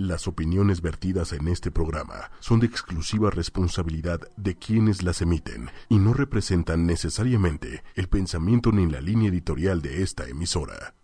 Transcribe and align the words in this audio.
Las 0.00 0.26
opiniones 0.26 0.80
vertidas 0.80 1.34
en 1.34 1.46
este 1.46 1.70
programa 1.70 2.30
son 2.40 2.58
de 2.58 2.66
exclusiva 2.66 3.28
responsabilidad 3.28 4.18
de 4.38 4.56
quienes 4.56 5.02
las 5.02 5.20
emiten 5.20 5.70
y 5.90 5.98
no 5.98 6.14
representan 6.14 6.86
necesariamente 6.86 7.84
el 7.96 8.08
pensamiento 8.08 8.72
ni 8.72 8.90
la 8.90 9.02
línea 9.02 9.28
editorial 9.28 9.82
de 9.82 10.02
esta 10.02 10.26
emisora. 10.26 10.94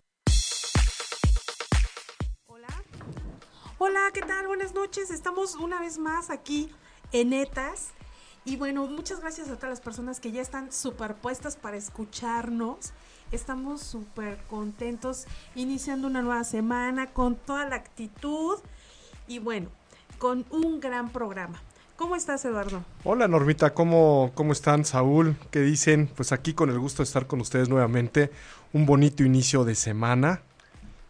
Hola. 2.47 2.83
Hola, 3.77 3.99
¿qué 4.15 4.21
tal? 4.21 4.47
Buenas 4.47 4.73
noches. 4.73 5.11
Estamos 5.11 5.53
una 5.57 5.79
vez 5.79 5.99
más 5.99 6.31
aquí 6.31 6.71
en 7.11 7.33
ETAS. 7.33 7.89
Y 8.45 8.55
bueno, 8.55 8.87
muchas 8.87 9.19
gracias 9.19 9.49
a 9.49 9.57
todas 9.57 9.69
las 9.69 9.81
personas 9.81 10.19
que 10.19 10.31
ya 10.31 10.41
están 10.41 10.71
superpuestas 10.71 11.55
para 11.55 11.77
escucharnos. 11.77 12.93
Estamos 13.31 13.81
súper 13.81 14.39
contentos 14.49 15.27
iniciando 15.53 16.07
una 16.07 16.23
nueva 16.23 16.43
semana 16.45 17.13
con 17.13 17.35
toda 17.35 17.69
la 17.69 17.75
actitud 17.75 18.57
y 19.27 19.39
bueno, 19.39 19.69
con 20.17 20.45
un 20.49 20.79
gran 20.79 21.09
programa. 21.09 21.61
¿Cómo 21.95 22.15
estás, 22.15 22.45
Eduardo? 22.45 22.83
Hola, 23.03 23.27
Normita, 23.27 23.73
¿cómo, 23.73 24.31
¿cómo 24.35 24.51
están, 24.51 24.85
Saúl? 24.85 25.35
¿Qué 25.49 25.61
dicen? 25.61 26.07
Pues 26.15 26.31
aquí 26.31 26.53
con 26.53 26.69
el 26.69 26.77
gusto 26.77 27.01
de 27.01 27.05
estar 27.05 27.25
con 27.25 27.41
ustedes 27.41 27.69
nuevamente. 27.69 28.31
Un 28.71 28.85
bonito 28.85 29.23
inicio 29.23 29.65
de 29.65 29.73
semana. 29.73 30.41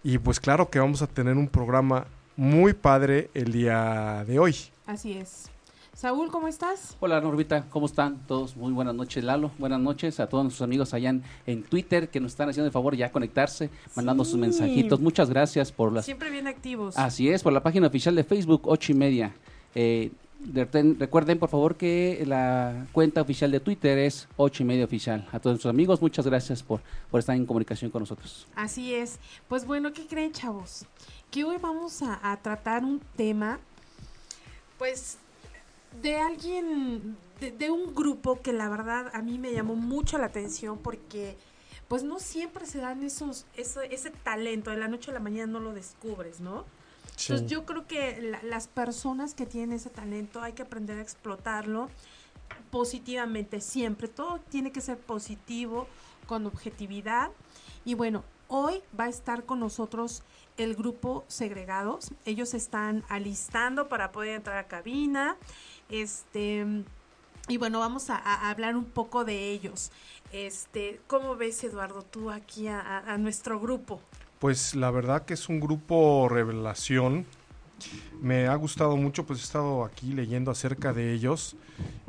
Y 0.01 0.17
pues 0.19 0.39
claro 0.39 0.69
que 0.69 0.79
vamos 0.79 1.01
a 1.01 1.07
tener 1.07 1.35
un 1.35 1.49
programa 1.49 2.07
muy 2.37 2.71
padre 2.71 3.29
el 3.33 3.51
día 3.51 4.23
de 4.25 4.39
hoy. 4.39 4.55
Así 4.85 5.17
es. 5.17 5.49
Saúl, 5.97 6.29
¿cómo 6.29 6.47
estás? 6.47 6.95
Hola 6.99 7.19
Normita, 7.19 7.65
¿cómo 7.71 7.87
están 7.87 8.19
todos? 8.27 8.55
Muy 8.55 8.71
buenas 8.71 8.93
noches 8.93 9.23
Lalo, 9.23 9.49
buenas 9.57 9.79
noches 9.79 10.19
a 10.19 10.29
todos 10.29 10.43
nuestros 10.43 10.63
amigos 10.63 10.93
allá 10.93 11.15
en, 11.47 11.63
Twitter 11.63 12.09
que 12.09 12.19
nos 12.19 12.33
están 12.33 12.47
haciendo 12.47 12.67
el 12.67 12.71
favor 12.71 12.95
ya 12.95 13.11
conectarse, 13.11 13.71
mandando 13.95 14.23
sus 14.23 14.37
mensajitos. 14.37 14.99
Muchas 14.99 15.27
gracias 15.27 15.71
por 15.71 15.91
las... 15.91 16.05
Siempre 16.05 16.29
bien 16.29 16.45
activos. 16.45 16.95
Así 16.99 17.29
es, 17.29 17.41
por 17.41 17.51
la 17.51 17.63
página 17.63 17.87
oficial 17.87 18.13
de 18.13 18.23
Facebook, 18.23 18.61
ocho 18.65 18.91
y 18.91 18.95
media. 18.95 19.33
Eh, 19.73 20.11
recuerden 20.99 21.39
por 21.39 21.49
favor 21.49 21.77
que 21.77 22.23
la 22.27 22.85
cuenta 22.91 23.19
oficial 23.23 23.49
de 23.49 23.59
Twitter 23.59 23.97
es 23.97 24.27
ocho 24.37 24.61
y 24.61 24.67
media 24.67 24.85
oficial. 24.85 25.27
A 25.31 25.39
todos 25.39 25.55
nuestros 25.55 25.71
amigos, 25.71 25.99
muchas 25.99 26.27
gracias 26.27 26.61
por, 26.61 26.79
por 27.09 27.21
estar 27.21 27.35
en 27.35 27.47
comunicación 27.47 27.89
con 27.89 28.03
nosotros. 28.03 28.45
Así 28.55 28.93
es. 28.93 29.17
Pues 29.47 29.65
bueno, 29.65 29.91
¿qué 29.93 30.05
creen 30.05 30.31
chavos? 30.31 30.85
Que 31.31 31.43
hoy 31.43 31.57
vamos 31.59 32.03
a 32.03 32.37
tratar 32.43 32.83
un 32.83 33.01
tema, 33.15 33.59
pues 34.77 35.17
de 36.01 36.17
alguien, 36.17 37.17
de, 37.39 37.71
un 37.71 37.95
grupo 37.95 38.41
que 38.41 38.53
la 38.53 38.69
verdad 38.69 39.11
a 39.13 39.21
mí 39.21 39.39
me 39.39 39.53
llamó 39.53 39.75
mucho 39.75 40.17
la 40.17 40.25
atención 40.25 40.77
porque 40.77 41.37
pues 41.87 42.03
no 42.03 42.19
siempre 42.19 42.65
se 42.65 42.79
dan 42.79 43.03
esos, 43.03 43.45
ese 43.55 44.09
talento, 44.23 44.71
de 44.71 44.77
la 44.77 44.87
noche 44.87 45.11
a 45.11 45.13
la 45.13 45.19
mañana 45.19 45.53
no 45.53 45.59
lo 45.59 45.73
descubres, 45.73 46.39
¿no? 46.39 46.65
Entonces 47.19 47.47
yo 47.47 47.65
creo 47.65 47.87
que 47.87 48.37
las 48.43 48.67
personas 48.67 49.33
que 49.33 49.47
tienen 49.47 49.73
ese 49.73 49.89
talento 49.89 50.41
hay 50.41 50.53
que 50.53 50.61
aprender 50.61 50.99
a 50.99 51.01
explotarlo 51.01 51.89
positivamente 52.69 53.59
siempre. 53.59 54.07
Todo 54.07 54.39
tiene 54.49 54.71
que 54.71 54.81
ser 54.81 54.99
positivo, 54.99 55.87
con 56.27 56.45
objetividad. 56.45 57.31
Y 57.85 57.95
bueno, 57.95 58.23
hoy 58.47 58.81
va 58.97 59.05
a 59.05 59.09
estar 59.09 59.45
con 59.45 59.59
nosotros 59.59 60.21
el 60.57 60.75
grupo 60.75 61.23
Segregados. 61.27 62.11
Ellos 62.25 62.53
están 62.53 63.03
alistando 63.09 63.87
para 63.87 64.11
poder 64.11 64.35
entrar 64.35 64.57
a 64.57 64.67
cabina. 64.67 65.37
Este, 65.89 66.65
y 67.47 67.57
bueno, 67.57 67.79
vamos 67.79 68.09
a, 68.09 68.49
hablar 68.49 68.75
un 68.75 68.85
poco 68.85 69.23
de 69.23 69.51
ellos. 69.51 69.91
Este, 70.33 70.99
¿cómo 71.07 71.35
ves, 71.35 71.63
Eduardo, 71.63 72.01
tú 72.01 72.29
aquí 72.29 72.67
a, 72.67 73.17
nuestro 73.17 73.59
grupo? 73.59 74.01
Pues 74.39 74.75
la 74.75 74.91
verdad 74.91 75.25
que 75.25 75.33
es 75.33 75.47
un 75.47 75.59
grupo 75.59 76.27
revelación. 76.29 77.25
Me 78.21 78.47
ha 78.47 78.55
gustado 78.55 78.97
mucho, 78.97 79.25
pues 79.25 79.39
he 79.39 79.43
estado 79.43 79.85
aquí 79.85 80.11
leyendo 80.13 80.51
acerca 80.51 80.91
de 80.91 81.13
ellos. 81.13 81.55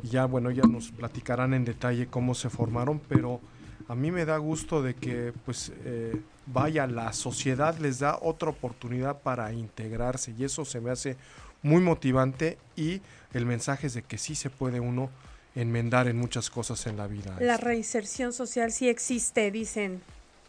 Y 0.03 0.09
ya, 0.09 0.25
bueno, 0.25 0.51
ya 0.51 0.63
nos 0.65 0.91
platicarán 0.91 1.55
en 1.55 1.65
detalle 1.65 2.09
cómo 2.09 2.35
se 2.35 2.51
formaron, 2.51 3.01
pero 3.09 3.41
a 3.89 3.95
mí 3.95 4.11
me 4.11 4.27
da 4.27 4.37
gusto 4.37 4.83
de 4.83 4.95
que, 4.95 5.33
pues, 5.47 5.73
eh, 5.85 6.21
vaya, 6.47 6.87
la 6.87 7.13
sociedad 7.15 7.77
les 7.79 7.99
da 7.99 8.19
otra 8.21 8.51
oportunidad 8.51 9.21
para 9.23 9.53
integrarse 9.53 10.35
y 10.39 10.45
eso 10.45 10.67
se 10.67 10.81
me 10.81 10.91
hace 10.91 11.17
muy 11.63 11.81
motivante 11.81 12.59
y 12.77 13.01
el 13.33 13.47
mensaje 13.47 13.87
es 13.87 13.95
de 13.95 14.03
que 14.03 14.19
sí 14.19 14.35
se 14.35 14.51
puede 14.51 14.79
uno 14.79 15.11
enmendar 15.55 16.07
en 16.07 16.19
muchas 16.19 16.51
cosas 16.51 16.87
en 16.87 16.99
la 16.99 17.07
vida. 17.07 17.37
La 17.41 17.57
reinserción 17.57 18.35
social 18.35 18.73
sí 18.73 18.89
existe, 18.89 19.51
dicen. 19.51 20.03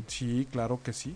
Sí, 0.08 0.48
claro 0.52 0.82
que 0.84 0.92
sí. 0.92 1.16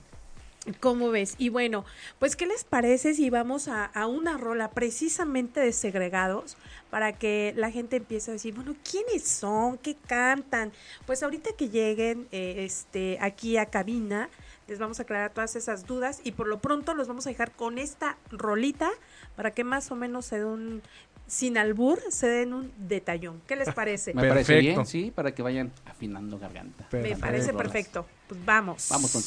¿Cómo 0.80 1.10
ves? 1.10 1.36
Y 1.38 1.50
bueno, 1.50 1.84
pues 2.20 2.38
¿qué 2.38 2.46
les 2.46 2.64
parece 2.64 3.14
si 3.14 3.30
vamos 3.30 3.68
a, 3.68 3.92
una 4.08 4.38
rola 4.38 4.72
precisamente 4.72 5.60
de 5.60 5.74
segregados 5.74 6.56
para 6.90 7.14
que 7.14 7.54
la 7.58 7.70
gente 7.70 7.98
empiece 7.98 8.32
a 8.32 8.34
decir, 8.34 8.54
bueno, 8.54 8.74
¿quiénes 8.90 9.28
son? 9.28 9.78
¿Qué 9.78 9.96
cantan? 10.08 10.72
Pues 11.06 11.22
ahorita 11.22 11.52
que 11.58 11.70
lleguen 11.70 12.28
eh, 12.32 12.64
este, 12.64 13.18
aquí 13.20 13.58
a 13.58 13.66
cabina, 13.66 14.30
les 14.68 14.80
vamos 14.80 15.00
a 15.00 15.04
aclarar 15.04 15.34
todas 15.34 15.58
esas 15.58 15.86
dudas 15.86 16.22
y 16.24 16.32
por 16.32 16.48
lo 16.48 16.60
pronto 16.60 16.94
los 16.94 17.10
vamos 17.10 17.28
a 17.28 17.30
dejar 17.30 17.52
con 17.52 17.78
esta 17.78 18.18
rolita 18.32 18.90
para 19.36 19.52
que 19.52 19.66
más 19.66 19.92
o 19.92 19.96
menos 19.96 20.28
se 20.28 20.38
den 20.38 20.48
un, 20.48 20.82
sin 21.28 21.58
albur, 21.58 22.00
se 22.10 22.28
den 22.28 22.54
un 22.54 22.72
detallón. 22.78 23.42
¿Qué 23.48 23.58
les 23.58 23.74
parece? 23.74 24.14
Me 24.14 24.30
parece 24.30 24.60
bien, 24.60 24.86
sí, 24.86 25.12
para 25.14 25.34
que 25.36 25.42
vayan 25.42 25.74
afinando 25.86 26.40
garganta. 26.40 26.88
Me 26.92 27.18
parece 27.18 27.54
perfecto. 27.54 28.06
Pues 28.28 28.46
vamos. 28.46 28.88
Vamos 28.90 29.12
con 29.12 29.22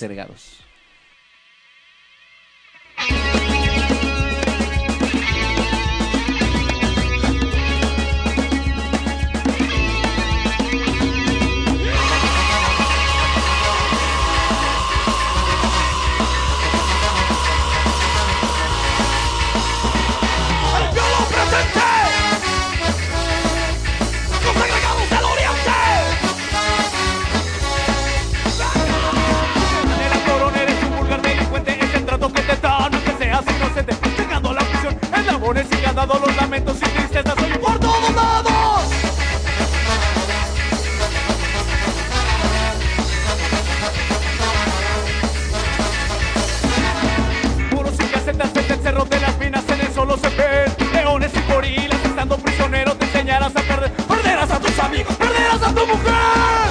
Ceregados. 35.96 36.26
los 36.26 36.36
lamentos 36.36 36.76
y 36.76 36.90
tristezas 36.90 37.34
soy 37.38 37.58
por 37.58 37.78
todos 37.78 38.14
lados. 38.14 38.82
Puros 47.70 47.94
y 47.94 48.04
casetas 48.08 48.52
desde 48.52 48.74
el 48.74 48.80
cerro 48.80 49.04
de 49.06 49.20
las 49.20 49.38
minas 49.38 49.64
en 49.68 49.80
el 49.80 49.94
solo 49.94 50.18
se 50.18 50.28
ven 50.28 50.92
leones 50.92 51.32
y 51.34 51.52
gorilas 51.52 52.04
estando 52.04 52.36
prisioneros 52.36 52.98
te 52.98 53.06
enseñarás 53.06 53.56
a 53.56 53.60
perder, 53.60 53.92
perderás 53.92 54.50
a 54.50 54.60
tus 54.60 54.78
amigos, 54.78 55.16
perderás 55.16 55.62
a 55.62 55.74
tu 55.74 55.86
mujer. 55.86 56.65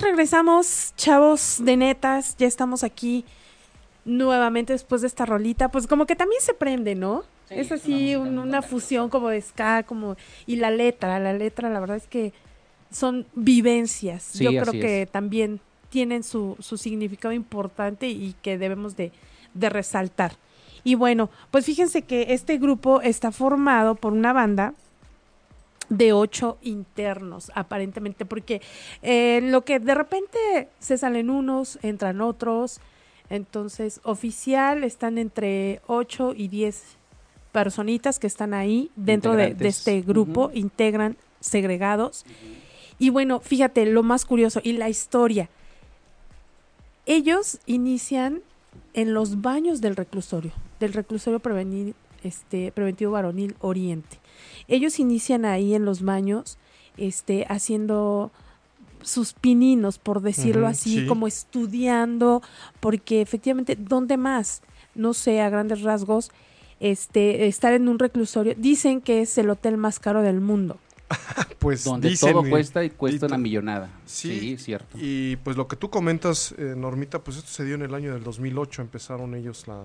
Regresamos, 0.00 0.92
chavos 0.96 1.56
de 1.60 1.76
netas, 1.76 2.36
ya 2.38 2.46
estamos 2.46 2.84
aquí 2.84 3.24
nuevamente 4.04 4.72
después 4.72 5.00
de 5.02 5.06
esta 5.06 5.26
rolita, 5.26 5.70
pues 5.70 5.86
como 5.86 6.06
que 6.06 6.16
también 6.16 6.40
se 6.40 6.54
prende, 6.54 6.94
¿no? 6.94 7.22
Sí, 7.48 7.54
es 7.56 7.72
así 7.72 8.16
una 8.16 8.30
un- 8.30 8.38
una 8.38 8.62
fusión 8.62 9.08
como 9.10 9.28
de 9.28 9.40
ska, 9.40 9.82
como 9.82 10.16
y 10.46 10.56
la 10.56 10.70
letra, 10.70 11.18
la 11.18 11.32
letra, 11.32 11.68
la 11.70 11.80
verdad 11.80 11.96
es 11.96 12.06
que 12.06 12.32
son 12.90 13.26
vivencias. 13.34 14.22
Sí, 14.22 14.44
Yo 14.44 14.50
creo 14.62 14.72
que 14.72 15.02
es. 15.02 15.10
también 15.10 15.60
tienen 15.90 16.22
su, 16.22 16.56
su 16.58 16.76
significado 16.78 17.32
importante 17.32 18.08
y 18.08 18.34
que 18.42 18.58
debemos 18.58 18.96
de, 18.96 19.12
de 19.54 19.68
resaltar. 19.70 20.32
Y 20.84 20.94
bueno, 20.94 21.28
pues 21.50 21.66
fíjense 21.66 22.02
que 22.02 22.26
este 22.34 22.56
grupo 22.58 23.00
está 23.02 23.30
formado 23.32 23.94
por 23.94 24.12
una 24.12 24.32
banda 24.32 24.74
de 25.88 26.12
ocho 26.12 26.58
internos, 26.62 27.50
aparentemente, 27.54 28.26
porque 28.26 28.60
eh, 29.02 29.40
lo 29.42 29.64
que 29.64 29.78
de 29.80 29.94
repente 29.94 30.68
se 30.78 30.98
salen 30.98 31.30
unos, 31.30 31.78
entran 31.82 32.20
otros, 32.20 32.80
entonces 33.30 34.00
oficial 34.04 34.84
están 34.84 35.18
entre 35.18 35.80
ocho 35.86 36.34
y 36.36 36.48
diez 36.48 36.96
personitas 37.52 38.18
que 38.18 38.26
están 38.26 38.54
ahí 38.54 38.90
dentro 38.96 39.34
de, 39.34 39.56
este 39.60 40.00
grupo, 40.02 40.50
integran 40.52 41.16
segregados. 41.40 42.24
Y 42.98 43.10
bueno, 43.10 43.40
fíjate, 43.40 43.86
lo 43.86 44.02
más 44.02 44.24
curioso 44.24 44.60
y 44.62 44.72
la 44.72 44.88
historia. 44.88 45.48
Ellos 47.06 47.58
inician 47.66 48.42
en 48.92 49.14
los 49.14 49.40
baños 49.40 49.80
del 49.80 49.96
reclusorio, 49.96 50.52
del 50.78 50.92
reclusorio 50.92 51.40
prevenir, 51.40 51.94
este, 52.22 52.72
preventivo 52.72 53.12
varonil 53.12 53.54
Oriente. 53.60 54.17
Ellos 54.68 54.98
inician 54.98 55.44
ahí 55.44 55.74
en 55.74 55.84
los 55.84 56.02
baños, 56.02 56.58
este, 56.96 57.46
haciendo 57.48 58.30
sus 59.02 59.32
pininos, 59.32 59.98
por 59.98 60.20
decirlo 60.22 60.66
así, 60.66 61.00
sí. 61.00 61.06
como 61.06 61.26
estudiando, 61.28 62.42
porque 62.80 63.20
efectivamente, 63.20 63.76
¿dónde 63.78 64.16
más? 64.16 64.62
No 64.94 65.14
sé, 65.14 65.40
a 65.40 65.48
grandes 65.50 65.82
rasgos, 65.82 66.30
este, 66.80 67.46
estar 67.46 67.72
en 67.72 67.88
un 67.88 67.98
reclusorio, 67.98 68.54
dicen 68.56 69.00
que 69.00 69.20
es 69.22 69.38
el 69.38 69.50
hotel 69.50 69.76
más 69.76 69.98
caro 70.00 70.22
del 70.22 70.40
mundo. 70.40 70.78
Pues 71.58 71.82
Donde 71.82 72.10
dicen, 72.10 72.32
todo 72.32 72.48
cuesta 72.48 72.84
y 72.84 72.90
cuesta 72.90 73.26
y- 73.26 73.28
una 73.28 73.36
millonada. 73.38 73.90
Sí, 74.06 74.38
Sí, 74.38 74.56
cierto. 74.58 74.96
Y 75.00 75.34
pues 75.36 75.56
lo 75.56 75.66
que 75.66 75.74
tú 75.74 75.90
comentas, 75.90 76.54
eh, 76.56 76.74
Normita, 76.76 77.18
pues 77.24 77.36
esto 77.38 77.50
se 77.50 77.64
dio 77.64 77.74
en 77.74 77.82
el 77.82 77.94
año 77.94 78.12
del 78.14 78.22
2008, 78.22 78.80
empezaron 78.82 79.34
ellos 79.34 79.66
la 79.66 79.82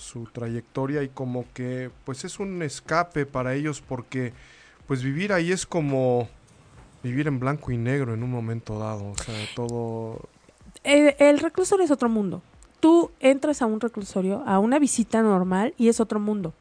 su 0.00 0.24
trayectoria 0.24 1.02
y 1.02 1.08
como 1.08 1.44
que 1.54 1.90
pues 2.04 2.24
es 2.24 2.40
un 2.40 2.62
escape 2.62 3.26
para 3.26 3.54
ellos 3.54 3.80
porque 3.80 4.32
pues 4.86 5.02
vivir 5.02 5.32
ahí 5.32 5.52
es 5.52 5.66
como 5.66 6.28
vivir 7.02 7.28
en 7.28 7.38
blanco 7.38 7.70
y 7.70 7.76
negro 7.76 8.14
en 8.14 8.22
un 8.22 8.30
momento 8.30 8.78
dado, 8.78 9.10
o 9.10 9.16
sea, 9.16 9.34
todo 9.54 10.28
El, 10.82 11.14
el 11.18 11.38
reclusorio 11.38 11.84
es 11.84 11.90
otro 11.90 12.08
mundo. 12.08 12.42
Tú 12.80 13.10
entras 13.20 13.62
a 13.62 13.66
un 13.66 13.80
reclusorio, 13.80 14.42
a 14.46 14.58
una 14.58 14.78
visita 14.78 15.22
normal 15.22 15.74
y 15.78 15.88
es 15.88 16.00
otro 16.00 16.18
mundo. 16.18 16.54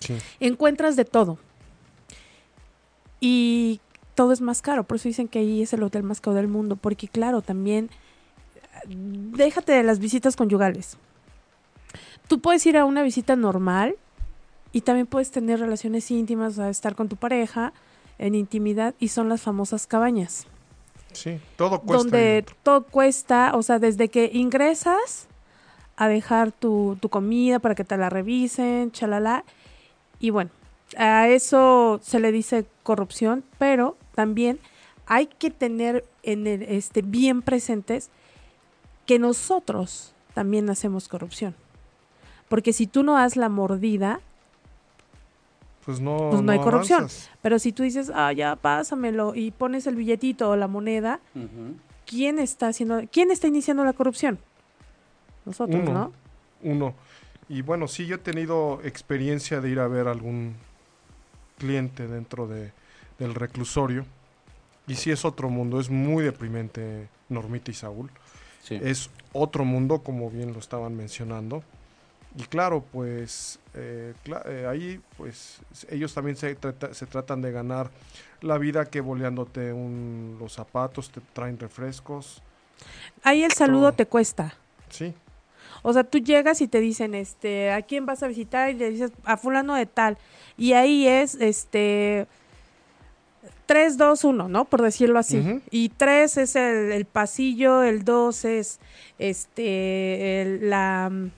sí. 0.00 0.16
Encuentras 0.40 0.96
de 0.96 1.04
todo. 1.04 1.38
Y 3.20 3.80
todo 4.14 4.32
es 4.32 4.40
más 4.40 4.62
caro. 4.62 4.84
Por 4.84 4.96
eso 4.96 5.08
dicen 5.08 5.28
que 5.28 5.40
ahí 5.40 5.62
es 5.62 5.72
el 5.72 5.82
hotel 5.82 6.02
más 6.02 6.20
caro 6.20 6.36
del 6.36 6.48
mundo. 6.48 6.76
Porque 6.76 7.08
claro, 7.08 7.42
también 7.42 7.90
déjate 8.86 9.72
de 9.72 9.82
las 9.82 9.98
visitas 9.98 10.36
conyugales. 10.36 10.96
Tú 12.28 12.40
puedes 12.40 12.64
ir 12.66 12.76
a 12.76 12.84
una 12.84 13.02
visita 13.02 13.36
normal 13.36 13.96
y 14.72 14.82
también 14.82 15.06
puedes 15.06 15.30
tener 15.30 15.60
relaciones 15.60 16.10
íntimas, 16.10 16.52
o 16.52 16.56
sea, 16.56 16.68
estar 16.68 16.94
con 16.94 17.08
tu 17.08 17.16
pareja 17.16 17.72
en 18.18 18.34
intimidad 18.34 18.94
y 18.98 19.08
son 19.08 19.28
las 19.28 19.42
famosas 19.42 19.86
cabañas 19.86 20.46
Sí, 21.12 21.40
todo 21.56 21.80
cuesta. 21.80 21.96
donde 21.96 22.44
todo 22.62 22.84
cuesta, 22.84 23.52
o 23.54 23.62
sea, 23.62 23.78
desde 23.78 24.08
que 24.08 24.30
ingresas 24.32 25.26
a 25.96 26.08
dejar 26.08 26.52
tu, 26.52 26.96
tu 27.00 27.08
comida 27.08 27.58
para 27.58 27.74
que 27.74 27.84
te 27.84 27.96
la 27.96 28.10
revisen, 28.10 28.92
chalala. 28.92 29.44
Y 30.20 30.30
bueno, 30.30 30.50
a 30.96 31.28
eso 31.28 32.00
se 32.02 32.20
le 32.20 32.30
dice 32.30 32.66
corrupción, 32.82 33.44
pero 33.58 33.96
también 34.14 34.60
hay 35.06 35.26
que 35.26 35.50
tener 35.50 36.04
en 36.22 36.46
el, 36.46 36.62
este, 36.62 37.02
bien 37.02 37.42
presentes 37.42 38.10
que 39.06 39.18
nosotros 39.18 40.12
también 40.34 40.68
hacemos 40.70 41.08
corrupción. 41.08 41.54
Porque 42.48 42.72
si 42.72 42.86
tú 42.86 43.02
no 43.02 43.14
das 43.14 43.36
la 43.36 43.48
mordida, 43.48 44.20
pues 45.84 46.00
no, 46.00 46.28
pues 46.30 46.42
no 46.42 46.52
hay 46.52 46.58
corrupción. 46.58 47.00
avanzas. 47.00 47.30
pero 47.40 47.58
si 47.58 47.72
tú 47.72 47.82
dices, 47.82 48.10
ah, 48.14 48.32
ya 48.32 48.56
pásamelo 48.56 49.34
y 49.34 49.50
pones 49.50 49.86
el 49.86 49.96
billetito 49.96 50.50
o 50.50 50.56
la 50.56 50.68
moneda. 50.68 51.20
¿quién 52.08 52.38
está 52.38 52.68
haciendo, 52.68 53.02
quién 53.12 53.30
está 53.30 53.46
iniciando 53.46 53.84
la 53.84 53.92
corrupción? 53.92 54.38
Nosotros, 55.44 55.82
Uno. 55.82 55.92
¿no? 55.92 56.12
Uno. 56.62 56.94
Y 57.48 57.62
bueno, 57.62 57.86
sí, 57.86 58.06
yo 58.06 58.16
he 58.16 58.18
tenido 58.18 58.80
experiencia 58.82 59.60
de 59.60 59.70
ir 59.70 59.78
a 59.78 59.88
ver 59.88 60.08
algún 60.08 60.54
cliente 61.58 62.06
dentro 62.06 62.46
de, 62.46 62.72
del 63.18 63.34
reclusorio. 63.34 64.04
Y 64.86 64.94
sí 64.94 65.10
es 65.10 65.24
otro 65.24 65.50
mundo, 65.50 65.80
es 65.80 65.90
muy 65.90 66.24
deprimente 66.24 67.08
Normita 67.28 67.70
y 67.70 67.74
Saúl. 67.74 68.10
Sí. 68.62 68.78
Es 68.82 69.10
otro 69.32 69.64
mundo, 69.64 70.02
como 70.02 70.30
bien 70.30 70.52
lo 70.52 70.58
estaban 70.58 70.96
mencionando. 70.96 71.62
Y 72.38 72.42
claro, 72.44 72.84
pues 72.92 73.58
eh, 73.74 74.14
cla- 74.24 74.42
eh, 74.46 74.64
ahí 74.66 75.00
pues 75.16 75.58
ellos 75.90 76.14
también 76.14 76.36
se, 76.36 76.54
trata- 76.54 76.94
se 76.94 77.04
tratan 77.06 77.42
de 77.42 77.50
ganar 77.50 77.90
la 78.42 78.58
vida 78.58 78.84
que 78.86 79.00
boleándote 79.00 79.72
un, 79.72 80.36
los 80.38 80.52
zapatos, 80.52 81.10
te 81.10 81.20
traen 81.32 81.58
refrescos. 81.58 82.40
Ahí 83.24 83.42
el 83.42 83.50
saludo 83.52 83.88
Todo. 83.88 83.92
te 83.94 84.06
cuesta. 84.06 84.54
Sí, 84.88 85.12
O 85.82 85.92
sea, 85.92 86.04
tú 86.04 86.18
llegas 86.18 86.60
y 86.60 86.68
te 86.68 86.78
dicen, 86.80 87.14
este, 87.16 87.72
¿a 87.72 87.82
quién 87.82 88.06
vas 88.06 88.22
a 88.22 88.28
visitar? 88.28 88.70
Y 88.70 88.74
le 88.74 88.90
dices, 88.90 89.10
a 89.24 89.36
fulano 89.36 89.74
de 89.74 89.86
tal. 89.86 90.16
Y 90.56 90.74
ahí 90.74 91.08
es, 91.08 91.34
este, 91.34 92.26
3, 93.66 93.96
2, 93.98 94.24
1, 94.24 94.48
¿no? 94.48 94.64
Por 94.64 94.80
decirlo 94.82 95.18
así. 95.18 95.60
Y 95.70 95.88
3 95.90 96.36
es 96.38 96.56
el, 96.56 96.92
el 96.92 97.04
pasillo, 97.04 97.82
el 97.82 98.04
2 98.04 98.44
es, 98.44 98.78
este, 99.18 100.42
el- 100.42 100.70
la, 100.70 101.08
mm, 101.10 101.30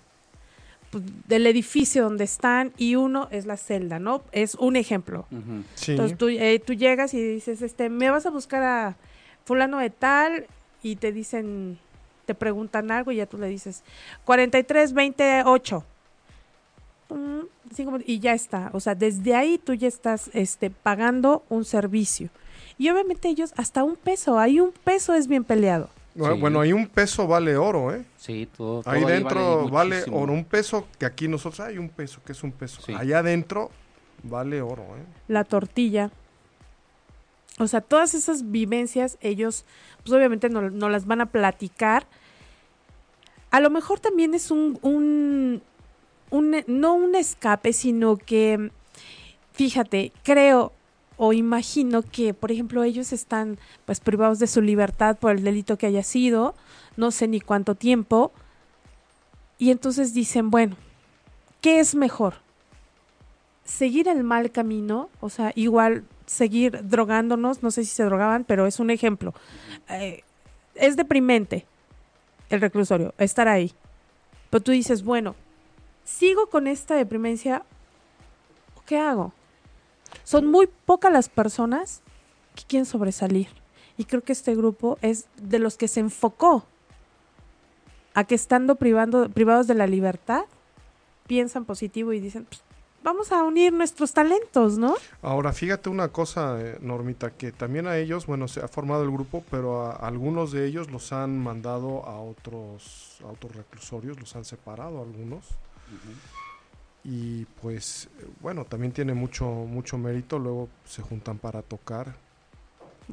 pues, 0.90 1.04
del 1.28 1.46
edificio 1.46 2.04
donde 2.04 2.24
están 2.24 2.72
y 2.76 2.96
uno 2.96 3.28
es 3.30 3.46
la 3.46 3.56
celda, 3.56 3.98
¿no? 3.98 4.22
Es 4.32 4.54
un 4.56 4.76
ejemplo. 4.76 5.26
Sí. 5.74 5.92
Entonces 5.92 6.18
tú, 6.18 6.28
eh, 6.28 6.60
tú 6.64 6.74
llegas 6.74 7.14
y 7.14 7.22
dices, 7.22 7.62
este, 7.62 7.88
me 7.88 8.10
vas 8.10 8.26
a 8.26 8.30
buscar 8.30 8.62
a 8.62 8.96
fulano 9.44 9.78
de 9.78 9.90
tal 9.90 10.46
y 10.82 10.96
te 10.96 11.12
dicen, 11.12 11.78
te 12.26 12.34
preguntan 12.34 12.90
algo 12.90 13.12
y 13.12 13.16
ya 13.16 13.26
tú 13.26 13.38
le 13.38 13.48
dices 13.48 13.82
43, 14.24 14.92
28. 14.92 15.84
Mm, 17.10 17.40
cinco 17.74 17.98
y 18.04 18.18
ya 18.20 18.34
está. 18.34 18.70
O 18.72 18.80
sea, 18.80 18.94
desde 18.94 19.34
ahí 19.34 19.58
tú 19.58 19.74
ya 19.74 19.88
estás 19.88 20.30
este, 20.32 20.70
pagando 20.70 21.44
un 21.48 21.64
servicio. 21.64 22.30
Y 22.78 22.88
obviamente 22.88 23.28
ellos 23.28 23.52
hasta 23.56 23.84
un 23.84 23.96
peso, 23.96 24.38
ahí 24.38 24.60
un 24.60 24.72
peso 24.72 25.14
es 25.14 25.26
bien 25.26 25.44
peleado. 25.44 25.90
Bueno, 26.20 26.34
Sí. 26.36 26.40
bueno, 26.40 26.60
ahí 26.60 26.72
un 26.72 26.86
peso 26.86 27.26
vale 27.26 27.56
oro, 27.56 27.94
¿eh? 27.94 28.04
Sí, 28.16 28.46
todo. 28.56 28.82
Ahí 28.84 29.00
todo 29.00 29.10
dentro 29.10 29.68
vale, 29.68 30.02
oro. 30.12 30.32
Un 30.32 30.44
peso 30.44 30.86
que 30.98 31.06
aquí 31.06 31.26
nosotros 31.28 31.60
hay 31.60 31.78
un 31.78 31.88
peso, 31.88 32.20
que 32.24 32.32
es 32.32 32.42
un 32.42 32.52
peso. 32.52 32.82
Sí. 32.82 32.92
Allá 32.96 33.20
adentro 33.20 33.70
vale 34.22 34.60
oro, 34.60 34.82
¿eh? 34.82 35.04
la 35.28 35.44
tortilla. 35.44 36.10
O 37.58 37.66
sea, 37.66 37.80
todas 37.80 38.14
esas 38.14 38.50
vivencias 38.50 39.18
ellos, 39.20 39.64
pues 40.02 40.12
obviamente 40.12 40.48
no, 40.48 40.70
no 40.70 40.88
las 40.88 41.06
van 41.06 41.20
a 41.22 41.26
platicar. 41.26 42.06
A 43.50 43.60
lo 43.60 43.70
mejor 43.70 43.98
también 44.00 44.34
es 44.34 44.50
un, 44.50 44.78
un, 44.82 45.62
un- 46.30 46.64
no 46.66 46.94
un 46.94 47.14
escape, 47.14 47.72
sino 47.72 48.16
que, 48.16 48.70
fíjate, 49.52 50.12
creo 50.22 50.72
o 51.22 51.34
imagino 51.34 52.00
que, 52.00 52.32
por 52.32 52.50
ejemplo, 52.50 52.82
ellos 52.82 53.12
están 53.12 53.58
pues 53.84 54.00
privados 54.00 54.38
de 54.38 54.46
su 54.46 54.62
libertad 54.62 55.18
por 55.18 55.32
el 55.32 55.44
delito 55.44 55.76
que 55.76 55.86
haya 55.86 56.02
sido, 56.02 56.54
no 56.96 57.10
sé 57.10 57.28
ni 57.28 57.40
cuánto 57.40 57.74
tiempo, 57.74 58.32
y 59.58 59.70
entonces 59.70 60.14
dicen, 60.14 60.50
bueno, 60.50 60.76
¿qué 61.60 61.78
es 61.78 61.94
mejor? 61.94 62.36
seguir 63.70 64.08
el 64.08 64.24
mal 64.24 64.50
camino, 64.50 65.08
o 65.20 65.28
sea, 65.30 65.52
igual 65.54 66.04
seguir 66.26 66.88
drogándonos, 66.88 67.62
no 67.62 67.70
sé 67.70 67.84
si 67.84 67.90
se 67.90 68.04
drogaban, 68.04 68.44
pero 68.44 68.66
es 68.66 68.80
un 68.80 68.90
ejemplo. 68.90 69.32
Eh, 69.88 70.24
es 70.74 70.96
deprimente 70.96 71.66
el 72.48 72.60
reclusorio, 72.60 73.14
estar 73.18 73.46
ahí. 73.46 73.72
Pero 74.50 74.62
tú 74.62 74.72
dices, 74.72 75.04
bueno, 75.04 75.36
¿sigo 76.04 76.48
con 76.48 76.66
esta 76.66 76.96
deprimencia 76.96 77.62
qué 78.86 78.98
hago? 78.98 79.32
Son 80.30 80.46
muy 80.46 80.68
pocas 80.68 81.12
las 81.12 81.28
personas 81.28 82.02
que 82.54 82.62
quieren 82.62 82.86
sobresalir. 82.86 83.48
Y 83.96 84.04
creo 84.04 84.22
que 84.22 84.30
este 84.30 84.54
grupo 84.54 84.96
es 85.02 85.26
de 85.42 85.58
los 85.58 85.76
que 85.76 85.88
se 85.88 85.98
enfocó 85.98 86.64
a 88.14 88.22
que 88.22 88.36
estando 88.36 88.76
privando, 88.76 89.28
privados 89.28 89.66
de 89.66 89.74
la 89.74 89.88
libertad, 89.88 90.42
piensan 91.26 91.64
positivo 91.64 92.12
y 92.12 92.20
dicen, 92.20 92.44
"Pues, 92.44 92.62
vamos 93.02 93.32
a 93.32 93.42
unir 93.42 93.72
nuestros 93.72 94.12
talentos, 94.12 94.78
¿no? 94.78 94.94
Ahora, 95.20 95.52
fíjate 95.52 95.88
una 95.88 96.10
cosa, 96.10 96.60
eh, 96.60 96.78
Normita, 96.80 97.32
que 97.32 97.50
también 97.50 97.88
a 97.88 97.98
ellos, 97.98 98.26
bueno, 98.26 98.46
se 98.46 98.60
ha 98.60 98.68
formado 98.68 99.02
el 99.02 99.10
grupo, 99.10 99.42
pero 99.50 99.84
a 99.86 99.94
algunos 99.94 100.52
de 100.52 100.64
ellos 100.64 100.92
los 100.92 101.12
han 101.12 101.40
mandado 101.40 102.06
a 102.06 102.20
otros, 102.20 103.18
a 103.24 103.32
otros 103.32 103.56
reclusorios, 103.56 104.20
los 104.20 104.36
han 104.36 104.44
separado 104.44 105.02
algunos. 105.02 105.44
Y 107.04 107.46
pues, 107.62 108.08
bueno, 108.40 108.64
también 108.64 108.92
tiene 108.92 109.14
mucho, 109.14 109.46
mucho 109.46 109.96
mérito, 109.96 110.38
luego 110.38 110.68
se 110.84 111.00
juntan 111.02 111.38
para 111.38 111.62
tocar. 111.62 112.14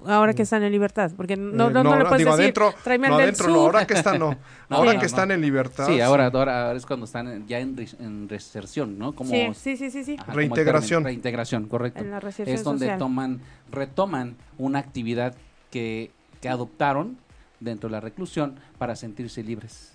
Ahora 0.06 0.34
que 0.34 0.44
Mm. 0.44 0.44
están 0.44 0.64
en 0.64 0.72
libertad, 0.72 1.12
porque 1.18 1.36
no, 1.36 1.70
Eh, 1.70 1.72
no, 1.74 1.84
no 1.84 1.96
le 1.96 2.04
puedes 2.06 2.18
digo, 2.20 2.32
decir, 2.38 2.44
adentro, 2.44 2.74
no, 3.10 3.16
adentro 3.16 3.48
no, 3.48 3.56
ahora 3.62 3.88
que 3.88 3.96
están, 3.96 4.20
no. 4.20 4.30
No, 4.70 4.78
ahora 4.78 4.94
no, 4.94 5.00
que 5.00 5.04
no. 5.06 5.08
están 5.08 5.32
en 5.32 5.42
libertad. 5.42 5.88
Sí, 5.88 6.00
ahora, 6.02 6.26
ahora, 6.28 6.68
ahora 6.68 6.78
es 6.78 6.86
cuando 6.86 7.06
están 7.08 7.28
en- 7.30 7.48
ya 7.48 7.60
en, 7.60 7.76
res- 7.76 7.96
en 8.00 8.30
reserción, 8.30 9.00
¿no? 9.00 9.14
Como, 9.16 9.32
Sí, 9.56 9.76
sí, 9.76 9.90
sí, 9.90 10.04
sí, 10.04 10.16
ajá, 10.20 10.34
Reintegración. 10.34 11.02
término, 11.02 11.08
Reintegración, 11.08 11.66
correcto. 11.68 12.00
En 12.02 12.12
la 12.12 12.20
es 12.20 12.64
donde 12.64 12.86
social. 12.86 13.00
toman, 13.00 13.42
retoman 13.72 14.36
una 14.60 14.78
actividad 14.80 15.34
que, 15.72 16.12
que 16.42 16.50
adoptaron 16.50 17.18
dentro 17.60 17.90
de 17.90 17.94
la 17.94 18.00
reclusión 18.02 18.60
para 18.78 18.96
sentirse 18.96 19.42
libres. 19.42 19.94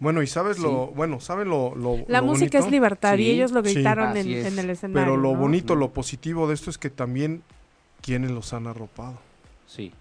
Bueno, 0.00 0.22
y 0.22 0.26
sabes 0.26 0.56
Sí. 0.56 0.62
lo, 0.62 0.88
bueno, 0.88 1.20
¿saben 1.20 1.48
lo, 1.48 1.74
lo 1.74 1.98
La 2.08 2.20
lo 2.20 2.26
música 2.26 2.58
bonito? 2.58 2.66
es 2.66 2.70
libertad 2.72 3.16
y 3.18 3.30
ellos 3.30 3.52
lo 3.52 3.64
sí. 3.64 3.74
gritaron 3.74 4.16
en, 4.16 4.28
en 4.28 4.58
el 4.58 4.70
escenario. 4.70 5.02
Pero 5.12 5.16
lo 5.16 5.32
¿no? 5.32 5.38
bonito, 5.38 5.74
lo 5.76 5.92
positivo 5.92 6.48
de 6.48 6.54
esto 6.54 6.68
es 6.70 6.78
que 6.78 6.90
también 6.90 7.42
quienes 8.02 8.30
los 8.32 8.52
han 8.52 8.66
arropado. 8.66 9.18
Sí. 9.66 9.92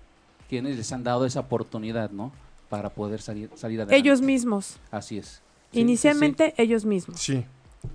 Quienes 0.50 0.78
les 0.78 0.92
han 0.92 1.04
dado 1.04 1.26
esa 1.26 1.42
oportunidad, 1.42 2.10
¿no? 2.12 2.32
Para 2.70 2.90
poder 2.90 3.22
salir, 3.22 3.50
salir 3.56 3.80
adelante. 3.82 3.96
Ellos 3.96 4.22
mismos, 4.22 4.78
Así 4.92 5.18
es. 5.20 5.28
Sí, 5.28 5.42
sí, 5.72 5.80
inicialmente 5.80 6.54
ellos 6.58 6.86
mismos. 6.86 7.20
Sí. 7.20 7.46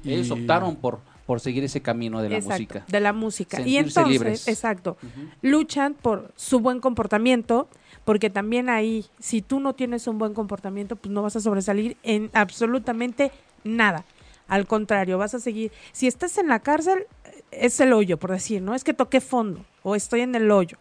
sí. 0.03 0.13
Ellos 0.13 0.29
Y- 0.29 0.33
optaron 0.33 0.77
por, 0.77 1.01
por 1.29 1.41
seguir 1.41 1.63
ese 1.63 1.83
camino 1.83 2.23
de 2.23 2.31
la 2.31 2.37
Exacto, 2.37 2.55
música. 2.55 2.85
de 2.89 3.01
la 3.01 3.13
música. 3.13 3.61
y 3.61 3.75
Sentirse 3.75 4.01
entonces, 4.01 4.13
libres. 4.13 4.49
exacto, 4.49 4.97
luchan 5.43 5.93
por 5.93 6.33
su 6.37 6.61
buen 6.61 6.81
comportamiento, 6.81 7.69
porque 8.07 8.31
también 8.31 8.71
ahí, 8.71 9.05
si 9.19 9.43
tú 9.43 9.61
no 9.61 9.75
tienes 9.75 10.07
un 10.07 10.17
buen 10.17 10.33
comportamiento, 10.33 10.97
pues 10.97 11.13
no 11.13 11.21
vas 11.21 11.37
a 11.37 11.41
sobresalir 11.41 11.99
en 12.03 12.31
absolutamente 12.33 13.31
nada. 13.63 14.07
Al 14.49 14.67
contrario, 14.67 15.19
vas 15.19 15.35
a 15.35 15.39
seguir. 15.41 15.71
Si 15.93 16.07
estás 16.07 16.39
en 16.39 16.49
la 16.49 16.61
cárcel, 16.61 17.05
es 17.51 17.79
el 17.81 17.93
hoyo, 17.93 18.17
por 18.17 18.31
decir, 18.31 18.63
¿no? 18.63 18.75
Es 18.75 18.83
que 18.83 18.95
toqué 18.95 19.21
fondo, 19.21 19.67
o 19.83 19.95
estoy 19.95 20.23
en 20.23 20.35
el 20.35 20.51
hoyo, 20.51 20.79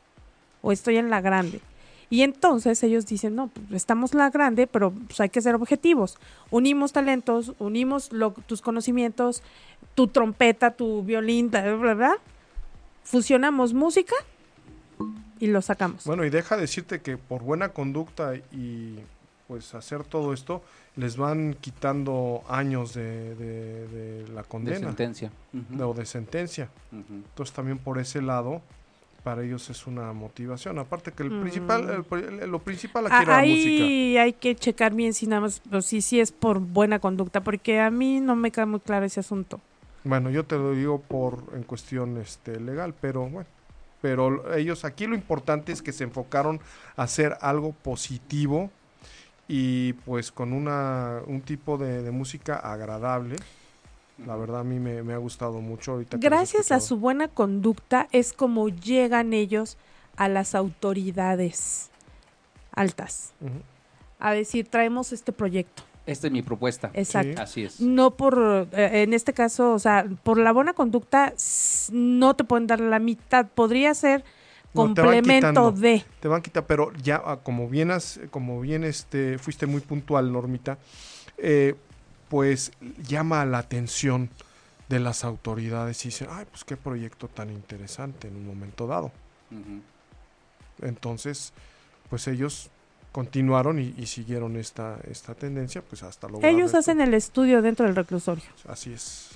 o 0.61 0.71
estoy 0.71 0.95
en 0.95 1.09
la 1.09 1.19
grande. 1.19 1.59
Y 2.09 2.21
entonces 2.21 2.81
ellos 2.83 3.05
dicen, 3.05 3.35
no, 3.35 3.49
pues 3.49 3.65
estamos 3.73 4.13
la 4.13 4.29
grande, 4.29 4.65
pero 4.65 4.91
pues 4.91 5.19
hay 5.19 5.27
que 5.27 5.41
ser 5.41 5.55
objetivos. 5.55 6.17
Unimos 6.51 6.93
talentos, 6.93 7.51
unimos 7.59 8.13
lo- 8.13 8.31
tus 8.31 8.61
conocimientos, 8.61 9.43
tu 9.97 10.07
trompeta, 10.07 10.69
tu 10.69 11.01
violín, 11.03 11.49
bla, 11.49 11.73
bla, 11.73 11.93
bla. 11.95 12.17
Fusionamos 13.03 13.73
música 13.73 14.13
y 15.39 15.47
lo 15.47 15.59
sacamos. 15.63 16.03
Bueno, 16.05 16.23
y 16.23 16.29
deja 16.29 16.55
decirte 16.55 17.01
que 17.01 17.17
por 17.17 17.41
buena 17.41 17.69
conducta 17.69 18.35
y 18.35 18.99
pues 19.47 19.73
hacer 19.73 20.03
todo 20.03 20.33
esto, 20.33 20.61
les 20.97 21.17
van 21.17 21.55
quitando 21.59 22.43
años 22.47 22.93
de, 22.93 23.33
de- 23.35 23.87
de 23.87 24.27
la 24.35 24.43
De 24.43 24.47
condena 24.47 24.77
sentencia. 24.79 25.31
Ujú. 25.53 25.83
o 25.89 25.93
de 25.95 26.05
sentencia. 26.05 26.69
Entonces 26.91 27.55
también 27.55 27.79
por 27.79 27.97
ese 27.97 28.21
lado, 28.21 28.61
para 29.23 29.43
ellos 29.43 29.67
es 29.71 29.87
una 29.87 30.13
motivación. 30.13 30.77
Aparte 30.77 31.11
que 31.11 31.23
el 31.23 31.31
Mm. 31.31 31.41
principal, 31.41 32.05
el 32.11 32.51
lo 32.51 32.59
principal 32.59 33.07
Ah, 33.07 33.15
aquí 33.15 33.23
era 33.23 33.41
la 33.41 33.47
música. 33.47 33.83
ahí 33.83 34.17
hay 34.17 34.33
que 34.33 34.55
checar 34.55 34.93
bien 34.93 35.15
si 35.15 35.25
nada 35.25 35.41
más, 35.41 35.59
pues, 35.67 35.85
si, 35.87 36.01
si 36.01 36.19
es 36.19 36.31
por 36.31 36.59
buena 36.59 36.99
conducta, 36.99 37.41
porque 37.41 37.79
a 37.79 37.89
mí 37.89 38.19
no 38.19 38.35
me 38.35 38.51
queda 38.51 38.67
muy 38.67 38.79
claro 38.79 39.07
ese 39.07 39.21
asunto. 39.21 39.59
Bueno, 40.07 40.29
yo 40.29 40.45
te 40.45 40.55
lo 40.55 40.71
digo 40.71 40.99
por 40.99 41.43
en 41.53 41.63
cuestión 41.63 42.17
este 42.17 42.59
legal, 42.59 42.93
pero 42.99 43.27
bueno. 43.29 43.47
Pero 44.01 44.55
ellos 44.55 44.85
aquí 44.85 45.07
lo 45.07 45.15
importante 45.15 45.71
es 45.71 45.81
que 45.81 45.91
se 45.91 46.03
enfocaron 46.03 46.59
a 46.95 47.03
hacer 47.03 47.35
algo 47.41 47.73
positivo 47.73 48.69
y 49.47 49.93
pues 49.93 50.31
con 50.31 50.53
una 50.53 51.21
un 51.25 51.41
tipo 51.41 51.77
de, 51.77 52.03
de 52.03 52.11
música 52.11 52.55
agradable. 52.55 53.37
La 54.25 54.35
verdad 54.35 54.61
a 54.61 54.63
mí 54.63 54.79
me, 54.79 55.03
me 55.03 55.13
ha 55.13 55.17
gustado 55.17 55.61
mucho 55.61 55.93
ahorita. 55.93 56.17
Gracias 56.17 56.71
a 56.71 56.79
su 56.79 56.97
buena 56.97 57.27
conducta 57.27 58.07
es 58.11 58.33
como 58.33 58.69
llegan 58.69 59.33
ellos 59.33 59.77
a 60.15 60.27
las 60.27 60.55
autoridades 60.55 61.89
altas 62.71 63.33
a 64.19 64.31
decir 64.31 64.67
traemos 64.67 65.11
este 65.13 65.31
proyecto. 65.31 65.83
Esta 66.07 66.27
es 66.27 66.33
mi 66.33 66.41
propuesta. 66.41 66.89
Exacto. 66.93 67.41
Así 67.41 67.63
es. 67.65 67.79
No 67.81 68.11
por, 68.15 68.67
eh, 68.71 69.03
en 69.03 69.13
este 69.13 69.33
caso, 69.33 69.73
o 69.73 69.79
sea, 69.79 70.05
por 70.23 70.39
la 70.39 70.51
buena 70.53 70.73
conducta 70.73 71.33
no 71.91 72.35
te 72.35 72.43
pueden 72.45 72.65
dar 72.65 72.79
la 72.79 72.97
mitad, 72.99 73.45
podría 73.47 73.93
ser 73.93 74.23
No, 74.73 74.93
te 74.93 75.01
van 75.01 75.11
complemento 75.11 75.35
quitando. 75.49 75.71
de. 75.73 76.03
Te 76.19 76.27
van 76.27 76.39
a 76.39 76.43
quitar, 76.43 76.65
pero 76.65 76.91
ya 77.03 77.21
ah, 77.23 77.39
como 77.43 77.67
bien, 77.69 77.91
has- 77.91 78.19
como 78.31 78.59
bien 78.61 78.83
este, 78.83 79.37
fuiste 79.37 79.65
muy 79.67 79.81
puntual, 79.81 80.31
Normita, 80.31 80.77
eh, 81.37 81.75
pues 82.29 82.71
llama 83.07 83.45
la 83.45 83.57
atención 83.59 84.29
de 84.89 84.99
las 85.01 85.25
autoridades 85.25 86.05
y 86.05 86.07
dicen, 86.07 86.29
ay, 86.31 86.45
pues 86.49 86.63
qué 86.63 86.77
proyecto 86.77 87.27
tan 87.27 87.49
interesante 87.49 88.29
en 88.29 88.37
un 88.37 88.47
momento 88.47 88.87
dado. 88.87 89.11
Entonces, 90.81 91.53
pues 92.09 92.27
ellos 92.27 92.69
continuaron 93.17 93.79
y, 93.79 93.95
y 93.97 94.05
siguieron 94.05 94.57
esta, 94.57 94.99
esta 95.09 95.33
tendencia, 95.33 95.81
pues 95.81 96.03
hasta 96.03 96.27
lograr 96.27 96.51
Ellos 96.51 96.75
hacen 96.75 97.01
el 97.01 97.15
estudio 97.15 97.63
dentro 97.63 97.87
del 97.87 97.95
reclusorio. 97.95 98.43
Así 98.67 98.93
es. 98.93 99.29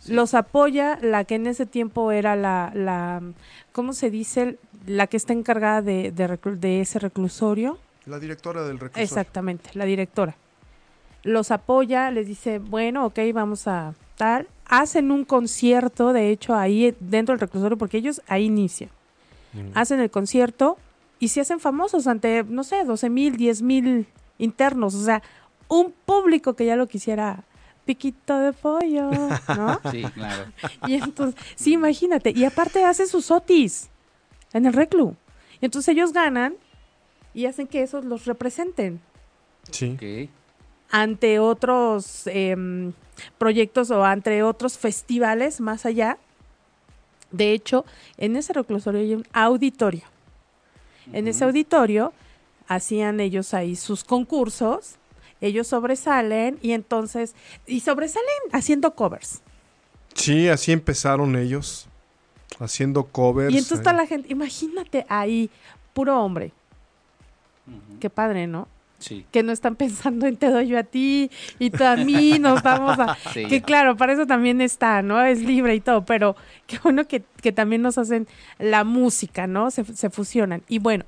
Sí. 0.00 0.14
Los 0.14 0.32
apoya 0.32 0.98
la 1.02 1.24
que 1.24 1.34
en 1.34 1.46
ese 1.46 1.66
tiempo 1.66 2.12
era 2.12 2.34
la, 2.34 2.72
la 2.74 3.20
¿cómo 3.72 3.92
se 3.92 4.08
dice? 4.08 4.56
La 4.86 5.06
que 5.06 5.18
está 5.18 5.34
encargada 5.34 5.82
de, 5.82 6.12
de 6.12 6.80
ese 6.80 6.98
reclusorio. 6.98 7.78
La 8.06 8.18
directora 8.18 8.62
del 8.62 8.78
reclusorio. 8.78 9.04
Exactamente, 9.04 9.68
la 9.74 9.84
directora. 9.84 10.34
Los 11.22 11.50
apoya, 11.50 12.10
les 12.10 12.26
dice, 12.26 12.58
bueno, 12.58 13.04
ok, 13.04 13.18
vamos 13.34 13.68
a 13.68 13.92
tal. 14.16 14.48
Hacen 14.64 15.10
un 15.10 15.26
concierto, 15.26 16.14
de 16.14 16.30
hecho, 16.30 16.54
ahí 16.54 16.96
dentro 17.00 17.34
del 17.34 17.40
reclusorio, 17.40 17.76
porque 17.76 17.98
ellos 17.98 18.22
ahí 18.28 18.44
inician. 18.44 18.88
Mm. 19.52 19.72
Hacen 19.74 20.00
el 20.00 20.10
concierto 20.10 20.78
y 21.18 21.28
se 21.28 21.40
hacen 21.40 21.60
famosos 21.60 22.06
ante, 22.06 22.44
no 22.44 22.64
sé, 22.64 22.84
12 22.84 23.10
mil, 23.10 23.36
10 23.36 23.62
mil 23.62 24.06
internos. 24.38 24.94
O 24.94 25.04
sea, 25.04 25.22
un 25.68 25.92
público 26.04 26.54
que 26.54 26.66
ya 26.66 26.76
lo 26.76 26.86
quisiera 26.86 27.44
piquito 27.84 28.38
de 28.38 28.52
pollo, 28.52 29.10
¿no? 29.56 29.80
Sí, 29.90 30.02
claro. 30.14 30.52
Y 30.86 30.94
entonces, 30.94 31.40
sí, 31.54 31.72
imagínate. 31.72 32.32
Y 32.34 32.44
aparte 32.44 32.84
hacen 32.84 33.06
sus 33.06 33.30
otis 33.30 33.88
en 34.52 34.66
el 34.66 34.72
reclu. 34.72 35.16
Y 35.60 35.64
entonces 35.64 35.88
ellos 35.88 36.12
ganan 36.12 36.54
y 37.32 37.46
hacen 37.46 37.66
que 37.66 37.82
esos 37.82 38.04
los 38.04 38.26
representen 38.26 39.00
Sí. 39.70 40.30
Ante 40.90 41.38
otros 41.38 42.26
em, 42.26 42.92
proyectos 43.38 43.90
o 43.90 44.04
ante 44.04 44.42
otros 44.42 44.78
festivales 44.78 45.60
más 45.60 45.86
allá. 45.86 46.18
De 47.32 47.52
hecho, 47.52 47.84
en 48.16 48.36
ese 48.36 48.52
reclusorio 48.52 49.00
hay 49.00 49.14
un 49.14 49.26
auditorio. 49.32 50.02
En 51.12 51.28
ese 51.28 51.44
auditorio 51.44 52.12
hacían 52.68 53.20
ellos 53.20 53.54
ahí 53.54 53.76
sus 53.76 54.04
concursos, 54.04 54.96
ellos 55.40 55.66
sobresalen 55.66 56.58
y 56.62 56.72
entonces, 56.72 57.34
y 57.66 57.80
sobresalen 57.80 58.26
haciendo 58.52 58.94
covers. 58.94 59.42
Sí, 60.14 60.48
así 60.48 60.72
empezaron 60.72 61.36
ellos, 61.36 61.88
haciendo 62.58 63.04
covers. 63.04 63.52
Y 63.52 63.58
entonces 63.58 63.78
ahí. 63.78 63.84
toda 63.84 63.96
la 63.96 64.06
gente, 64.06 64.32
imagínate 64.32 65.06
ahí, 65.08 65.50
puro 65.92 66.20
hombre, 66.20 66.52
qué 68.00 68.10
padre, 68.10 68.46
¿no? 68.46 68.68
Sí. 68.98 69.26
Que 69.30 69.42
no 69.42 69.52
están 69.52 69.76
pensando 69.76 70.26
en 70.26 70.36
te 70.36 70.50
doy 70.50 70.68
yo 70.68 70.78
a 70.78 70.82
ti 70.82 71.30
y 71.58 71.70
tú 71.70 71.84
a 71.84 71.96
mí, 71.96 72.38
nos 72.38 72.62
vamos 72.62 72.98
a... 72.98 73.16
Sí. 73.32 73.46
Que 73.46 73.60
claro, 73.60 73.96
para 73.96 74.12
eso 74.12 74.26
también 74.26 74.60
está, 74.60 75.02
¿no? 75.02 75.22
Es 75.22 75.42
libre 75.42 75.74
y 75.74 75.80
todo, 75.80 76.04
pero 76.04 76.36
qué 76.66 76.78
bueno 76.82 77.06
que, 77.06 77.22
que 77.42 77.52
también 77.52 77.82
nos 77.82 77.98
hacen 77.98 78.26
la 78.58 78.84
música, 78.84 79.46
¿no? 79.46 79.70
Se, 79.70 79.84
se 79.84 80.10
fusionan. 80.10 80.62
Y 80.68 80.78
bueno, 80.78 81.04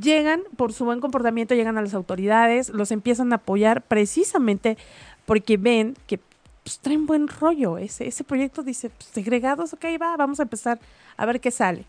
llegan, 0.00 0.42
por 0.56 0.72
su 0.72 0.84
buen 0.84 1.00
comportamiento, 1.00 1.54
llegan 1.54 1.78
a 1.78 1.82
las 1.82 1.94
autoridades, 1.94 2.68
los 2.68 2.90
empiezan 2.92 3.32
a 3.32 3.36
apoyar 3.36 3.82
precisamente 3.82 4.76
porque 5.24 5.56
ven 5.56 5.96
que 6.06 6.20
pues, 6.62 6.78
traen 6.78 7.06
buen 7.06 7.28
rollo. 7.28 7.78
Ese, 7.78 8.06
ese 8.06 8.24
proyecto 8.24 8.62
dice, 8.62 8.90
pues, 8.90 9.06
segregados, 9.12 9.72
ok, 9.72 9.84
va, 10.00 10.16
vamos 10.16 10.40
a 10.40 10.44
empezar 10.44 10.78
a 11.16 11.26
ver 11.26 11.40
qué 11.40 11.50
sale. 11.50 11.84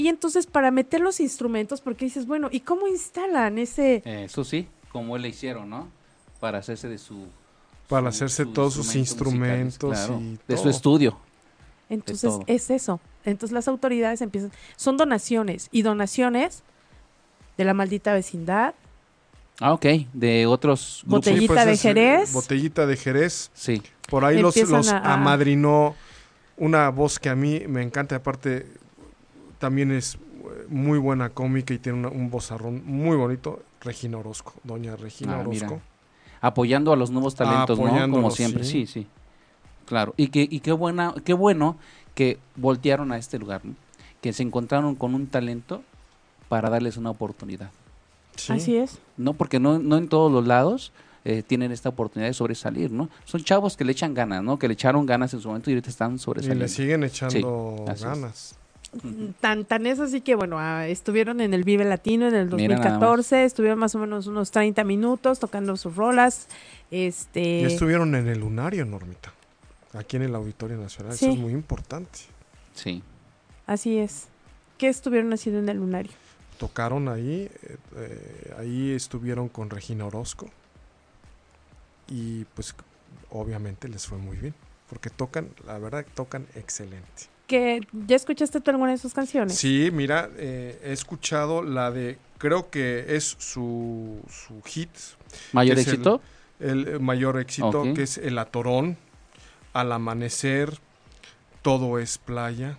Y 0.00 0.08
entonces 0.08 0.46
para 0.46 0.70
meter 0.70 1.00
los 1.02 1.20
instrumentos, 1.20 1.82
porque 1.82 2.06
dices, 2.06 2.26
bueno, 2.26 2.48
¿y 2.50 2.60
cómo 2.60 2.88
instalan 2.88 3.58
ese... 3.58 4.02
Eso 4.06 4.44
sí, 4.44 4.66
como 4.92 5.18
le 5.18 5.28
hicieron, 5.28 5.68
¿no? 5.68 5.88
Para 6.40 6.58
hacerse 6.58 6.88
de 6.88 6.96
su... 6.96 7.26
Para 7.86 8.10
su- 8.10 8.24
hacerse 8.24 8.46
todos 8.46 8.72
sus 8.74 8.96
instrumentos 8.96 9.98
y 10.20 10.38
De 10.48 10.56
su 10.56 10.70
estudio. 10.70 11.18
Entonces 11.90 12.32
es 12.46 12.70
eso. 12.70 12.98
Entonces 13.26 13.52
las 13.52 13.68
autoridades 13.68 14.22
empiezan, 14.22 14.52
son 14.76 14.96
donaciones 14.96 15.68
y 15.70 15.82
donaciones 15.82 16.62
de 17.58 17.64
la 17.64 17.74
maldita 17.74 18.14
vecindad, 18.14 18.74
Ah, 19.62 19.74
ok. 19.74 19.84
De 20.14 20.46
otros 20.46 21.02
grupos. 21.04 21.26
Botellita. 21.26 21.52
Botellita 21.52 21.66
de 21.66 21.72
es, 21.72 21.82
Jerez. 21.82 22.32
Botellita 22.32 22.86
de 22.86 22.96
Jerez. 22.96 23.50
Sí. 23.52 23.82
Por 24.08 24.24
ahí 24.24 24.40
los, 24.40 24.56
Empiezan 24.56 24.78
los 24.78 24.88
a- 24.90 25.12
amadrinó 25.12 25.94
una 26.56 26.88
voz 26.88 27.18
que 27.18 27.28
a 27.28 27.34
mí 27.36 27.60
me 27.68 27.82
encanta. 27.82 28.16
Aparte, 28.16 28.66
también 29.60 29.92
es 29.92 30.16
eh, 30.16 30.66
muy 30.68 30.98
buena 30.98 31.28
cómica 31.30 31.72
y 31.72 31.78
tiene 31.78 31.98
una- 32.00 32.08
un 32.08 32.30
vozarrón 32.30 32.82
muy 32.84 33.16
bonito. 33.16 33.62
Regina 33.82 34.18
Orozco, 34.18 34.54
doña 34.64 34.96
Regina 34.96 35.38
Ah, 35.40 35.44
mira. 35.48 35.68
Orozco. 35.68 35.80
Apoyando 36.40 36.92
a 36.92 36.96
los 36.96 37.10
nuevos 37.12 37.34
talentos, 37.36 37.78
¿no? 37.78 38.10
Como 38.10 38.30
siempre. 38.32 38.64
sí. 38.64 38.86
Sí, 38.86 39.02
sí. 39.02 39.06
Claro. 39.86 40.14
Y, 40.16 40.28
que, 40.28 40.46
y 40.50 40.60
qué, 40.60 40.72
buena, 40.72 41.14
qué 41.24 41.32
bueno 41.34 41.76
que 42.14 42.38
voltearon 42.56 43.12
a 43.12 43.18
este 43.18 43.38
lugar, 43.38 43.64
¿no? 43.64 43.74
Que 44.20 44.32
se 44.32 44.42
encontraron 44.42 44.94
con 44.96 45.14
un 45.14 45.26
talento 45.26 45.82
para 46.48 46.68
darles 46.70 46.96
una 46.96 47.10
oportunidad. 47.10 47.70
Sí. 48.36 48.52
así 48.54 48.76
es. 48.76 48.98
No, 49.16 49.34
porque 49.34 49.58
no, 49.60 49.78
no 49.78 49.96
en 49.98 50.08
todos 50.08 50.30
los 50.32 50.46
lados 50.46 50.92
eh, 51.24 51.42
tienen 51.42 51.72
esta 51.72 51.88
oportunidad 51.90 52.28
de 52.30 52.34
sobresalir, 52.34 52.90
¿no? 52.90 53.10
Son 53.24 53.42
chavos 53.42 53.76
que 53.76 53.84
le 53.84 53.92
echan 53.92 54.14
ganas, 54.14 54.42
¿no? 54.42 54.58
Que 54.58 54.68
le 54.68 54.74
echaron 54.74 55.04
ganas 55.06 55.34
en 55.34 55.40
su 55.40 55.48
momento 55.48 55.70
y 55.70 55.74
ahorita 55.74 55.90
están 55.90 56.14
Y 56.14 56.18
sobresaliendo. 56.18 56.62
le 56.64 56.68
siguen 56.68 57.04
echando 57.04 57.84
ganas. 58.00 58.56
Tan, 59.40 59.64
tan 59.64 59.86
es 59.86 60.00
así 60.00 60.20
que, 60.20 60.34
bueno, 60.34 60.58
ah, 60.58 60.88
estuvieron 60.88 61.40
en 61.40 61.54
el 61.54 61.62
Vive 61.62 61.84
Latino 61.84 62.26
en 62.26 62.34
el 62.34 62.46
Mira 62.50 62.76
nada 62.76 62.90
2014, 62.90 63.44
estuvieron 63.44 63.78
más 63.78 63.94
o 63.94 63.98
menos 63.98 64.26
unos 64.26 64.50
30 64.50 64.82
minutos 64.82 65.38
tocando 65.38 65.76
sus 65.76 65.94
rolas. 65.94 66.48
Este, 66.90 67.60
Y 67.60 67.64
estuvieron 67.64 68.14
en 68.16 68.26
el 68.26 68.40
lunario, 68.40 68.84
Normita. 68.84 69.32
Aquí 69.92 70.16
en 70.16 70.22
el 70.22 70.34
Auditorio 70.34 70.76
Nacional. 70.76 71.12
Sí. 71.16 71.26
Eso 71.26 71.34
es 71.34 71.40
muy 71.40 71.52
importante. 71.52 72.18
Sí. 72.74 73.02
Así 73.66 73.98
es. 73.98 74.26
¿Qué 74.76 74.88
estuvieron 74.88 75.32
haciendo 75.32 75.60
en 75.60 75.68
el 75.68 75.76
lunario? 75.76 76.12
Tocaron 76.58 77.08
ahí. 77.08 77.48
eh, 77.62 77.76
eh, 77.96 78.54
ahí 78.58 78.92
estuvieron 78.92 79.48
con 79.48 79.70
Regina 79.70 80.04
Orozco. 80.06 80.50
Y 82.08 82.44
pues 82.56 82.74
obviamente 83.30 83.88
les 83.88 84.06
fue 84.06 84.18
muy 84.18 84.36
bien. 84.36 84.54
Porque 84.88 85.10
tocan, 85.10 85.48
la 85.64 85.78
verdad, 85.78 86.04
tocan 86.14 86.46
excelente. 86.56 87.28
¿Que 87.50 87.80
¿Ya 88.06 88.14
escuchaste 88.14 88.60
tú 88.60 88.70
alguna 88.70 88.92
de 88.92 88.98
sus 88.98 89.12
canciones? 89.12 89.56
Sí, 89.56 89.90
mira, 89.92 90.30
eh, 90.36 90.80
he 90.84 90.92
escuchado 90.92 91.64
la 91.64 91.90
de, 91.90 92.16
creo 92.38 92.70
que 92.70 93.16
es 93.16 93.34
su, 93.40 94.20
su 94.28 94.62
hit, 94.62 94.88
¿Mayor 95.52 95.74
¿Qué 95.74 95.80
es 95.80 95.86
el- 95.88 95.92
éxito? 95.94 96.20
el 96.60 96.86
eh, 96.88 96.98
mayor 97.00 97.40
éxito, 97.40 97.82
que 97.92 98.04
es 98.04 98.18
El 98.18 98.38
Atorón, 98.38 98.96
Al 99.72 99.90
Amanecer, 99.90 100.78
Todo 101.62 101.98
es 101.98 102.18
Playa. 102.18 102.78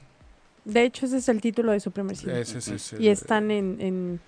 De 0.63 0.83
hecho, 0.85 1.05
ese 1.05 1.17
es 1.17 1.27
el 1.27 1.41
título 1.41 1.73
de 1.73 1.81
su 1.81 1.91
primer 1.91 2.15
CD. 2.15 2.39
Ese, 2.39 2.59
ese 2.59 2.95
y 3.01 3.09
están 3.09 3.51
en, 3.51 3.75
en, 3.81 4.19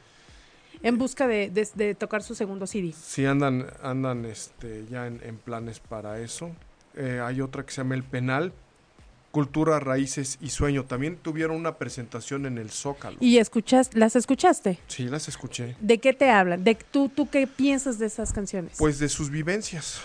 en 0.82 0.98
busca 0.98 1.26
de, 1.26 1.50
de- 1.52 1.70
de 1.76 1.96
tocar 1.96 2.22
su 2.22 2.36
segundo 2.36 2.68
CD. 2.68 2.92
Sí, 2.92 3.26
andan, 3.26 3.66
andan 3.82 4.26
este, 4.26 4.86
ya 4.92 5.08
en, 5.08 5.22
en 5.24 5.38
planes 5.38 5.80
para 5.80 6.20
eso. 6.20 6.52
Eh, 6.96 7.22
hay 7.24 7.40
otra 7.40 7.64
que 7.66 7.72
se 7.72 7.78
llama 7.82 7.96
El 7.96 8.04
Penal, 8.04 8.52
Cultura, 9.34 9.80
Raíces 9.80 10.38
y 10.42 10.50
Sueño. 10.50 10.86
También 10.86 11.18
tuvieron 11.18 11.56
una 11.56 11.80
presentación 11.80 12.46
en 12.46 12.60
el 12.60 12.70
Zócalo. 12.70 13.18
¿Y 13.20 13.40
escuchas, 13.40 13.90
las 13.96 14.16
escuchaste? 14.16 14.78
Sí, 14.86 15.06
las 15.06 15.28
escuché. 15.28 15.76
¿De 15.82 15.98
qué 15.98 16.14
te 16.14 16.30
hablan? 16.30 16.64
¿De 16.64 16.76
tú, 16.76 17.10
tú 17.10 17.28
qué 17.28 17.48
piensas 17.48 17.98
de 17.98 18.06
esas 18.06 18.32
canciones? 18.32 18.76
Pues 18.78 19.00
de 19.00 19.10
sus 19.10 19.32
vivencias. 19.32 20.02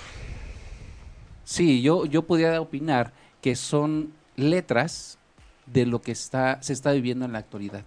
Sí, 1.44 1.82
yo, 1.82 2.06
yo 2.06 2.22
podría 2.22 2.58
opinar 2.58 3.12
que 3.42 3.54
son 3.54 4.14
letras 4.34 5.18
de 5.66 5.84
lo 5.84 6.00
que 6.00 6.12
está, 6.12 6.62
se 6.62 6.72
está 6.72 6.92
viviendo 6.92 7.26
en 7.26 7.32
la 7.32 7.40
actualidad. 7.40 7.84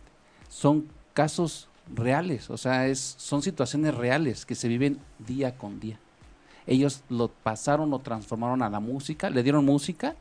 Son 0.47 0.89
casos 1.15 1.69
reales, 1.91 2.51
o 2.51 2.57
sea, 2.57 2.85
es, 2.85 3.15
son 3.17 3.41
situaciones 3.41 3.95
reales 3.95 4.45
que 4.45 4.53
se 4.53 4.67
viven 4.67 4.99
día 5.17 5.57
con 5.57 5.79
día. 5.79 5.99
Ellos 6.67 7.01
lo 7.09 7.29
pasaron, 7.29 7.89
lo 7.89 7.97
transformaron 7.97 8.61
a 8.61 8.69
la 8.69 8.79
música, 8.79 9.31
le 9.31 9.41
dieron 9.41 9.65
música 9.65 10.15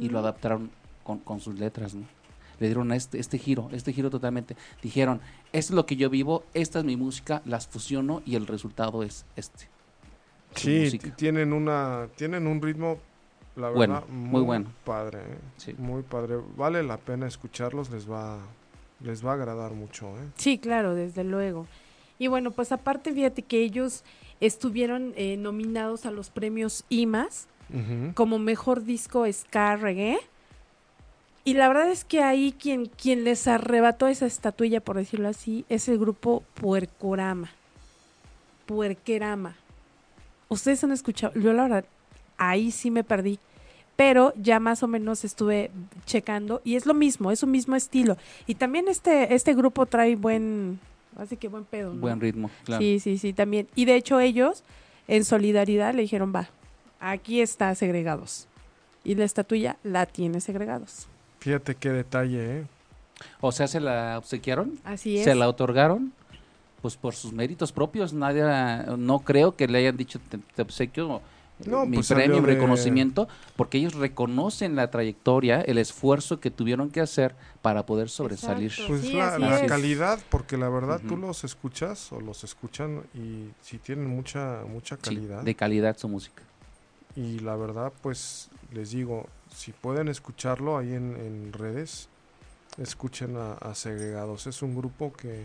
y 0.00 0.08
lo 0.08 0.18
adaptaron 0.18 0.70
con, 1.02 1.18
con 1.18 1.40
sus 1.40 1.58
letras, 1.58 1.94
¿no? 1.94 2.04
Le 2.60 2.66
dieron 2.68 2.92
este, 2.92 3.18
este 3.18 3.38
giro, 3.38 3.68
este 3.72 3.92
giro 3.92 4.08
totalmente. 4.10 4.56
Dijeron, 4.82 5.20
esto 5.52 5.72
es 5.72 5.76
lo 5.76 5.86
que 5.86 5.96
yo 5.96 6.08
vivo, 6.10 6.44
esta 6.54 6.78
es 6.78 6.84
mi 6.84 6.96
música, 6.96 7.42
las 7.44 7.66
fusiono 7.66 8.22
y 8.24 8.36
el 8.36 8.46
resultado 8.46 9.02
es 9.02 9.24
este. 9.36 9.68
Sí, 10.54 10.98
tienen 11.16 11.52
una 11.52 12.08
tienen 12.14 12.46
un 12.46 12.60
ritmo 12.60 12.98
la 13.56 13.70
Bueno, 13.70 13.94
verdad 13.94 14.08
muy 14.08 14.42
bueno. 14.42 14.70
padre, 14.84 15.18
¿eh? 15.20 15.38
Sí. 15.56 15.74
muy 15.78 16.02
padre. 16.02 16.36
Vale 16.56 16.82
la 16.82 16.98
pena 16.98 17.26
escucharlos, 17.26 17.90
les 17.90 18.08
va 18.10 18.38
les 19.00 19.24
va 19.26 19.32
a 19.32 19.34
agradar 19.34 19.72
mucho, 19.72 20.06
¿eh? 20.18 20.28
Sí, 20.36 20.58
claro, 20.58 20.94
desde 20.94 21.24
luego. 21.24 21.66
Y 22.18 22.28
bueno, 22.28 22.52
pues 22.52 22.70
aparte, 22.70 23.12
fíjate 23.12 23.42
que 23.42 23.62
ellos 23.62 24.04
estuvieron 24.40 25.12
eh, 25.16 25.36
nominados 25.36 26.06
a 26.06 26.10
los 26.12 26.30
premios 26.30 26.84
IMAS 26.88 27.48
Como 28.14 28.38
mejor 28.38 28.84
disco 28.84 29.24
ska 29.32 29.76
reggae. 29.76 30.18
Y 31.44 31.54
la 31.54 31.68
verdad 31.68 31.90
es 31.90 32.04
que 32.04 32.22
ahí 32.22 32.52
quien, 32.52 32.86
quien 32.86 33.24
les 33.24 33.48
arrebató 33.48 34.06
esa 34.06 34.26
estatuilla, 34.26 34.80
por 34.80 34.96
decirlo 34.96 35.28
así, 35.28 35.64
es 35.68 35.88
el 35.88 35.98
grupo 35.98 36.44
Puercorama. 36.54 37.50
Puerquerama. 38.66 39.56
Ustedes 40.48 40.84
han 40.84 40.92
escuchado, 40.92 41.32
yo 41.38 41.52
la 41.52 41.64
verdad, 41.64 41.84
ahí 42.38 42.70
sí 42.70 42.90
me 42.90 43.02
perdí. 43.02 43.38
Pero 43.96 44.32
ya 44.36 44.60
más 44.60 44.82
o 44.82 44.88
menos 44.88 45.24
estuve 45.24 45.70
checando 46.06 46.60
y 46.64 46.76
es 46.76 46.86
lo 46.86 46.94
mismo, 46.94 47.30
es 47.30 47.42
un 47.42 47.50
mismo 47.50 47.76
estilo. 47.76 48.16
Y 48.46 48.54
también 48.54 48.88
este, 48.88 49.34
este 49.34 49.54
grupo 49.54 49.86
trae 49.86 50.16
buen, 50.16 50.78
así 51.16 51.36
que 51.36 51.48
buen 51.48 51.64
pedo. 51.64 51.92
¿no? 51.92 52.00
Buen 52.00 52.20
ritmo, 52.20 52.50
claro. 52.64 52.80
Sí, 52.80 53.00
sí, 53.00 53.18
sí, 53.18 53.32
también. 53.32 53.68
Y 53.74 53.84
de 53.84 53.96
hecho 53.96 54.18
ellos, 54.18 54.62
en 55.08 55.24
solidaridad, 55.24 55.94
le 55.94 56.02
dijeron, 56.02 56.32
va, 56.34 56.48
aquí 57.02 57.40
está 57.40 57.74
segregados. 57.74 58.46
Y 59.04 59.16
la 59.16 59.24
estatuilla 59.24 59.76
la 59.82 60.06
tiene 60.06 60.40
segregados. 60.40 61.08
Fíjate 61.40 61.74
qué 61.74 61.90
detalle, 61.90 62.58
¿eh? 62.60 62.66
O 63.40 63.52
sea, 63.52 63.66
se 63.68 63.80
la 63.80 64.16
obsequiaron, 64.18 64.78
Así 64.84 65.18
es. 65.18 65.24
se 65.24 65.34
la 65.34 65.48
otorgaron, 65.48 66.12
pues 66.80 66.96
por 66.96 67.14
sus 67.14 67.32
méritos 67.32 67.72
propios. 67.72 68.12
Nadie, 68.12 68.42
no 68.96 69.18
creo 69.20 69.54
que 69.56 69.66
le 69.68 69.78
hayan 69.78 69.96
dicho 69.96 70.20
te, 70.28 70.38
te 70.38 70.62
obsequio 70.62 71.16
eh, 71.60 71.64
No, 71.68 71.84
mi 71.86 71.96
pues 71.96 72.08
premio, 72.08 72.40
mi 72.40 72.46
de- 72.46 72.54
reconocimiento, 72.54 73.28
porque 73.56 73.78
ellos 73.78 73.94
reconocen 73.94 74.74
la 74.76 74.90
trayectoria, 74.90 75.60
el 75.62 75.78
esfuerzo 75.78 76.38
que 76.40 76.50
tuvieron 76.52 76.90
que 76.90 77.00
hacer 77.00 77.34
para 77.60 77.84
poder 77.86 78.08
sobresalir. 78.08 78.70
Exacto. 78.70 78.88
Pues 78.88 79.02
Sí, 79.02 79.12
la, 79.14 79.66
calidad, 79.66 80.20
porque 80.28 80.56
la 80.56 80.68
verdad 80.68 81.00
tú 81.00 81.14
Ujú. 81.14 81.26
los 81.26 81.42
escuchas 81.44 82.12
o 82.12 82.20
los 82.20 82.42
escuchan 82.44 83.02
y 83.14 83.48
sí 83.62 83.78
tienen 83.78 84.06
mucha 84.08 84.60
mucha 84.68 84.94
Sí, 84.96 85.02
calidad. 85.02 85.42
de 85.42 85.54
calidad 85.56 85.96
su 85.98 86.08
música. 86.08 86.42
Y 87.16 87.40
la 87.40 87.56
verdad, 87.56 87.92
pues 88.02 88.48
les 88.72 88.90
digo, 88.90 89.26
si 89.54 89.72
pueden 89.72 90.08
escucharlo 90.08 90.78
ahí 90.78 90.94
en, 90.94 91.16
en 91.16 91.52
redes, 91.52 92.08
escuchen 92.78 93.36
a, 93.36 93.52
a 93.54 93.74
Segregados. 93.74 94.46
Es 94.46 94.62
un 94.62 94.74
grupo 94.74 95.12
que 95.12 95.44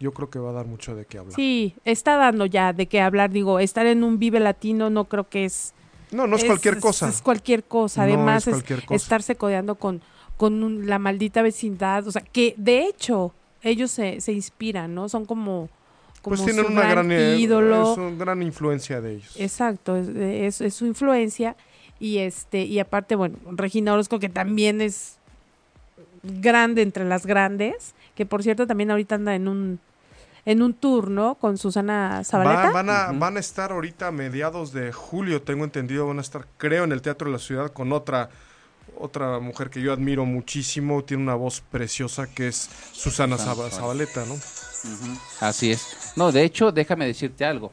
yo 0.00 0.12
creo 0.12 0.30
que 0.30 0.38
va 0.38 0.50
a 0.50 0.54
dar 0.54 0.66
mucho 0.66 0.94
de 0.94 1.04
qué 1.04 1.18
hablar. 1.18 1.34
Sí, 1.36 1.74
está 1.84 2.16
dando 2.16 2.46
ya 2.46 2.72
de 2.72 2.86
qué 2.86 3.00
hablar. 3.00 3.30
Digo, 3.30 3.58
estar 3.58 3.86
en 3.86 4.04
un 4.04 4.18
Vive 4.18 4.40
Latino 4.40 4.88
no 4.90 5.04
creo 5.04 5.28
que 5.28 5.44
es... 5.44 5.74
No, 6.12 6.26
no 6.26 6.36
es, 6.36 6.44
cualquier 6.44 6.78
cosa. 6.80 7.08
Es 7.08 7.20
cualquier 7.20 7.64
cosa. 7.64 8.06
No 8.06 8.14
Además, 8.14 8.42
es 8.42 8.48
es, 8.48 8.54
cualquier 8.54 8.84
cosa. 8.84 8.94
estarse 8.94 9.36
codeando 9.36 9.74
con, 9.74 10.00
con 10.36 10.62
un- 10.62 10.86
la 10.86 10.98
maldita 10.98 11.42
vecindad. 11.42 12.06
O 12.06 12.12
sea, 12.12 12.22
que 12.22 12.54
de 12.56 12.86
hecho, 12.86 13.34
ellos 13.62 13.90
se, 13.90 14.20
se 14.20 14.32
inspiran, 14.32 14.94
¿no? 14.94 15.08
Son 15.08 15.24
como, 15.26 15.68
como 16.26 16.36
Pues 16.36 16.44
tienen 16.44 16.66
su 16.66 16.72
una 16.72 16.80
gran 16.82 17.08
gran, 17.08 17.12
eh, 17.12 17.36
ídolo. 17.38 17.92
es 17.92 17.98
una 17.98 18.16
gran 18.16 18.42
influencia 18.42 19.00
de 19.00 19.14
ellos. 19.14 19.32
Exacto, 19.38 19.96
es, 19.96 20.08
es- 20.08 20.60
es 20.60 20.74
su 20.74 20.86
influencia. 20.86 21.54
Y 22.00 22.18
este, 22.18 22.62
y 22.64 22.80
aparte, 22.80 23.14
bueno, 23.14 23.36
Regina 23.52 23.92
Orozco, 23.92 24.18
que 24.18 24.28
también 24.28 24.80
es 24.80 25.18
grande 26.22 26.82
entre 26.82 27.04
las 27.04 27.26
grandes, 27.26 27.94
que 28.16 28.26
por 28.26 28.42
cierto 28.42 28.66
también 28.66 28.90
ahorita 28.90 29.14
anda 29.14 29.34
en 29.36 29.46
un 29.48 29.78
en 30.44 30.62
un 30.62 30.74
tour, 30.74 31.10
¿no? 31.10 31.34
Con 31.36 31.58
Susana 31.58 32.22
Zabaleta. 32.24 32.66
Va- 32.66 32.70
van, 32.72 32.90
a, 32.90 33.12
van 33.12 33.36
a 33.36 33.40
estar 33.40 33.72
ahorita 33.72 34.08
a 34.08 34.12
mediados 34.12 34.72
de 34.72 34.92
julio, 34.92 35.42
tengo 35.42 35.64
entendido, 35.64 36.06
van 36.06 36.18
a 36.18 36.20
estar, 36.20 36.46
creo, 36.56 36.84
en 36.84 36.92
el 36.92 37.02
Teatro 37.02 37.26
de 37.28 37.32
la 37.32 37.38
Ciudad 37.40 37.72
con 37.72 37.92
otra 37.92 38.30
otra 38.98 39.38
mujer 39.40 39.70
que 39.70 39.80
yo 39.80 39.92
admiro 39.92 40.24
muchísimo, 40.24 41.02
tiene 41.04 41.22
una 41.22 41.34
voz 41.34 41.60
preciosa 41.60 42.26
que 42.26 42.48
es 42.48 42.68
Susana 42.92 43.36
Susana 43.36 43.54
Zaba- 43.54 43.70
Zabaleta. 43.70 44.24
¿no? 44.26 44.34
Así 45.40 45.70
es. 45.72 46.12
No, 46.16 46.32
de 46.32 46.42
hecho, 46.44 46.72
déjame 46.72 47.06
decirte 47.06 47.44
algo. 47.44 47.72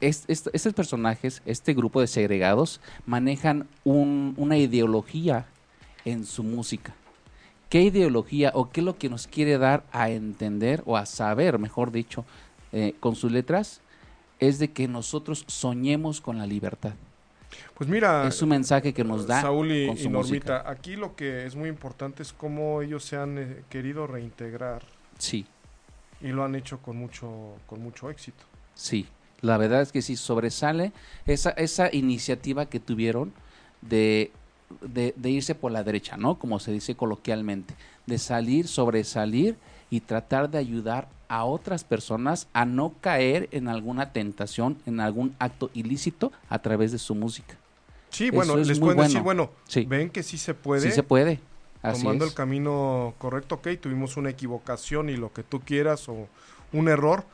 Es- 0.00 0.24
est- 0.28 0.48
estos 0.52 0.74
personajes, 0.74 1.42
este 1.44 1.74
grupo 1.74 2.00
de 2.00 2.06
segregados, 2.06 2.80
manejan 3.06 3.66
un- 3.84 4.34
una 4.36 4.56
ideología 4.56 5.46
en 6.04 6.24
su 6.24 6.42
música. 6.44 6.94
¿Qué 7.68 7.82
ideología 7.82 8.52
o 8.54 8.70
qué 8.70 8.80
es 8.80 8.84
lo 8.84 8.96
que 8.96 9.08
nos 9.10 9.26
quiere 9.26 9.58
dar 9.58 9.84
a 9.92 10.10
entender 10.10 10.82
o 10.86 10.96
a 10.96 11.04
saber, 11.04 11.58
mejor 11.58 11.90
dicho, 11.92 12.24
eh, 12.72 12.94
con 13.00 13.14
sus 13.16 13.30
letras? 13.32 13.80
Es 14.38 14.58
de 14.60 14.70
que 14.70 14.86
nosotros 14.88 15.44
soñemos 15.48 16.20
con 16.20 16.38
la 16.38 16.46
libertad. 16.46 16.94
Pues 17.78 17.88
mira, 17.88 18.26
es 18.26 18.42
un 18.42 18.48
mensaje 18.48 18.92
que 18.92 19.04
nos 19.04 19.26
da 19.26 19.40
Saúl 19.40 19.70
y, 19.70 19.86
con 19.86 19.96
y 19.96 20.00
su 20.00 20.10
Normita, 20.10 20.54
música. 20.54 20.70
aquí 20.70 20.96
lo 20.96 21.14
que 21.14 21.46
es 21.46 21.54
muy 21.54 21.68
importante 21.68 22.22
es 22.24 22.32
cómo 22.32 22.82
ellos 22.82 23.04
se 23.04 23.16
han 23.16 23.38
eh, 23.38 23.62
querido 23.68 24.06
reintegrar 24.08 24.82
Sí, 25.16 25.46
y 26.20 26.28
lo 26.28 26.44
han 26.44 26.56
hecho 26.56 26.78
con 26.78 26.96
mucho 26.96 27.54
con 27.66 27.80
mucho 27.80 28.10
éxito. 28.10 28.44
Sí, 28.74 29.06
la 29.42 29.56
verdad 29.58 29.82
es 29.82 29.92
que 29.92 30.02
sí 30.02 30.16
sobresale 30.16 30.92
esa, 31.26 31.50
esa 31.50 31.94
iniciativa 31.94 32.66
que 32.66 32.80
tuvieron 32.80 33.32
de, 33.80 34.32
de, 34.80 35.14
de 35.16 35.30
irse 35.30 35.54
por 35.54 35.70
la 35.70 35.84
derecha, 35.84 36.16
¿no? 36.16 36.36
Como 36.38 36.58
se 36.58 36.72
dice 36.72 36.96
coloquialmente, 36.96 37.74
de 38.06 38.18
salir, 38.18 38.66
sobresalir 38.66 39.56
y 39.90 40.00
tratar 40.00 40.50
de 40.50 40.58
ayudar 40.58 41.08
a 41.28 41.44
otras 41.44 41.84
personas 41.84 42.48
a 42.52 42.64
no 42.64 42.94
caer 43.00 43.48
en 43.52 43.68
alguna 43.68 44.12
tentación, 44.12 44.78
en 44.86 44.98
algún 44.98 45.36
acto 45.38 45.70
ilícito 45.74 46.32
a 46.48 46.58
través 46.60 46.90
de 46.90 46.98
su 46.98 47.14
música. 47.14 47.54
Sí, 48.10 48.30
bueno, 48.30 48.58
es 48.58 48.66
les 48.68 48.78
pueden 48.80 48.98
decir, 48.98 49.20
bueno. 49.22 49.50
Sí. 49.66 49.84
ven 49.84 50.10
que 50.10 50.22
sí 50.22 50.38
se 50.38 50.54
puede, 50.54 50.82
Sí 50.82 50.92
se 50.92 51.02
puede. 51.02 51.40
Así 51.82 52.02
tomando 52.02 52.24
es. 52.24 52.30
el 52.32 52.36
camino 52.36 53.14
correcto, 53.18 53.56
ok, 53.56 53.68
tuvimos 53.80 54.16
una 54.16 54.30
equivocación 54.30 55.08
y 55.10 55.16
lo 55.16 55.32
que 55.32 55.42
tú 55.44 55.60
quieras 55.60 56.08
o 56.08 56.26
un 56.72 56.88
error, 56.88 57.24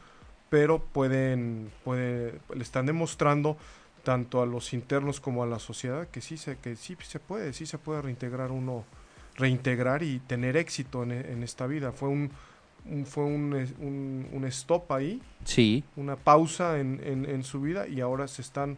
pero 0.50 0.80
pueden, 0.80 1.70
puede, 1.82 2.38
le 2.54 2.62
están 2.62 2.86
demostrando 2.86 3.56
tanto 4.02 4.42
a 4.42 4.46
los 4.46 4.74
internos 4.74 5.18
como 5.20 5.42
a 5.42 5.46
la 5.46 5.58
sociedad 5.58 6.06
que 6.08 6.20
sí 6.20 6.36
se, 6.36 6.58
que 6.58 6.76
sí 6.76 6.94
se 7.02 7.18
puede, 7.20 7.54
sí 7.54 7.64
se 7.64 7.78
puede 7.78 8.02
reintegrar 8.02 8.50
uno, 8.52 8.84
reintegrar 9.36 10.02
y 10.02 10.18
tener 10.20 10.56
éxito 10.58 11.02
en, 11.04 11.12
en 11.12 11.42
esta 11.42 11.66
vida. 11.66 11.92
Fue 11.92 12.10
un, 12.10 12.30
un- 12.84 13.06
fue 13.06 13.24
un, 13.24 13.54
un, 13.80 14.28
un 14.30 14.44
stop 14.44 14.92
ahí, 14.92 15.22
Sí, 15.44 15.84
una 15.96 16.16
pausa 16.16 16.78
en, 16.80 17.00
en- 17.02 17.24
en 17.24 17.44
su 17.44 17.62
vida 17.62 17.88
y 17.88 18.02
ahora 18.02 18.28
se 18.28 18.42
están 18.42 18.76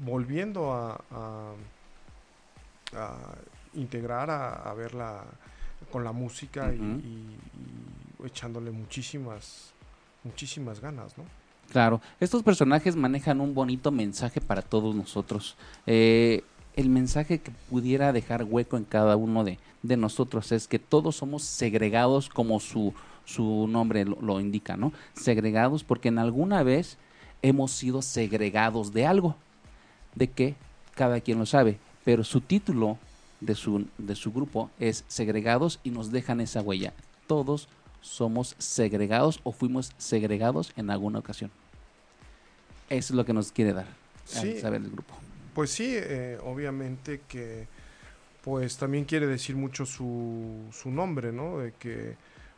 volviendo 0.00 0.72
a, 0.72 1.00
a- 1.10 1.54
a 2.96 3.16
integrar, 3.74 4.30
a, 4.30 4.54
a 4.70 4.74
verla 4.74 5.24
con 5.90 6.04
la 6.04 6.12
música 6.12 6.72
y- 6.74 6.78
Ujú. 6.78 7.00
y, 7.00 7.38
y 8.22 8.26
echándole 8.26 8.70
muchísimas, 8.70 9.72
muchísimas 10.24 10.80
ganas, 10.80 11.16
¿no? 11.18 11.24
Claro, 11.70 12.00
estos 12.20 12.42
personajes 12.42 12.96
manejan 12.96 13.40
un 13.40 13.54
bonito 13.54 13.90
mensaje 13.90 14.40
para 14.40 14.60
todos 14.62 14.94
nosotros. 14.94 15.56
Eh, 15.86 16.44
el 16.76 16.88
mensaje 16.90 17.38
que 17.40 17.50
pudiera 17.70 18.12
dejar 18.12 18.44
hueco 18.44 18.76
en 18.76 18.84
cada 18.84 19.16
uno 19.16 19.42
de, 19.44 19.58
de 19.82 19.96
nosotros 19.96 20.52
es 20.52 20.68
que 20.68 20.78
todos 20.78 21.16
somos 21.16 21.42
segregados 21.44 22.28
como 22.28 22.60
su, 22.60 22.92
su 23.24 23.66
nombre 23.68 24.04
lo, 24.04 24.20
lo 24.20 24.38
indica, 24.40 24.76
¿no? 24.76 24.92
Segregados 25.14 25.82
porque 25.82 26.08
en 26.08 26.18
alguna 26.18 26.62
vez 26.62 26.98
hemos 27.40 27.70
sido 27.72 28.02
segregados 28.02 28.92
de 28.92 29.06
algo. 29.06 29.36
¿De 30.14 30.28
qué? 30.28 30.54
Cada 30.94 31.20
quien 31.20 31.38
lo 31.38 31.46
sabe, 31.46 31.78
pero 32.04 32.24
su 32.24 32.40
título 32.40 32.98
de 33.40 33.54
su, 33.54 33.86
de 33.98 34.14
su 34.14 34.32
grupo 34.32 34.70
es 34.78 35.04
Segregados 35.08 35.80
y 35.82 35.90
nos 35.90 36.12
dejan 36.12 36.40
esa 36.40 36.60
huella. 36.60 36.92
Todos 37.26 37.68
somos 38.00 38.54
segregados 38.58 39.40
o 39.44 39.52
fuimos 39.52 39.92
segregados 39.98 40.72
en 40.76 40.90
alguna 40.90 41.18
ocasión. 41.20 41.50
Eso 42.90 43.12
es 43.14 43.16
lo 43.16 43.24
que 43.24 43.32
nos 43.32 43.52
quiere 43.52 43.72
dar 43.72 43.86
Sí. 44.24 44.60
saber 44.60 44.82
el 44.82 44.90
grupo. 44.90 45.14
Pues 45.54 45.70
sí, 45.70 45.94
eh, 45.94 46.38
obviamente 46.44 47.20
que 47.28 47.66
pues 48.42 48.76
también 48.76 49.04
quiere 49.04 49.26
decir 49.26 49.54
mucho 49.56 49.86
su, 49.86 50.64
su 50.72 50.90
nombre, 50.90 51.32
¿no? 51.32 51.58
De 51.58 51.72
que 51.78 52.16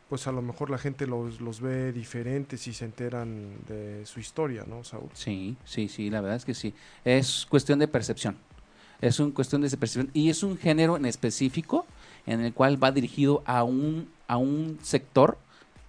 pues 0.09 0.27
a 0.27 0.31
lo 0.31 0.41
mejor 0.41 0.69
la 0.69 0.77
gente 0.77 1.07
los, 1.07 1.41
los 1.41 1.61
ve 1.61 1.91
diferentes 1.91 2.67
y 2.67 2.73
se 2.73 2.85
enteran 2.85 3.57
de 3.67 4.05
su 4.05 4.19
historia, 4.19 4.63
¿no, 4.67 4.83
Saúl? 4.83 5.09
Sí, 5.13 5.55
sí, 5.65 5.87
sí, 5.89 6.09
la 6.09 6.21
verdad 6.21 6.37
es 6.37 6.45
que 6.45 6.53
sí. 6.53 6.73
Es 7.03 7.45
cuestión 7.49 7.79
de 7.79 7.87
percepción. 7.87 8.37
Es 9.01 9.19
una 9.19 9.33
cuestión 9.33 9.61
de 9.61 9.69
percepción 9.69 10.09
y 10.13 10.29
es 10.29 10.43
un 10.43 10.57
género 10.57 10.95
en 10.95 11.05
específico 11.05 11.85
en 12.25 12.41
el 12.41 12.53
cual 12.53 12.81
va 12.81 12.91
dirigido 12.91 13.43
a 13.45 13.63
un, 13.63 14.09
a 14.27 14.37
un 14.37 14.79
sector 14.81 15.37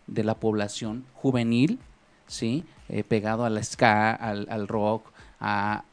de 0.07 0.25
la 0.25 0.35
población 0.35 1.05
juvenil, 1.15 1.79
¿sí? 2.27 2.65
Eh, 2.89 3.05
pegado 3.05 3.45
al 3.45 3.63
ska, 3.65 4.13
al, 4.13 4.47
al 4.51 4.69
rock, 4.69 5.11
a, 5.41 5.85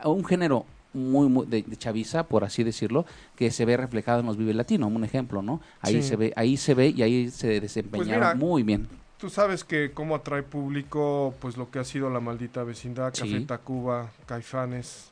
a 0.00 0.08
un 0.08 0.24
género 0.24 0.66
muy, 0.94 1.28
muy 1.28 1.46
de, 1.46 1.62
de 1.62 1.76
chaviza, 1.76 2.24
por 2.24 2.44
así 2.44 2.64
decirlo, 2.64 3.06
que 3.36 3.50
se 3.50 3.64
ve 3.64 3.76
reflejado 3.76 4.20
en 4.20 4.26
los 4.26 4.36
Vive 4.36 4.54
Latino, 4.54 4.86
un 4.88 5.04
ejemplo, 5.04 5.42
¿no? 5.42 5.60
Ahí 5.80 6.02
Sí. 6.02 6.08
se 6.08 6.16
ve, 6.16 6.32
ahí 6.36 6.56
se 6.56 6.74
ve 6.74 6.88
y 6.88 7.02
ahí 7.02 7.30
se 7.30 7.60
desempeñaron 7.60 8.14
mira, 8.14 8.34
muy 8.34 8.62
bien. 8.62 8.88
Tú 9.18 9.30
sabes 9.30 9.62
que 9.64 9.92
cómo 9.92 10.16
atrae 10.16 10.42
público, 10.42 11.34
pues 11.40 11.56
lo 11.56 11.70
que 11.70 11.78
ha 11.78 11.84
sido 11.84 12.10
la 12.10 12.18
maldita 12.20 12.64
vecindad, 12.64 13.14
Sí. 13.14 13.20
Café 13.22 13.40
Tacuba, 13.46 14.10
Caifanes, 14.26 15.10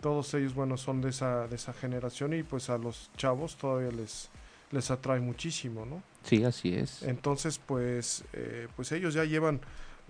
todos 0.00 0.34
ellos, 0.34 0.54
bueno, 0.54 0.76
son 0.76 1.00
de 1.00 1.10
esa, 1.10 1.46
de 1.48 1.56
esa 1.56 1.72
generación 1.72 2.34
y 2.34 2.42
pues 2.42 2.68
a 2.70 2.78
los 2.78 3.10
chavos 3.16 3.56
todavía 3.56 3.90
les, 3.90 4.28
les 4.72 4.90
atrae 4.90 5.20
muchísimo, 5.20 5.86
¿no? 5.86 6.02
Sí, 6.24 6.44
así 6.44 6.74
es. 6.74 7.02
Entonces, 7.02 7.58
pues, 7.64 8.24
eh, 8.32 8.68
pues 8.76 8.92
ellos 8.92 9.14
ya 9.14 9.24
llevan 9.24 9.60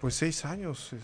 pues 0.01 0.15
seis 0.15 0.45
años 0.45 0.93
eh, 0.93 0.99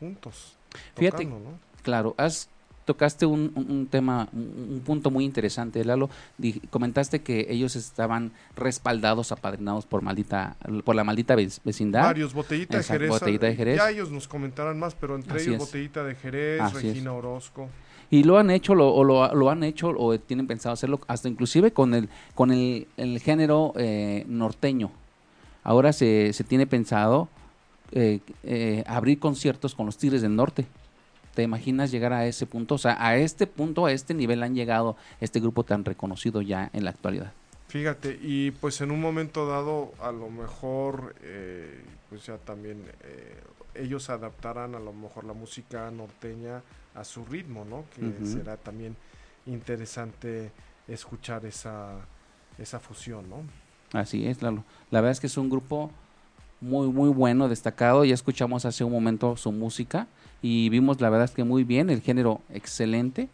juntos. 0.00 0.56
Fíjate, 0.96 1.24
tocando, 1.24 1.50
¿no? 1.50 1.58
Claro, 1.82 2.14
has 2.18 2.48
tocaste 2.86 3.26
un, 3.26 3.52
un- 3.54 3.70
un 3.70 3.86
tema, 3.88 4.28
un, 4.32 4.68
un 4.76 4.80
punto 4.80 5.10
muy 5.10 5.24
interesante, 5.26 5.84
Lalo. 5.84 6.08
Di- 6.38 6.60
comentaste 6.70 7.20
que 7.20 7.46
ellos 7.50 7.76
estaban 7.76 8.32
respaldados, 8.56 9.32
apadrinados 9.32 9.84
por 9.84 10.00
maldita, 10.00 10.56
por 10.84 10.96
la 10.96 11.04
maldita 11.04 11.34
vec- 11.36 11.60
vecindad. 11.64 12.04
Varios, 12.04 12.32
Botellita 12.32 12.78
de 12.78 12.84
Jerez. 12.84 13.08
Botellita 13.10 13.46
de 13.46 13.54
Jerez. 13.56 13.76
Ya 13.76 13.90
ellos 13.90 14.10
nos 14.10 14.26
comentarán 14.26 14.78
más, 14.78 14.94
pero 14.94 15.16
entre 15.16 15.36
Así 15.36 15.50
ellos 15.50 15.62
es. 15.62 15.68
Botellita 15.68 16.02
de 16.04 16.14
Jerez, 16.14 16.60
Así 16.62 16.76
es. 16.78 16.82
Regina 16.84 17.12
Orozco. 17.12 17.68
Y 18.08 18.22
lo 18.22 18.38
han 18.38 18.50
hecho, 18.50 18.74
lo, 18.76 18.94
o 18.94 19.02
lo, 19.02 19.34
lo 19.34 19.50
han 19.50 19.64
hecho, 19.64 19.88
o 19.88 20.16
tienen 20.20 20.46
pensado 20.46 20.72
hacerlo, 20.72 21.00
hasta 21.08 21.28
inclusive 21.28 21.72
con 21.72 21.92
el, 21.92 22.08
con 22.36 22.52
el, 22.52 22.86
el 22.96 23.18
género 23.20 23.72
eh, 23.76 24.24
norteño. 24.28 24.92
Ahora 25.64 25.92
se, 25.92 26.32
se 26.32 26.44
tiene 26.44 26.68
pensado 26.68 27.28
eh, 27.90 28.20
eh, 28.44 28.84
abrir 28.86 29.18
conciertos 29.18 29.74
con 29.74 29.86
los 29.86 29.98
Tigres 29.98 30.22
del 30.22 30.36
Norte. 30.36 30.66
¿Te 31.36 31.42
imaginas 31.42 31.90
llegar 31.90 32.14
a 32.14 32.26
ese 32.26 32.46
punto? 32.46 32.76
O 32.76 32.78
sea, 32.78 32.96
a 32.98 33.18
este 33.18 33.46
punto, 33.46 33.84
a 33.84 33.92
este 33.92 34.14
nivel 34.14 34.42
han 34.42 34.54
llegado 34.54 34.96
este 35.20 35.38
grupo 35.38 35.64
tan 35.64 35.84
reconocido 35.84 36.40
ya 36.40 36.70
en 36.72 36.82
la 36.82 36.90
actualidad. 36.92 37.30
Fíjate, 37.68 38.18
y 38.22 38.52
pues 38.52 38.80
en 38.80 38.90
un 38.90 39.02
momento 39.02 39.46
dado, 39.46 39.92
a 40.00 40.12
lo 40.12 40.30
mejor, 40.30 41.14
eh, 41.20 41.84
pues 42.08 42.24
ya 42.24 42.38
también 42.38 42.82
eh, 43.02 43.38
ellos 43.74 44.08
adaptarán 44.08 44.74
a 44.76 44.78
lo 44.78 44.94
mejor 44.94 45.24
la 45.24 45.34
música 45.34 45.90
norteña 45.90 46.62
a 46.94 47.04
su 47.04 47.22
ritmo, 47.26 47.66
¿no? 47.66 47.84
Que 47.94 48.24
será 48.24 48.56
también 48.56 48.96
interesante 49.44 50.52
escuchar 50.88 51.44
esa, 51.44 51.96
esa 52.56 52.80
fusión, 52.80 53.28
¿no? 53.28 53.42
Así 53.92 54.26
es, 54.26 54.40
Lalo. 54.40 54.64
La 54.90 55.02
verdad 55.02 55.12
es 55.12 55.20
que 55.20 55.26
es 55.26 55.36
un 55.36 55.50
grupo 55.50 55.90
muy, 56.62 56.88
muy 56.88 57.10
bueno, 57.10 57.50
destacado. 57.50 58.06
Ya 58.06 58.14
escuchamos 58.14 58.64
hace 58.64 58.84
un 58.84 58.92
momento 58.92 59.36
su 59.36 59.52
música 59.52 60.06
y 60.42 60.68
vimos, 60.68 61.00
la 61.00 61.10
verdad 61.10 61.24
es 61.26 61.30
que 61.32 61.44
muy 61.44 61.64
bien, 61.64 61.90
el 61.90 62.00
género 62.02 62.40
excelente. 62.50 63.28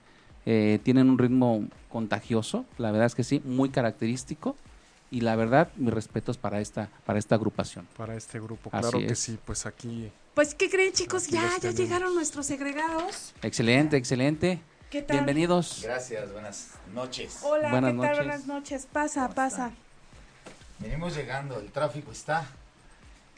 Eh, 0.47 0.81
tienen 0.83 1.09
un 1.11 1.19
ritmo 1.19 1.65
contagioso, 1.89 2.65
la 2.79 2.91
verdad 2.91 3.07
es 3.07 3.15
que 3.15 3.25
sí, 3.25 3.41
muy 3.45 3.69
característico. 3.71 4.57
Y 5.11 5.21
la 5.21 5.37
verdad, 5.37 5.69
mis 5.77 5.93
respetos 5.93 6.39
para 6.39 6.61
esta, 6.63 6.89
para 7.05 7.19
esta 7.19 7.35
agrupación. 7.35 7.87
Para 7.99 8.17
este 8.17 8.41
grupo, 8.41 8.71
Así 8.73 8.81
claro 8.91 8.99
que 9.07 9.13
es. 9.13 9.19
sí, 9.19 9.39
pues 9.45 9.67
aquí 9.67 10.11
Pues, 10.35 10.55
¿qué 10.55 10.71
creen, 10.71 10.95
chicos? 10.95 11.27
Ya, 11.29 11.43
ya 11.43 11.59
tenemos. 11.59 11.79
llegaron 11.79 12.15
nuestros 12.15 12.47
segregados. 12.47 13.35
Excelente, 13.43 13.99
excelente. 13.99 14.59
¿Qué 14.91 15.03
tal? 15.03 15.19
Bienvenidos. 15.19 15.81
Gracias, 15.85 16.33
buenas 16.33 16.71
noches. 16.95 17.41
Hola, 17.43 17.71
Buenas 17.71 17.93
¿qué 17.93 17.99
tal? 17.99 18.07
noches. 18.09 18.17
Buenas 18.27 18.47
noches. 18.47 18.89
Pasa, 18.91 19.23
¿Cómo 19.25 19.35
pasa. 19.35 19.73
Venimos 20.79 21.15
llegando, 21.15 21.61
el 21.61 21.71
tráfico 21.71 22.11
está 22.11 22.47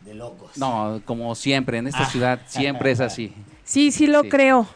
de 0.04 0.14
locos. 0.14 0.56
No, 0.56 1.00
como 1.04 1.34
siempre, 1.34 1.78
en 1.78 1.86
esta 1.86 2.02
Ah. 2.04 2.10
ciudad 2.10 2.40
siempre 2.46 2.90
es 2.90 3.00
así. 3.00 3.32
Sí, 3.64 3.90
sí 3.90 4.06
lo 4.06 4.22
Sí. 4.22 4.28
creo. 4.28 4.66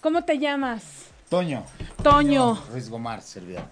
¿Cómo 0.00 0.24
te 0.24 0.38
llamas? 0.38 0.82
Toño. 1.28 1.64
Toño. 2.02 2.58
Ruiz 2.72 2.88
Gomar, 2.90 3.22
servidor. 3.22 3.64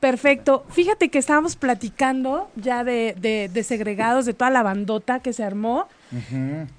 Perfecto. 0.00 0.64
Fíjate 0.70 1.10
que 1.10 1.18
estábamos 1.18 1.56
platicando 1.56 2.50
ya 2.56 2.84
de, 2.84 3.14
de, 3.18 3.50
de 3.52 3.62
segregados, 3.62 4.24
de 4.24 4.32
toda 4.34 4.50
la 4.50 4.62
bandota 4.62 5.20
que 5.20 5.32
se 5.32 5.44
armó, 5.44 5.88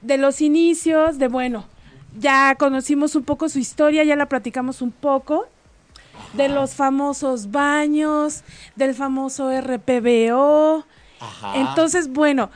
de 0.02 0.18
los 0.18 0.42
inicios, 0.42 1.20
de 1.20 1.28
bueno, 1.28 1.66
ya 2.18 2.56
conocimos 2.56 3.16
un 3.16 3.24
poco 3.24 3.48
su 3.48 3.60
historia, 3.60 4.04
ya 4.04 4.16
la 4.16 4.26
platicamos 4.28 4.82
un 4.82 4.92
poco, 4.92 5.46
de 6.34 6.50
los 6.50 6.74
famosos 6.74 7.52
baños, 7.52 8.44
del 8.76 8.96
famoso 8.96 9.52
RPBO. 9.52 10.84
Ajá. 11.20 11.58
Entonces, 11.58 12.10
bueno, 12.12 12.50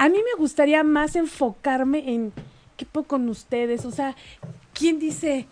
a 0.00 0.08
mí 0.08 0.16
me 0.16 0.38
gustaría 0.38 0.82
más 0.82 1.14
enfocarme 1.14 2.14
en 2.14 2.32
qué 2.78 2.86
puedo 2.86 3.06
con 3.06 3.28
ustedes, 3.28 3.84
o 3.84 3.90
sea, 3.90 4.16
¿quién 4.72 4.98
dice? 4.98 5.46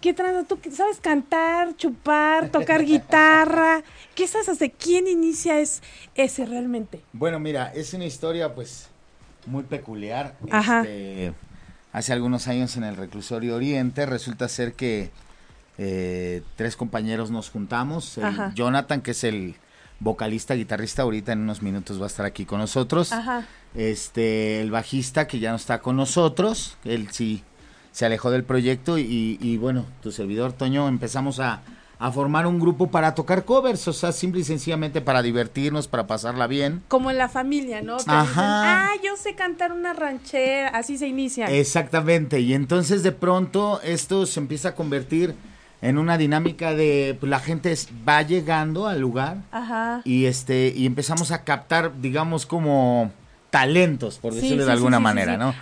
¿Qué 0.00 0.14
trans? 0.14 0.48
¿Tú 0.48 0.58
sabes 0.72 1.00
cantar, 1.00 1.76
chupar, 1.76 2.48
tocar 2.48 2.82
guitarra? 2.86 3.82
¿Qué 4.14 4.26
sabes 4.26 4.48
hacer? 4.48 4.72
¿Quién 4.72 5.06
inicia 5.06 5.60
es 5.60 5.82
ese 6.14 6.46
realmente? 6.46 7.02
Bueno, 7.12 7.38
mira, 7.38 7.74
es 7.74 7.92
una 7.92 8.06
historia 8.06 8.54
pues 8.54 8.88
muy 9.44 9.64
peculiar. 9.64 10.34
Ajá. 10.50 10.80
Este, 10.80 11.34
hace 11.92 12.14
algunos 12.14 12.48
años 12.48 12.78
en 12.78 12.84
el 12.84 12.96
reclusorio 12.96 13.54
Oriente 13.54 14.06
resulta 14.06 14.48
ser 14.48 14.72
que 14.72 15.10
eh, 15.76 16.40
tres 16.56 16.76
compañeros 16.76 17.30
nos 17.30 17.50
juntamos. 17.50 18.16
El. 18.16 18.50
Jonathan, 18.54 19.02
que 19.02 19.10
es 19.10 19.24
el 19.24 19.56
vocalista, 20.00 20.54
guitarrista, 20.54 21.02
ahorita 21.02 21.32
en 21.32 21.40
unos 21.40 21.62
minutos 21.62 22.00
va 22.00 22.04
a 22.04 22.08
estar 22.08 22.26
aquí 22.26 22.44
con 22.44 22.58
nosotros. 22.58 23.12
Ajá. 23.12 23.46
Este, 23.74 24.60
el 24.60 24.70
bajista 24.70 25.26
que 25.26 25.38
ya 25.38 25.50
no 25.50 25.56
está 25.56 25.80
con 25.80 25.96
nosotros, 25.96 26.76
él 26.84 27.08
sí 27.10 27.42
se 27.92 28.06
alejó 28.06 28.30
del 28.30 28.44
proyecto 28.44 28.98
y, 28.98 29.38
y 29.40 29.56
bueno, 29.56 29.86
tu 30.02 30.12
servidor 30.12 30.52
Toño 30.52 30.88
empezamos 30.88 31.40
a, 31.40 31.62
a 31.98 32.10
formar 32.12 32.46
un 32.46 32.58
grupo 32.58 32.90
para 32.90 33.14
tocar 33.14 33.44
covers, 33.44 33.86
o 33.88 33.92
sea, 33.92 34.12
simple 34.12 34.40
y 34.40 34.44
sencillamente 34.44 35.00
para 35.00 35.22
divertirnos, 35.22 35.88
para 35.88 36.06
pasarla 36.06 36.46
bien. 36.46 36.82
Como 36.88 37.10
en 37.10 37.18
la 37.18 37.28
familia, 37.28 37.82
¿no? 37.82 37.96
Que 37.98 38.04
Ajá. 38.08 38.22
dicen, 38.22 38.44
ah, 38.44 38.90
yo 39.02 39.16
sé 39.16 39.34
cantar 39.34 39.72
una 39.72 39.92
ranchera, 39.92 40.68
así 40.68 40.98
se 40.98 41.06
inicia. 41.06 41.46
Exactamente, 41.46 42.40
y 42.40 42.54
entonces 42.54 43.02
de 43.02 43.12
pronto 43.12 43.80
esto 43.82 44.26
se 44.26 44.40
empieza 44.40 44.70
a 44.70 44.74
convertir 44.74 45.34
en 45.84 45.98
una 45.98 46.16
dinámica 46.16 46.74
de 46.74 47.14
pues, 47.20 47.28
la 47.28 47.40
gente 47.40 47.76
va 48.08 48.22
llegando 48.22 48.88
al 48.88 49.00
lugar 49.00 49.42
Ajá. 49.52 50.00
y 50.04 50.24
este 50.24 50.72
y 50.74 50.86
empezamos 50.86 51.30
a 51.30 51.44
captar, 51.44 52.00
digamos 52.00 52.46
como 52.46 53.12
talentos, 53.50 54.18
por 54.18 54.32
decirlo 54.32 54.62
sí, 54.62 54.66
de 54.66 54.72
alguna 54.72 54.98
manera. 54.98 55.36
¿no? 55.36 55.54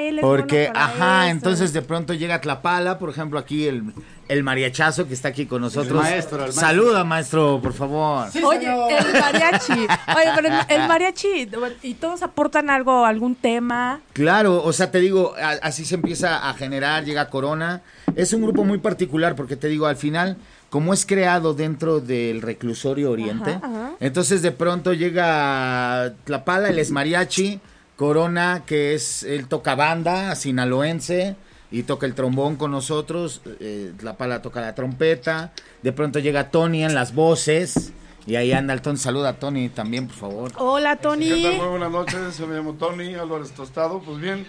Ah, 0.00 0.08
él 0.08 0.18
es 0.18 0.22
Porque, 0.22 0.58
bueno 0.68 0.72
para 0.74 0.86
ajá, 0.86 1.22
eso. 1.26 1.30
entonces 1.32 1.72
de 1.72 1.82
pronto 1.82 2.14
llega 2.14 2.40
Tlapala, 2.40 2.98
por 2.98 3.10
ejemplo, 3.10 3.38
aquí 3.38 3.66
el, 3.66 3.84
el 4.28 4.42
mariachazo 4.42 5.06
que 5.06 5.14
está 5.14 5.28
aquí 5.28 5.46
con 5.46 5.60
nosotros. 5.62 6.02
maestro, 6.02 6.36
el 6.38 6.42
maestro. 6.44 6.60
Saluda, 6.60 7.04
maestro, 7.04 7.60
por 7.62 7.72
favor. 7.72 8.28
Oye, 8.44 8.66
el 8.66 9.20
mariachi. 9.20 9.72
Oye, 9.72 10.30
pero 10.34 10.48
el, 10.48 10.54
el 10.82 10.88
mariachi, 10.88 11.48
¿y 11.82 11.94
todos 11.94 12.22
aportan 12.22 12.70
algo, 12.70 13.04
algún 13.04 13.34
tema? 13.34 14.00
Claro, 14.12 14.62
o 14.64 14.72
sea, 14.72 14.90
te 14.90 15.00
digo, 15.00 15.34
a- 15.40 15.58
así 15.66 15.84
se 15.84 15.96
empieza 15.96 16.48
a 16.48 16.54
generar, 16.54 17.04
llega 17.04 17.28
Corona. 17.28 17.82
Es 18.16 18.32
un 18.32 18.42
grupo 18.42 18.64
muy 18.64 18.78
particular 18.78 19.36
porque 19.36 19.56
te 19.56 19.68
digo, 19.68 19.86
al 19.86 19.96
final, 19.96 20.36
como 20.68 20.92
es 20.94 21.04
creado 21.06 21.54
dentro 21.54 22.00
del 22.00 22.42
reclusorio 22.42 23.10
Oriente, 23.10 23.50
Ajá, 23.50 23.66
ajá. 23.66 23.90
entonces 24.00 24.42
de 24.42 24.52
pronto 24.52 24.92
llega 24.92 26.12
Tlapala, 26.24 26.68
él 26.68 26.78
es 26.78 26.90
mariachi, 26.90 27.60
Corona, 28.00 28.62
que 28.64 28.94
es, 28.94 29.24
él 29.24 29.46
toca 29.46 29.74
banda, 29.74 30.34
sinaloense, 30.34 31.36
y 31.70 31.82
toca 31.82 32.06
el 32.06 32.14
trombón 32.14 32.56
con 32.56 32.70
nosotros, 32.70 33.42
eh, 33.60 33.92
Tlapala 33.98 34.40
toca 34.40 34.62
la 34.62 34.74
trompeta, 34.74 35.52
de 35.82 35.92
pronto 35.92 36.18
llega 36.18 36.50
Tony 36.50 36.82
en 36.82 36.94
las 36.94 37.14
voces, 37.14 37.92
y 38.26 38.36
ahí 38.36 38.52
anda 38.52 38.74
el 38.74 38.82
Tony, 38.82 38.96
saluda 38.98 39.30
a 39.30 39.38
Tony 39.38 39.68
también, 39.70 40.06
por 40.06 40.16
favor. 40.16 40.52
Hola, 40.56 40.96
Tony. 40.96 41.28
¿Qué 41.28 41.42
tal? 41.42 41.56
Muy 41.58 41.66
buenas 41.68 41.90
noches, 41.90 42.38
yo 42.38 42.46
me 42.46 42.54
llamo 42.54 42.74
Tony 42.74 43.14
Álvarez 43.14 43.52
Tostado. 43.52 44.00
Pues 44.00 44.18
bien, 44.20 44.46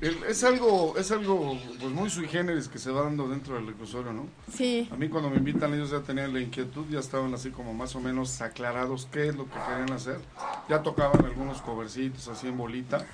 el- 0.00 0.22
es 0.28 0.44
algo, 0.44 0.94
es 0.96 1.10
algo 1.10 1.58
pues 1.80 1.92
muy 1.92 2.08
sui 2.10 2.28
generis 2.28 2.68
que 2.68 2.78
se 2.78 2.90
va 2.90 3.02
dando 3.02 3.28
dentro 3.28 3.54
del 3.56 3.66
reclusorio, 3.66 4.12
¿no? 4.12 4.26
Sí. 4.52 4.88
A 4.92 4.96
mí 4.96 5.08
cuando 5.08 5.30
me 5.30 5.36
invitan 5.36 5.74
ellos 5.74 5.90
ya 5.90 6.00
tenían 6.00 6.32
la 6.32 6.40
inquietud, 6.40 6.86
ya 6.90 7.00
estaban 7.00 7.34
así 7.34 7.50
como 7.50 7.74
más 7.74 7.94
o 7.96 8.00
menos 8.00 8.40
aclarados 8.40 9.08
qué 9.10 9.28
es 9.28 9.36
lo 9.36 9.44
que 9.46 9.58
querían 9.68 9.92
hacer. 9.92 10.18
Ya 10.68 10.82
tocaban 10.82 11.24
algunos 11.24 11.60
covercitos 11.62 12.28
así 12.28 12.46
en 12.48 12.56
bolita. 12.56 13.04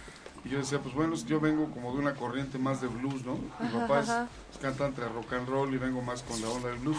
Y 0.45 0.51
yo 0.51 0.59
decía, 0.59 0.79
pues 0.79 0.95
bueno, 0.95 1.15
yo 1.27 1.41
vengo 1.41 1.71
como 1.71 1.93
de 1.95 2.01
una 2.01 2.13
corriente 2.13 2.59
más 2.59 2.83
de 2.83 2.89
blues, 2.89 3.25
¿no? 3.25 3.37
Mi 3.59 3.67
Ajá, 3.67 3.79
papá 3.87 4.01
es, 4.01 4.09
es 4.55 4.59
cantante 4.61 5.01
de 5.01 5.09
rock 5.09 5.33
and 5.33 5.49
roll 5.49 5.73
y 5.73 5.79
vengo 5.79 6.03
más 6.03 6.23
con 6.23 6.39
la 6.43 6.49
onda 6.51 6.69
del 6.69 6.81
blues. 6.81 6.99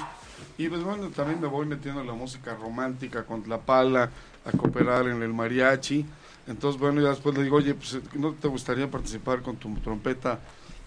Y 0.58 0.70
pues 0.70 0.84
bueno, 0.84 1.10
también 1.10 1.42
me 1.42 1.48
voy 1.48 1.66
metiendo 1.66 2.02
en 2.02 2.08
la 2.08 2.14
música 2.14 2.56
romántica, 2.56 3.24
con 3.24 3.44
la 3.48 3.58
pala, 3.60 4.10
a 4.46 4.52
cooperar 4.58 5.08
en 5.08 5.22
el 5.22 5.34
mariachi. 5.34 6.06
Entonces, 6.48 6.80
bueno, 6.80 7.02
ya 7.02 7.10
después 7.10 7.36
le 7.38 7.44
digo, 7.44 7.58
oye, 7.58 7.74
pues 7.74 7.98
¿no 8.14 8.34
te 8.34 8.48
gustaría 8.48 8.90
participar 8.90 9.42
con 9.42 9.56
tu 9.58 9.74
trompeta 9.80 10.40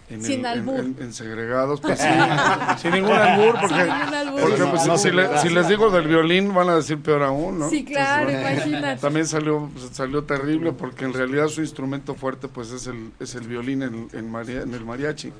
en, 0.09 0.23
Sin 0.23 0.39
el- 0.39 0.45
en- 0.45 0.45
albur. 0.69 0.79
en- 0.79 0.95
en 0.99 1.13
segregados? 1.13 1.81
Pues 1.81 1.99
sí, 1.99 2.07
sin 2.81 2.91
ningún 2.91 3.11
albur, 3.11 3.59
porque, 3.59 3.75
Sin 3.75 3.83
ningún 3.85 4.13
albur. 4.15 4.41
porque, 4.41 4.63
pues, 4.65 4.87
no, 4.87 4.97
si, 4.97 5.11
le- 5.11 5.37
si 5.39 5.49
les 5.49 5.67
digo 5.67 5.91
del 5.91 6.07
violín 6.07 6.53
van 6.53 6.69
a 6.69 6.75
decir 6.77 6.97
peor 7.01 7.21
aún, 7.23 7.59
¿no? 7.59 7.69
Sí, 7.69 7.83
claro, 7.83 8.29
Entonces, 8.29 8.41
bueno, 8.41 8.55
imagínate. 8.71 9.01
También 9.01 9.27
salió 9.27 9.69
pues, 9.73 9.89
salió 9.91 10.23
terrible 10.23 10.71
porque 10.71 11.05
en 11.05 11.13
realidad 11.13 11.47
su 11.49 11.61
instrumento 11.61 12.15
fuerte 12.15 12.47
pues 12.47 12.71
es 12.71 12.87
el, 12.87 13.11
es 13.19 13.35
el 13.35 13.45
violín 13.47 13.83
en, 13.83 14.07
en, 14.13 14.31
maria- 14.31 14.61
en 14.61 14.73
el 14.73 14.85
mariachi. 14.85 15.31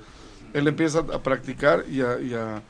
Él 0.53 0.67
empieza 0.67 0.99
a 0.99 1.19
practicar 1.23 1.85
y 1.89 2.01
a, 2.01 2.19
y 2.19 2.33
a, 2.33 2.61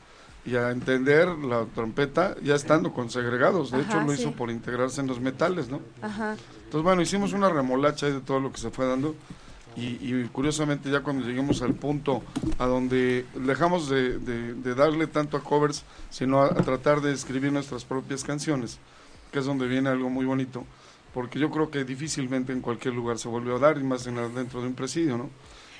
y 0.44 0.56
a 0.56 0.70
entender 0.70 1.28
la 1.28 1.66
trompeta 1.66 2.34
ya 2.42 2.54
estando 2.54 2.92
con 2.92 3.10
segregados. 3.10 3.70
De 3.70 3.78
Ajá, 3.80 3.86
hecho 3.98 4.00
lo 4.06 4.12
sí. 4.14 4.22
hizo 4.22 4.32
por 4.32 4.50
integrarse 4.50 5.00
en 5.00 5.06
los 5.06 5.20
metales, 5.20 5.68
¿no? 5.68 5.80
Ajá. 6.02 6.36
Entonces, 6.64 6.82
bueno, 6.82 7.02
hicimos 7.02 7.32
una 7.32 7.48
remolacha 7.50 8.06
de 8.06 8.20
todo 8.20 8.40
lo 8.40 8.50
que 8.52 8.58
se 8.58 8.70
fue 8.70 8.86
dando. 8.86 9.14
Y, 9.76 9.98
y 10.00 10.28
curiosamente, 10.32 10.90
ya 10.90 11.00
cuando 11.00 11.24
lleguemos 11.24 11.62
al 11.62 11.74
punto 11.74 12.22
a 12.58 12.66
donde 12.66 13.24
dejamos 13.34 13.88
de, 13.88 14.18
de- 14.18 14.54
de 14.54 14.74
darle 14.74 15.06
tanto 15.06 15.36
a 15.36 15.40
covers, 15.44 15.84
sino 16.10 16.40
a, 16.42 16.46
a 16.46 16.54
tratar 16.54 17.00
de 17.00 17.12
escribir 17.12 17.52
nuestras 17.52 17.84
propias 17.84 18.24
canciones, 18.24 18.78
que 19.30 19.38
es 19.38 19.44
donde 19.44 19.68
viene 19.68 19.88
algo 19.88 20.10
muy 20.10 20.24
bonito. 20.26 20.64
Porque 21.14 21.38
yo 21.38 21.50
creo 21.50 21.70
que 21.70 21.84
difícilmente 21.84 22.52
en 22.52 22.60
cualquier 22.62 22.94
lugar 22.94 23.18
se 23.18 23.28
vuelve 23.28 23.54
a 23.54 23.58
dar, 23.58 23.78
y 23.78 23.84
más 23.84 24.06
en 24.08 24.16
la- 24.16 24.28
dentro 24.28 24.60
de 24.60 24.66
un 24.68 24.74
presidio, 24.74 25.16
¿no? 25.18 25.30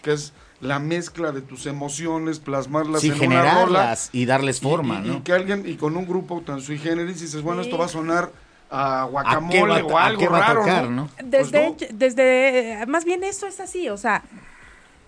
Que 0.02 0.12
es 0.12 0.32
la 0.60 0.78
mezcla 0.78 1.32
de 1.32 1.40
tus 1.40 1.66
emociones, 1.66 2.38
plasmarlas 2.38 3.00
Sí, 3.00 3.08
en 3.08 3.14
una 3.14 3.40
rola. 3.40 3.50
generarlas 3.50 4.10
y 4.12 4.26
darles 4.26 4.60
forma, 4.60 5.00
Y- 5.02 5.06
y, 5.06 5.08
¿no? 5.08 5.16
y 5.16 5.20
que 5.20 5.32
alguien, 5.32 5.62
y 5.66 5.76
con 5.76 5.96
un 5.96 6.06
grupo 6.06 6.42
tan 6.42 6.60
sui 6.60 6.78
generis, 6.78 7.20
dices, 7.20 7.40
bueno, 7.42 7.62
Sí. 7.62 7.68
esto 7.68 7.78
va 7.78 7.86
a 7.86 7.88
sonar 7.88 8.30
a 8.72 9.02
¿A 9.02 9.06
qué 9.06 9.10
guacamole 9.10 9.82
va, 9.82 9.88
o 9.88 9.98
a 9.98 10.04
algo 10.06 10.20
qué 10.20 10.28
va 10.28 10.38
a 10.38 10.40
raro, 10.48 10.60
tocar, 10.60 10.84
¿no? 10.90 10.90
no? 11.04 11.08
Desde, 11.24 11.72
Pues 11.76 11.90
no. 11.92 11.98
desde, 11.98 12.84
más 12.86 13.04
bien 13.04 13.24
eso 13.24 13.46
es 13.46 13.58
así, 13.58 13.88
o 13.88 13.96
sea, 13.96 14.22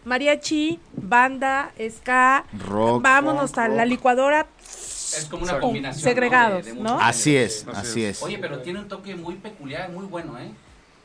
mariachi, 0.04 0.80
banda, 0.96 1.70
ska, 1.90 2.44
Rock, 2.66 3.02
vámonos 3.02 3.50
funk, 3.50 3.58
a 3.58 3.68
la 3.68 3.82
rock. 3.82 3.90
licuadora. 3.90 4.46
Es 4.68 5.26
como 5.30 5.42
una 5.42 5.52
Exacto. 5.52 5.66
combinación. 5.66 6.02
Segregados, 6.02 6.64
de- 6.64 6.72
de 6.72 6.80
¿no? 6.80 6.98
Así 6.98 7.36
es, 7.36 7.66
Así 7.74 8.02
es. 8.04 8.16
es. 8.16 8.22
Oye, 8.22 8.38
pero 8.38 8.60
tiene 8.60 8.80
un 8.80 8.88
toque 8.88 9.14
muy 9.14 9.34
peculiar, 9.34 9.90
muy 9.92 10.06
bueno, 10.06 10.38
¿eh? 10.38 10.50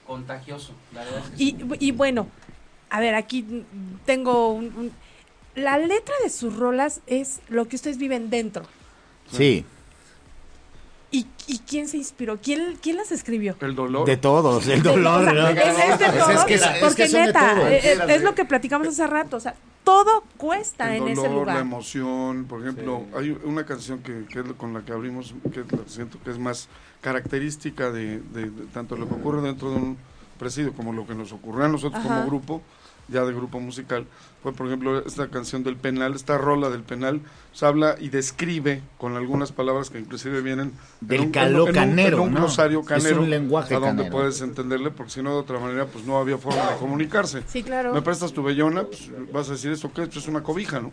Contagioso. 0.08 0.72
La 0.94 1.04
verdad 1.04 1.20
es 1.26 1.30
que 1.38 1.44
Y, 1.44 1.52
sí. 1.52 1.68
y 1.80 1.92
bueno, 1.92 2.28
a 2.90 3.00
ver, 3.00 3.16
aquí 3.16 3.64
tengo 4.06 4.50
un, 4.54 4.66
un- 4.76 4.92
La 5.56 5.78
letra 5.78 6.14
de 6.24 6.30
sus 6.30 6.56
rolas 6.56 7.02
es 7.08 7.40
lo 7.50 7.68
que 7.68 7.76
ustedes 7.76 7.98
viven 7.98 8.30
dentro. 8.30 8.64
Sí, 9.32 9.66
¿Y, 11.10 11.26
y 11.48 11.60
quién 11.60 11.88
se 11.88 11.96
inspiró? 11.98 12.38
¿Quién, 12.42 12.78
quién 12.82 12.98
las 12.98 13.14
escribió? 13.14 13.56
El 13.62 13.76
dolor. 13.76 14.06
de 14.06 14.18
todos, 14.18 14.68
el 14.68 14.84
dolor. 14.84 15.22
O 15.22 15.24
sea, 15.24 15.34
¿no? 15.34 15.48
es, 15.48 15.58
es 15.58 16.00
de 16.00 16.06
Pues 16.06 16.18
todo, 16.20 16.32
es 16.32 16.44
que- 16.44 16.54
es 16.56 16.62
que 16.62 16.80
porque 16.82 17.08
de 17.08 17.20
neta, 17.28 17.72
eh, 17.72 17.80
eh, 17.82 17.98
es, 18.10 18.24
lo 18.24 18.36
que 18.36 18.44
platicamos 18.44 18.90
hace 18.90 19.08
rato, 19.08 19.38
o 19.38 19.40
sea, 19.40 19.56
todo 19.86 20.24
cuesta 20.36 20.94
el 20.96 21.04
en 21.04 21.08
ese 21.10 21.22
dolor, 21.22 21.48
la 21.48 21.54
lugar. 21.54 21.58
emoción. 21.62 22.46
Por 22.50 22.62
ejemplo, 22.62 23.04
hay 23.16 23.30
una 23.46 23.66
canción 23.66 24.00
que, 24.00 24.26
que 24.30 24.40
es 24.42 24.46
con 24.58 24.74
la 24.74 24.82
que 24.84 24.92
abrimos, 24.92 25.34
que 25.54 25.64
siento 25.88 26.20
que 26.22 26.30
es 26.32 26.38
más 26.40 26.68
característica 27.00 27.90
de, 27.90 28.20
de- 28.20 28.50
de 28.50 28.66
tanto 28.74 28.98
lo 28.98 29.08
que 29.08 29.16
ocurre 29.16 29.42
dentro 29.42 29.70
de 29.72 29.78
un 29.78 29.98
presidio 30.38 30.74
como 30.74 30.92
lo 30.92 31.08
que 31.08 31.16
nos 31.16 31.32
ocurrió 31.32 31.64
a 31.66 31.70
nosotros 31.70 32.04
Ajá. 32.04 32.16
como 32.16 32.28
grupo, 32.28 32.62
ya 33.08 33.24
de 33.26 33.34
grupo 33.34 33.60
musical. 33.60 34.06
Fue, 34.44 34.54
por 34.54 34.68
ejemplo, 34.68 35.06
esta 35.06 35.28
canción 35.30 35.64
del 35.64 35.76
penal, 35.76 36.14
esta 36.14 36.38
rola 36.38 36.70
del 36.70 36.84
penal, 36.84 37.22
se 37.54 37.66
habla 37.66 37.96
y 38.00 38.10
describe 38.10 38.82
con 38.98 39.16
algunas 39.18 39.52
palabras 39.52 39.90
que 39.90 40.00
inclusive 40.00 40.42
vienen 40.42 40.74
Del 41.02 41.22
en 41.22 41.26
un- 41.28 41.32
caló 41.32 41.68
en 41.68 41.74
canero, 41.74 42.18
en 42.18 42.24
un 42.24 42.34
¿no? 42.34 42.40
glosario 42.42 42.82
Es 42.82 42.86
canero, 42.88 43.22
un 43.22 43.30
lenguaje 43.30 43.74
a 43.76 43.80
donde 43.80 44.04
canero. 44.04 44.18
puedes 44.18 44.42
entenderle, 44.42 44.92
porque 44.92 45.12
si 45.12 45.22
no, 45.24 45.32
de 45.32 45.38
otra 45.40 45.60
manera, 45.60 45.86
pues 45.86 46.06
no 46.06 46.18
había 46.18 46.38
forma 46.38 46.70
de 46.72 46.78
comunicarse. 46.78 47.44
Sí, 47.48 47.64
claro. 47.64 47.94
Me 47.94 48.02
prestas 48.02 48.32
tu 48.34 48.44
bellona, 48.44 48.84
pues 48.84 49.10
vas 49.34 49.50
a 49.50 49.54
decir 49.54 49.72
esto 49.72 49.92
qué 49.94 50.04
es, 50.04 50.08
pues 50.10 50.18
es 50.24 50.28
una 50.28 50.44
cobija, 50.44 50.80
¿no? 50.80 50.92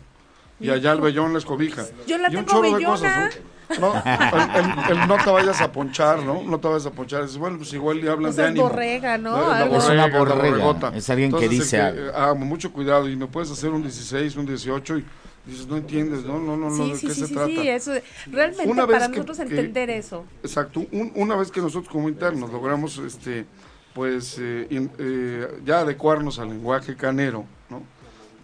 Y 0.59 0.69
allá 0.69 0.91
el 0.93 1.01
vellón 1.01 1.33
les 1.33 1.45
cobija. 1.45 1.85
Yo 2.07 2.17
la 2.17 2.31
y 2.31 2.35
un 2.37 2.45
tengo 2.45 2.57
chorro 2.59 2.67
de 2.69 2.73
vellona. 2.75 2.91
cosas, 2.91 3.39
¿no? 3.39 3.55
No, 3.79 3.95
el, 3.95 4.91
el- 4.91 4.99
el 5.01 5.07
no 5.07 5.17
te 5.23 5.31
vayas 5.31 5.59
a 5.59 5.71
ponchar, 5.71 6.19
¿no? 6.21 6.43
No 6.43 6.59
te 6.59 6.67
vayas 6.67 6.85
a 6.85 6.91
ponchar. 6.91 7.23
Es, 7.23 7.35
bueno, 7.35 7.57
pues 7.57 7.73
igual 7.73 7.97
le 7.99 8.09
hablan 8.09 8.25
Pues 8.25 8.35
de 8.35 8.43
es 8.43 8.49
ánimo. 8.49 8.69
borrega, 8.69 9.17
¿no? 9.17 9.31
La- 9.41 9.47
la 9.49 9.57
Algo. 9.63 9.77
Es 9.77 9.89
una 9.89 10.07
borrega, 10.07 10.91
es 10.95 11.09
alguien 11.09 11.31
que 11.31 11.45
Entonces, 11.45 11.49
dice 11.49 11.77
el 11.77 11.83
algo. 11.83 12.11
ah, 12.15 12.33
mucho 12.35 12.71
cuidado 12.71 13.09
y 13.09 13.15
me 13.15 13.25
puedes 13.27 13.49
hacer 13.49 13.71
un 13.71 13.81
16, 13.81 14.35
un 14.35 14.45
18 14.45 14.97
y 14.99 15.05
dices, 15.47 15.65
no 15.67 15.77
entiendes, 15.77 16.23
no, 16.23 16.39
no, 16.39 16.55
no, 16.55 16.69
no, 16.69 16.75
Sí, 16.85 16.91
¿de 16.91 16.97
sí, 16.97 17.07
qué 17.07 17.13
sí, 17.15 17.19
se 17.21 17.27
sí, 17.27 17.33
trata? 17.33 17.49
sí, 17.49 17.67
eso. 17.67 17.91
Realmente 18.31 18.71
Una 18.71 18.85
vez 18.85 18.93
para 18.99 19.07
que- 19.11 19.17
nosotros 19.17 19.37
que- 19.37 19.43
entender 19.43 19.89
eso. 19.89 20.25
Exacto. 20.43 20.81
Un- 20.91 21.11
una 21.15 21.35
vez 21.35 21.49
que 21.49 21.59
nosotros 21.59 21.91
como 21.91 22.07
internos 22.07 22.51
logramos, 22.51 22.99
este, 22.99 23.47
pues, 23.95 24.37
eh, 24.39 24.67
in- 24.69 24.91
eh, 24.99 25.47
ya 25.65 25.79
adecuarnos 25.79 26.37
al 26.37 26.49
lenguaje 26.49 26.95
canero, 26.95 27.39
¿no? 27.39 27.54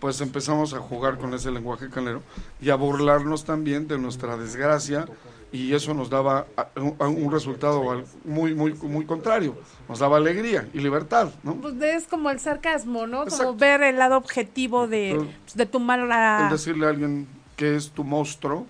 Pues 0.02 0.20
empezamos 0.20 0.74
a 0.74 0.80
jugar 0.80 1.20
con 1.20 1.32
ese 1.36 1.52
lenguaje 1.52 1.88
canero 1.92 2.24
y 2.60 2.72
a 2.72 2.76
burlarnos 2.76 3.46
también 3.46 3.88
de 3.88 4.00
nuestra 4.00 4.36
desgracia 4.36 5.06
y 5.52 5.76
eso 5.76 5.94
nos 5.94 6.10
daba 6.10 6.48
un, 6.76 7.32
resultado 7.32 7.84
muy, 8.26 8.56
muy, 8.56 8.74
muy 8.74 9.06
contrario. 9.06 9.56
Nos 9.88 10.00
daba 10.00 10.18
alegría 10.18 10.68
y 10.74 10.80
libertad, 10.80 11.30
¿no? 11.44 11.54
Pues 11.54 11.76
es 11.82 12.08
como 12.08 12.32
el 12.32 12.40
sarcasmo, 12.40 13.06
¿no? 13.06 13.18
Como 13.20 13.28
Exacto. 13.28 13.56
ver 13.56 13.84
el 13.84 14.00
lado 14.00 14.18
objetivo 14.18 14.88
de, 14.88 15.24
pues, 15.44 15.56
de 15.56 15.68
tu 15.68 15.80
mala... 15.80 16.46
El 16.46 16.50
decirle 16.50 16.88
a 16.88 16.90
alguien 16.90 17.28
que 17.56 17.76
es 17.76 17.92
tu 17.92 18.04
monstruo, 18.04 18.66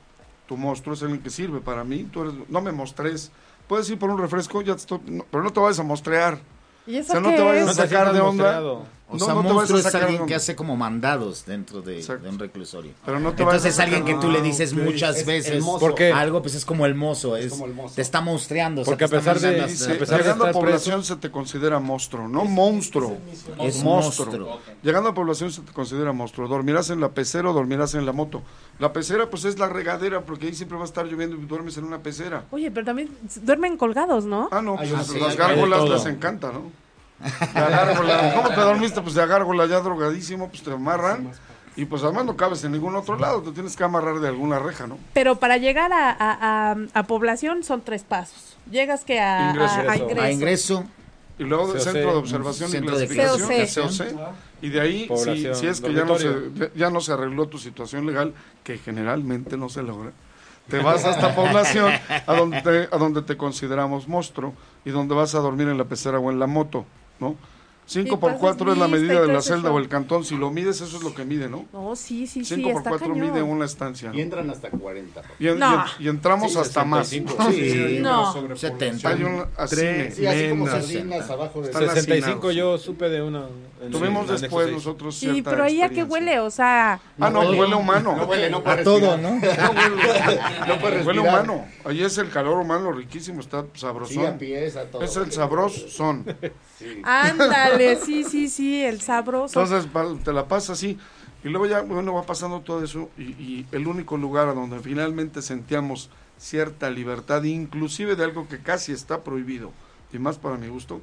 tu 0.47 0.57
monstruo 0.57 0.95
es 0.95 1.01
alguien 1.01 1.21
que 1.21 1.29
sirve 1.29 1.61
para 1.61 1.85
mí, 1.85 2.03
tú 2.11 2.23
eres, 2.23 2.33
no 2.49 2.59
me 2.59 2.73
mostres. 2.73 3.31
Puedes 3.69 3.89
ir 3.89 3.97
por 3.97 4.09
un 4.09 4.17
refresco, 4.17 4.61
ya 4.61 4.75
te 4.75 4.81
estoy- 4.81 4.99
no, 5.05 5.25
pero 5.31 5.43
no 5.45 5.53
te 5.53 5.61
vayas 5.61 5.79
a 5.79 5.83
mostrear. 5.83 6.39
¿Y 6.85 6.97
eso 6.97 7.09
O 7.09 7.11
sea, 7.11 7.21
no 7.21 7.29
te 7.29 7.41
vayas 7.41 7.69
es? 7.69 7.77
a 7.77 7.81
No 7.83 7.87
te 7.87 7.95
sacar 7.95 8.11
de 8.13 8.19
onda. 8.19 8.43
mostreado. 8.43 8.85
O 9.13 9.17
No, 9.17 9.25
sea, 9.25 9.35
monstruo 9.35 9.77
es 9.79 9.93
alguien 9.93 10.25
que 10.25 10.35
hace 10.35 10.55
como 10.55 10.77
mandados 10.77 11.45
dentro 11.45 11.81
de, 11.81 11.97
Exacto. 11.97 12.23
de 12.23 12.29
un 12.29 12.39
reclusorio. 12.39 12.93
Pero 13.05 13.19
no 13.19 13.33
te 13.33 13.43
Entonces 13.43 13.77
a 13.79 13.83
alguien 13.83 14.05
que 14.05 14.15
tú 14.15 14.29
le 14.31 14.41
dices 14.41 14.73
muchas 14.73 15.17
Es 15.17 15.25
veces 15.25 15.51
el 15.51 15.61
mozo. 15.61 15.79
¿Por 15.79 15.95
qué? 15.95 16.11
algo, 16.13 16.41
pues 16.41 16.55
es 16.55 16.63
como 16.63 16.85
el 16.85 16.95
mozo, 16.95 17.35
es, 17.35 17.51
como 17.51 17.65
el 17.65 17.73
mozo. 17.73 17.95
te 17.95 18.01
está 18.01 18.21
monstreando. 18.21 18.81
o 18.81 18.85
sea, 18.85 18.91
Porque 18.93 19.05
a 19.05 19.07
pesar 19.09 19.37
de- 19.39 19.65
Dice, 19.67 19.91
a 19.91 19.99
pesar 19.99 20.17
de 20.19 20.23
llegando 20.23 20.45
a 20.47 20.51
población 20.53 21.03
se 21.03 21.17
te 21.17 21.29
considera 21.29 21.79
monstruo, 21.79 22.27
no 22.29 22.45
monstruo. 22.45 23.17
Es 23.59 23.83
monstruo. 23.83 24.25
monstruo. 24.27 24.59
Llegando 24.81 25.09
a 25.09 25.13
población 25.13 25.51
se 25.51 25.61
te 25.61 25.73
considera 25.73 26.13
monstruo. 26.13 26.47
Dormirás 26.47 26.89
en 26.89 27.01
la 27.01 27.09
pecera 27.09 27.49
o 27.49 27.53
dormirás 27.53 27.93
en 27.95 28.05
la 28.05 28.13
moto. 28.13 28.41
La 28.79 28.93
pecera 28.93 29.29
pues 29.29 29.43
es 29.45 29.59
la 29.59 29.67
regadera 29.67 30.21
porque 30.21 30.47
ahí 30.47 30.55
siempre 30.55 30.77
va 30.77 30.83
a 30.83 30.87
estar 30.87 31.05
lloviendo 31.05 31.35
y 31.35 31.39
duermes 31.45 31.77
en 31.77 31.83
una 31.83 31.99
pecera. 31.99 32.45
Oye, 32.51 32.71
pero 32.71 32.85
también 32.85 33.09
duermen 33.43 33.75
colgados, 33.77 34.25
¿no? 34.25 34.47
Ah, 34.51 34.61
no, 34.61 34.77
pues 34.77 34.91
una- 34.91 35.19
las 35.27 35.35
gárgolas 35.35 35.89
les 35.89 36.05
encanta, 36.05 36.51
¿no? 36.51 36.71
La 37.53 37.69
gárgola, 37.69 38.33
¿cómo 38.35 38.49
te 38.49 38.61
dormiste? 38.61 39.01
Pues 39.01 39.15
de 39.15 39.25
gárgola 39.25 39.65
ya 39.65 39.79
drogadísimo, 39.79 40.49
pues 40.49 40.63
te 40.63 40.71
amarran 40.71 41.31
y 41.75 41.85
pues 41.85 42.03
además 42.03 42.25
no 42.25 42.35
cabes 42.35 42.63
en 42.63 42.73
ningún 42.73 42.95
otro 42.95 43.17
lado, 43.17 43.41
te 43.41 43.51
tienes 43.51 43.75
que 43.75 43.83
amarrar 43.83 44.19
de 44.19 44.27
alguna 44.27 44.59
reja, 44.59 44.87
¿no? 44.87 44.97
Pero 45.13 45.35
para 45.37 45.57
llegar 45.57 45.93
a, 45.93 46.09
a, 46.11 46.71
a- 46.71 46.75
a 46.93 47.03
población 47.03 47.63
son 47.63 47.81
tres 47.81 48.03
pasos. 48.03 48.57
Llegas 48.69 49.03
que 49.05 49.19
a, 49.19 49.51
Ingreso. 49.51 49.73
a- 49.75 49.91
a 49.91 49.97
ingreso. 49.97 50.21
A 50.21 50.31
ingreso, 50.31 50.83
Y 51.39 51.43
luego 51.43 51.71
del 51.73 51.81
Centro 51.81 52.11
de 52.11 52.17
Observación 52.17 52.69
y 52.69 52.71
Centro 52.73 52.97
de 52.97 53.07
Clasificación, 53.07 53.89
COC. 54.17 54.17
y 54.61 54.69
de 54.69 54.81
ahí, 54.81 55.09
si, 55.55 55.67
es 55.67 55.81
que 55.81 55.93
ya 55.93 56.03
no, 56.05 56.17
se, 56.19 56.71
ya 56.75 56.89
no 56.89 56.99
se 57.01 57.13
arregló 57.13 57.47
tu 57.47 57.57
situación 57.57 58.05
legal, 58.05 58.33
que 58.63 58.77
generalmente 58.77 59.57
no 59.57 59.69
se 59.69 59.81
logra, 59.81 60.11
te 60.67 60.77
vas 60.79 61.03
hasta 61.05 61.33
población, 61.33 61.91
a 62.27 62.33
donde 62.35 62.61
te, 62.61 62.95
a 62.95 62.97
donde 62.99 63.21
te 63.23 63.35
consideramos 63.37 64.07
monstruo, 64.07 64.53
y 64.85 64.91
donde 64.91 65.15
vas 65.15 65.33
a 65.35 65.39
dormir 65.39 65.67
en 65.69 65.77
la 65.77 65.85
pecera 65.85 66.19
o 66.19 66.29
en 66.31 66.37
la 66.37 66.47
moto, 66.47 66.85
¿no? 67.21 67.35
5 67.87 68.07
Y 68.07 68.11
por 68.11 68.19
pasas 68.19 68.39
4 68.39 68.71
es 68.71 68.77
la 68.77 68.87
medida 68.87 69.19
de 69.19 69.27
la 69.27 69.41
celda 69.41 69.67
show. 69.67 69.75
o 69.75 69.79
el 69.79 69.89
cantón, 69.89 70.23
si 70.23 70.37
lo 70.37 70.49
mides 70.49 70.79
eso 70.79 70.95
es 70.95 71.03
lo 71.03 71.13
que 71.13 71.25
mide, 71.25 71.49
¿no? 71.49 71.65
No, 71.73 71.93
sí, 71.97 72.25
sí, 72.25 72.45
sí, 72.45 72.55
5 72.55 72.69
por 72.69 72.77
está 72.77 72.89
4 72.91 73.07
cañón. 73.09 73.19
mide 73.31 73.41
una 73.41 73.65
estancia. 73.65 74.09
¿no? 74.11 74.17
Y 74.17 74.21
entran 74.21 74.49
hasta 74.49 74.69
40. 74.69 75.21
Y, 75.39 75.47
en- 75.49 75.59
No. 75.59 75.83
y 75.99 76.05
y 76.05 76.07
entramos 76.07 76.53
Sí, 76.53 76.59
hasta 76.59 76.85
más. 76.85 77.07
65. 77.09 77.51
sí, 77.51 77.99
No. 77.99 78.55
70. 78.55 79.09
Hay 79.09 79.23
un 79.23 79.45
así, 79.57 79.75
Sí, 80.15 80.25
así 80.25 80.49
como 80.49 80.67
sardinas 80.67 81.29
abajo 81.29 81.61
de... 81.61 81.67
Están 81.71 81.81
65 81.89 82.47
hacinados. 82.47 82.55
yo 82.55 82.77
supe 82.77 83.09
de 83.09 83.21
una. 83.23 83.47
Tuvimos 83.91 84.01
el 84.25 84.29
anexo 84.29 84.37
después 84.37 84.65
seis. 84.67 84.77
nosotros 84.77 85.15
Sí, 85.15 85.41
pero 85.41 85.63
ahí 85.65 85.81
a 85.81 85.89
qué 85.89 86.03
huele, 86.03 86.39
o 86.39 86.49
sea, 86.51 87.01
Ah, 87.19 87.29
no, 87.29 87.39
huele. 87.39 87.59
huele 87.59 87.75
humano. 87.75 88.15
No 88.15 88.23
huele, 88.25 88.49
no 88.49 88.63
puede 88.63 88.81
a 88.81 88.83
todo. 88.85 89.17
¿no? 89.17 89.31
No 90.67 90.75
huele, 90.83 91.03
huele 91.03 91.19
humano. 91.19 91.65
Ahí 91.83 92.03
es 92.03 92.17
el 92.19 92.29
calor 92.29 92.57
humano 92.59 92.91
riquísimo, 92.93 93.41
está 93.41 93.63
Sí, 93.73 93.81
sabrosón. 93.81 94.25
a 94.27 94.37
pies, 94.37 94.77
a 94.77 94.85
todo. 94.85 95.01
es 95.01 95.13
el 95.17 95.29
sabrosón. 95.31 96.23
ándale, 97.03 97.95
sí, 98.05 98.23
sí, 98.23 98.47
sí, 98.49 98.81
el 98.83 99.01
sabroso. 99.01 99.61
Entonces 99.61 99.89
te 100.23 100.33
la 100.33 100.47
pasas 100.47 100.71
así. 100.71 100.97
Y 101.43 101.49
luego 101.49 101.65
ya, 101.65 101.81
bueno, 101.81 102.13
va 102.13 102.23
pasando 102.23 102.59
todo 102.61 102.83
eso. 102.83 103.09
Y, 103.17 103.23
y 103.23 103.65
el 103.71 103.87
único 103.87 104.17
lugar 104.17 104.47
a 104.47 104.53
donde 104.53 104.79
finalmente 104.79 105.41
sentíamos 105.41 106.09
cierta 106.37 106.89
libertad, 106.89 107.43
inclusive 107.43 108.15
de 108.15 108.23
algo 108.23 108.47
que 108.47 108.59
casi 108.59 108.91
está 108.91 109.23
prohibido, 109.23 109.71
y 110.11 110.17
más 110.19 110.37
para 110.37 110.57
mi 110.57 110.67
gusto, 110.67 111.01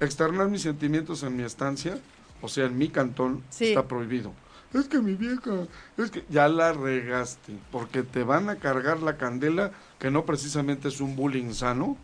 externar 0.00 0.48
mis 0.48 0.62
sentimientos 0.62 1.22
en 1.22 1.36
mi 1.36 1.42
estancia, 1.42 1.98
o 2.42 2.48
sea, 2.48 2.66
en 2.66 2.76
mi 2.76 2.88
cantón, 2.88 3.42
Sí. 3.50 3.68
está 3.68 3.86
prohibido. 3.88 4.32
Es 4.74 4.86
que 4.86 4.98
mi 4.98 5.14
vieja, 5.14 5.66
es 5.96 6.10
que 6.10 6.24
ya 6.28 6.48
la 6.48 6.72
regaste, 6.72 7.54
porque 7.70 8.02
te 8.02 8.24
van 8.24 8.48
a 8.50 8.56
cargar 8.56 9.00
la 9.00 9.16
candela, 9.16 9.70
que 9.98 10.10
no 10.10 10.24
precisamente 10.26 10.88
es 10.88 11.00
un 11.00 11.14
bullying 11.16 11.52
sano, 11.54 11.96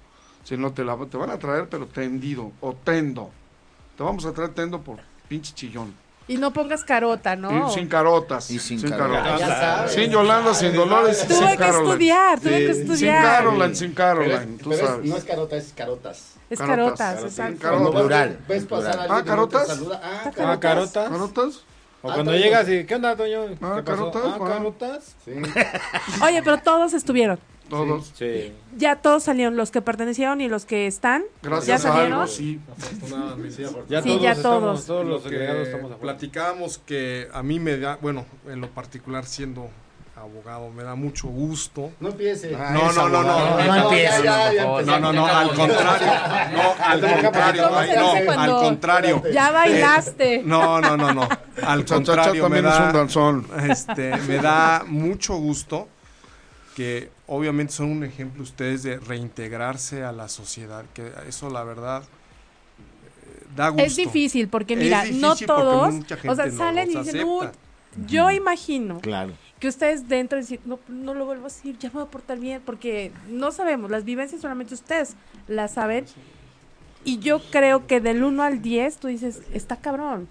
sino 0.45 0.73
te, 0.73 0.85
la, 0.85 0.97
te 1.07 1.17
van 1.17 1.31
a 1.31 1.39
traer, 1.39 1.69
pero 1.69 1.87
tendido 1.87 2.53
o 2.61 2.75
tendo. 2.75 3.31
Te 3.97 4.03
vamos 4.03 4.25
a 4.27 4.33
traer 4.33 4.51
tendo 4.55 4.81
por 4.81 4.99
pinche 5.29 5.53
chillón. 5.55 5.95
Y 6.29 6.37
no 6.37 6.53
pongas 6.53 6.85
carota, 6.85 7.35
¿no? 7.35 7.69
Y 7.69 7.73
sin 7.73 7.89
carotas. 7.89 8.51
Y 8.53 8.61
sin 8.61 8.81
carotas. 8.81 9.23
carotas. 9.25 9.41
Ya 9.41 9.61
sabes. 9.61 9.93
Sin 9.93 10.11
Yolanda, 10.13 10.55
sin 10.55 10.73
Dolores 10.75 11.25
y 11.25 11.27
sin 11.27 11.37
Tuve 11.41 11.51
que 11.51 11.57
Caroline. 11.57 11.91
estudiar, 11.91 12.41
tuve 12.41 12.51
que 12.67 12.75
Sin 12.75 12.83
estudiar. 12.83 13.23
Caroline, 13.25 13.75
sin 13.75 13.93
Caroline, 13.95 14.35
es- 14.37 14.59
tú 14.59 14.71
pero 14.71 14.87
es- 15.03 15.05
no 15.11 15.17
es 15.17 15.25
carota, 15.25 15.57
es 15.57 15.73
carotas. 15.77 16.35
Es 16.49 16.59
Carotas. 16.59 16.99
carotas, 16.99 16.99
Carotas. 16.99 17.25
exacto. 17.33 17.59
Carotas. 17.63 18.01
Plural, 18.01 18.39
Ves 18.49 18.65
pasar 18.65 18.99
a 18.99 19.03
Ah, 19.03 19.09
no 19.09 19.19
te 19.19 19.25
¿carotas? 19.25 19.71
Ah, 19.71 20.01
Ah, 20.03 20.23
Ah, 20.53 20.61
carotas. 20.61 21.09
¿Carotas? 21.11 21.55
O 22.03 22.11
Ah, 22.11 22.15
cuando 22.15 22.33
llegas 22.33 22.69
y, 22.69 22.85
¿qué 22.85 22.95
onda, 22.95 23.17
Toño? 23.17 23.43
Ah, 23.61 23.75
¿Qué 23.77 23.83
pasó? 23.83 24.11
carotas, 24.13 24.23
Ah, 24.27 24.39
carotas. 24.47 25.17
Sí. 25.25 25.33
Oye, 26.23 26.43
pero 26.45 26.59
todos 26.59 26.93
estuvieron. 26.95 27.39
Todos. 27.71 28.13
Sí. 28.15 28.53
Ya 28.77 28.97
todos 28.97 29.23
salieron, 29.23 29.57
los 29.57 29.71
que 29.71 29.81
pertenecieron 29.81 30.41
y 30.41 30.49
los 30.49 30.65
que 30.67 30.87
están. 30.87 31.23
¿Ya 31.43 31.49
Gracias 31.49 31.85
a 31.85 31.89
salieron? 31.93 32.13
algo, 32.21 32.27
sí. 32.27 32.61
Ya 33.89 34.03
Sí, 34.03 34.09
todos 34.09 34.23
ya 34.23 34.33
estamos, 34.33 34.61
todos. 34.61 34.87
todos 34.87 35.05
Lo 35.05 35.11
los 35.13 35.23
que 35.23 35.29
agregados 35.29 35.69
estamos 35.69 35.97
platicábamos 35.97 36.79
que 36.79 37.29
a 37.33 37.43
mí 37.43 37.59
me 37.59 37.79
da, 37.79 37.99
bueno, 38.01 38.27
en 38.47 38.61
lo 38.61 38.69
particular 38.71 39.25
siendo 39.25 39.71
abogado, 40.17 40.71
me 40.71 40.83
da 40.83 40.95
mucho 40.95 41.29
gusto. 41.29 41.93
No 41.99 42.11
empiece. 42.11 42.53
No, 42.53 42.93
no, 42.93 43.09
no, 43.09 43.23
no, 43.23 43.23
no, 43.23 43.59
ya, 43.65 43.83
empieces, 43.83 44.23
ya, 44.23 44.53
ya 44.53 44.65
No, 44.65 44.99
no, 45.01 45.13
no, 45.13 45.27
al 45.27 45.55
contrario. 45.55 46.07
No, 46.53 46.85
al 46.85 47.01
contrario. 47.23 47.63
¿Cómo 47.65 47.75
se 47.77 47.81
ay, 47.81 47.89
dice 47.89 48.25
No, 48.27 48.41
al 48.43 48.51
contrario. 48.63 49.23
Ya 49.33 49.51
bailaste. 49.51 50.43
No, 50.45 50.81
no, 50.81 50.97
no, 50.97 51.15
no. 51.15 51.29
Al 51.63 51.85
contrario, 51.85 52.49
me 52.49 52.61
también 52.63 52.67
es 52.67 53.17
un 53.17 53.45
da, 53.49 53.71
este, 53.71 54.17
me 54.29 54.37
da 54.37 54.85
mucho 54.87 55.37
gusto 55.37 55.89
que 56.81 57.11
obviamente 57.27 57.75
son 57.75 57.91
un 57.91 58.05
ejemplo 58.05 58.43
ustedes 58.43 58.83
de 58.83 58.99
reintegrarse 58.99 60.03
a 60.03 60.13
la 60.13 60.29
sociedad, 60.31 60.87
que 60.95 61.13
eso 61.29 61.51
la 61.51 61.63
verdad 61.63 62.03
eh, 62.05 63.45
da 63.55 63.69
gusto. 63.69 63.85
Es 63.85 63.97
difícil 63.97 64.49
porque 64.49 64.77
mira, 64.77 65.03
difícil 65.03 65.21
no 65.21 65.37
todos, 65.37 65.93
mucha 65.93 66.15
o 66.15 66.19
gente 66.19 66.37
sea, 66.37 66.47
no 66.47 66.57
salen 66.57 66.85
y 66.91 66.95
dicen, 66.95 67.01
acepta. 67.03 67.27
"Uy, 67.27 67.47
yo 68.07 68.31
imagino 68.31 68.99
Claro. 69.01 69.35
que 69.59 69.69
ustedes 69.69 70.09
dentro 70.09 70.39
dicen, 70.39 70.59
no, 70.65 70.79
no 70.89 71.13
lo 71.13 71.27
vuelvo 71.27 71.45
a 71.45 71.49
decir, 71.49 71.77
ya 71.79 71.91
me 71.91 71.97
voy 71.97 72.05
a 72.05 72.07
portar 72.07 72.39
bien, 72.39 72.63
porque 72.65 73.13
no 73.29 73.53
sabemos, 73.53 73.91
las 73.91 74.05
vivencias 74.07 74.41
solamente 74.41 74.73
ustedes 74.73 75.17
las 75.49 75.75
saben. 75.75 76.07
Y 77.05 77.19
yo 77.19 77.43
creo 77.51 77.87
que 77.87 78.01
del 78.01 78.25
1 78.25 78.43
al 78.43 78.63
10 78.63 78.97
tú 78.97 79.09
dices, 79.09 79.43
está 79.53 79.77
cabrón, 79.77 80.29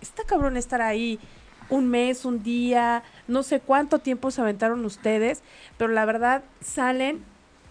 está 0.00 0.24
cabrón 0.24 0.56
estar 0.56 0.82
ahí 0.82 1.20
un 1.68 1.88
mes, 1.88 2.24
un 2.24 2.42
día, 2.42 3.02
no 3.32 3.42
sé 3.42 3.60
cuánto 3.60 3.98
tiempo 3.98 4.30
se 4.30 4.40
aventaron 4.40 4.84
ustedes, 4.84 5.42
pero 5.78 5.92
la 5.92 6.04
verdad 6.04 6.44
salen 6.60 7.24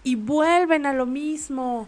y 0.04 0.16
vuelven 0.16 0.84
a 0.86 0.92
lo 0.92 1.06
mismo. 1.06 1.86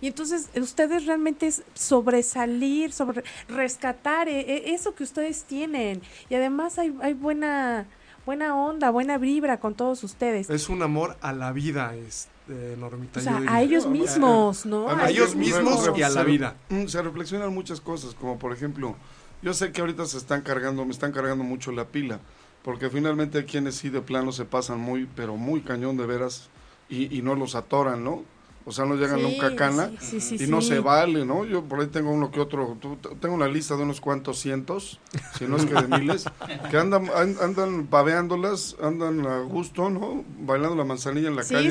Y 0.00 0.08
entonces 0.08 0.50
ustedes 0.60 1.06
realmente 1.06 1.46
es 1.46 1.62
sobresalir, 1.74 2.92
sobre 2.92 3.22
rescatar 3.48 4.28
eh, 4.28 4.40
eh, 4.40 4.62
eso 4.74 4.94
que 4.94 5.04
ustedes 5.04 5.44
tienen. 5.44 6.02
Y 6.28 6.34
además 6.34 6.78
hay, 6.78 6.92
hay 7.00 7.14
buena, 7.14 7.86
buena 8.26 8.56
onda, 8.56 8.90
buena 8.90 9.16
vibra 9.18 9.60
con 9.60 9.74
todos 9.74 10.02
ustedes. 10.04 10.50
Es 10.50 10.68
un 10.68 10.82
amor 10.82 11.16
a 11.20 11.32
la 11.32 11.52
vida, 11.52 11.94
este, 11.94 12.76
Normita. 12.78 13.20
O 13.20 13.22
sea, 13.22 13.34
diría. 13.34 13.54
a 13.54 13.62
ellos 13.62 13.86
mismos, 13.86 14.66
¿no? 14.66 14.88
Además, 14.88 15.06
A 15.06 15.10
ellos 15.10 15.30
se- 15.30 15.36
mismos 15.36 15.84
se- 15.84 15.92
y 15.96 16.02
a 16.02 16.08
la 16.08 16.22
se- 16.22 16.26
vida. 16.26 16.56
mm, 16.68 16.86
Se 16.86 17.00
reflexionan 17.00 17.54
muchas 17.54 17.80
cosas, 17.80 18.14
como 18.14 18.38
por 18.40 18.52
ejemplo, 18.52 18.96
yo 19.40 19.54
sé 19.54 19.70
que 19.70 19.80
ahorita 19.80 20.04
se 20.06 20.18
están 20.18 20.42
cargando, 20.42 20.84
me 20.84 20.90
están 20.92 21.12
cargando 21.12 21.44
mucho 21.44 21.70
la 21.70 21.84
pila, 21.86 22.18
porque 22.64 22.90
finalmente 22.90 23.38
hay 23.38 23.44
quienes 23.44 23.76
sí 23.76 23.88
de 23.90 24.00
plano 24.02 24.32
se 24.32 24.44
pasan 24.44 24.78
muy, 24.80 25.08
pero 25.16 25.36
muy 25.36 25.62
cañón 25.62 25.96
de 25.96 26.06
veras 26.06 26.48
y, 26.88 27.16
y 27.16 27.22
no 27.22 27.34
los 27.34 27.54
atoran, 27.54 28.04
¿no? 28.04 28.22
O 28.64 28.70
sea, 28.70 28.84
no 28.84 28.94
llegan 28.94 29.16
Sí, 29.18 29.22
nunca 29.24 29.56
cana 29.56 29.90
sí, 29.98 30.20
sí, 30.20 30.38
sí, 30.38 30.44
y 30.44 30.46
no 30.46 30.60
se 30.62 30.78
vale, 30.78 31.24
¿no? 31.24 31.44
Yo 31.44 31.64
por 31.64 31.80
ahí 31.80 31.88
tengo 31.88 32.12
uno 32.12 32.30
que 32.30 32.38
otro, 32.38 32.78
tengo 33.20 33.34
una 33.34 33.48
lista 33.48 33.74
de 33.76 33.82
unos 33.82 34.00
cuantos 34.00 34.38
cientos, 34.38 35.00
si 35.36 35.48
no 35.48 35.56
es 35.56 35.64
que 35.64 35.74
de 35.74 35.88
miles, 35.88 36.26
que 36.70 36.78
andan 36.78 37.10
an- 37.12 37.36
andan 37.40 37.90
babeándolas, 37.90 38.76
andan 38.80 39.26
a 39.26 39.40
gusto, 39.40 39.90
¿no? 39.90 40.24
Bailando 40.38 40.76
la 40.76 40.84
manzanilla 40.84 41.26
en 41.28 41.34
la 41.34 41.42
calle, 41.56 41.70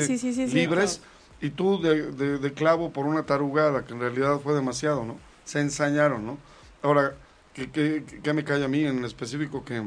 libres, 0.52 1.00
y 1.40 1.48
tú 1.50 1.80
de, 1.80 2.12
de- 2.12 2.36
de 2.38 2.52
clavo 2.52 2.92
por 2.92 3.06
una 3.06 3.22
tarugada, 3.24 3.86
que 3.86 3.94
en 3.94 4.00
realidad 4.00 4.38
fue 4.40 4.52
demasiado, 4.52 5.02
¿no? 5.06 5.16
Se 5.46 5.60
ensañaron, 5.60 6.26
¿no? 6.26 6.36
Ahora, 6.82 7.14
¿qué, 7.54 7.70
qué, 7.70 8.04
qué 8.22 8.32
me 8.34 8.44
cae 8.44 8.62
a 8.62 8.68
mí 8.68 8.84
en 8.84 9.02
específico? 9.06 9.64
Que 9.64 9.82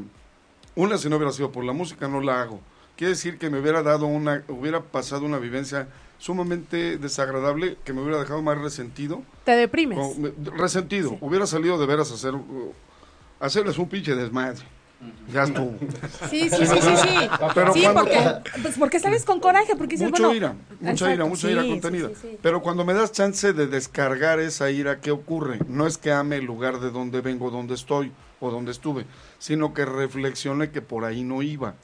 una, 0.76 0.96
si 0.98 1.08
no 1.08 1.16
hubiera 1.16 1.32
sido 1.32 1.50
por 1.50 1.64
la 1.64 1.72
música, 1.72 2.06
no 2.06 2.20
la 2.20 2.40
hago. 2.42 2.60
Quiere 2.96 3.10
decir 3.14 3.38
que 3.38 3.50
me 3.50 3.58
hubiera 3.58 3.82
dado 3.82 4.06
una, 4.06 4.42
hubiera 4.48 4.80
pasado 4.80 5.26
una 5.26 5.38
vivencia 5.38 5.88
sumamente 6.18 6.96
desagradable, 6.98 7.76
que 7.84 7.92
me 7.92 8.00
hubiera 8.02 8.18
dejado 8.20 8.40
más 8.42 8.56
resentido. 8.58 9.22
Te 9.44 9.52
deprimes. 9.52 10.16
Me- 10.18 10.32
resentido. 10.56 11.18
Hubiera 11.20 11.46
salido 11.46 11.76
de 11.78 11.86
veras 11.86 12.10
a 12.10 12.14
hacer, 12.14 12.32
hacerles 13.40 13.78
un 13.78 13.88
pinche 13.88 14.14
desmadre. 14.14 14.60
Ya 15.30 15.42
estuvo. 15.44 15.74
Sí, 16.30 16.48
sí, 16.48 16.56
sí, 16.56 16.66
sí, 16.66 16.96
sí. 16.96 17.28
Pero 17.54 17.74
sí, 17.74 17.82
cuando 17.82 18.00
porque, 18.00 18.16
tú- 18.54 18.62
pues 18.62 18.78
porque 18.78 18.98
sales 18.98 19.26
con 19.26 19.40
coraje, 19.40 19.76
porque 19.76 19.96
dices, 19.96 20.08
mucho 20.08 20.22
bueno... 20.22 20.34
ira, 20.34 20.54
mucha 20.80 20.90
exacto, 20.92 21.14
ira, 21.14 21.24
mucha 21.26 21.46
sí, 21.48 21.52
ira 21.52 21.66
contenida. 21.66 22.08
sí, 22.08 22.14
sí. 22.22 22.38
Pero 22.40 22.62
cuando 22.62 22.86
me 22.86 22.94
das 22.94 23.12
chance 23.12 23.52
de 23.52 23.66
descargar 23.66 24.40
esa 24.40 24.70
ira, 24.70 25.00
¿qué 25.02 25.10
ocurre? 25.10 25.58
No 25.68 25.86
es 25.86 25.98
que 25.98 26.12
ame 26.12 26.36
el 26.36 26.46
lugar 26.46 26.80
de 26.80 26.90
donde 26.90 27.20
vengo, 27.20 27.50
donde 27.50 27.74
estoy 27.74 28.10
o 28.40 28.50
donde 28.50 28.70
estuve, 28.72 29.06
sino 29.38 29.72
que 29.74 29.84
reflexione 29.84 30.70
que 30.70 30.82
por 30.82 31.04
ahí 31.04 31.22
no 31.24 31.42
iba. 31.42 31.74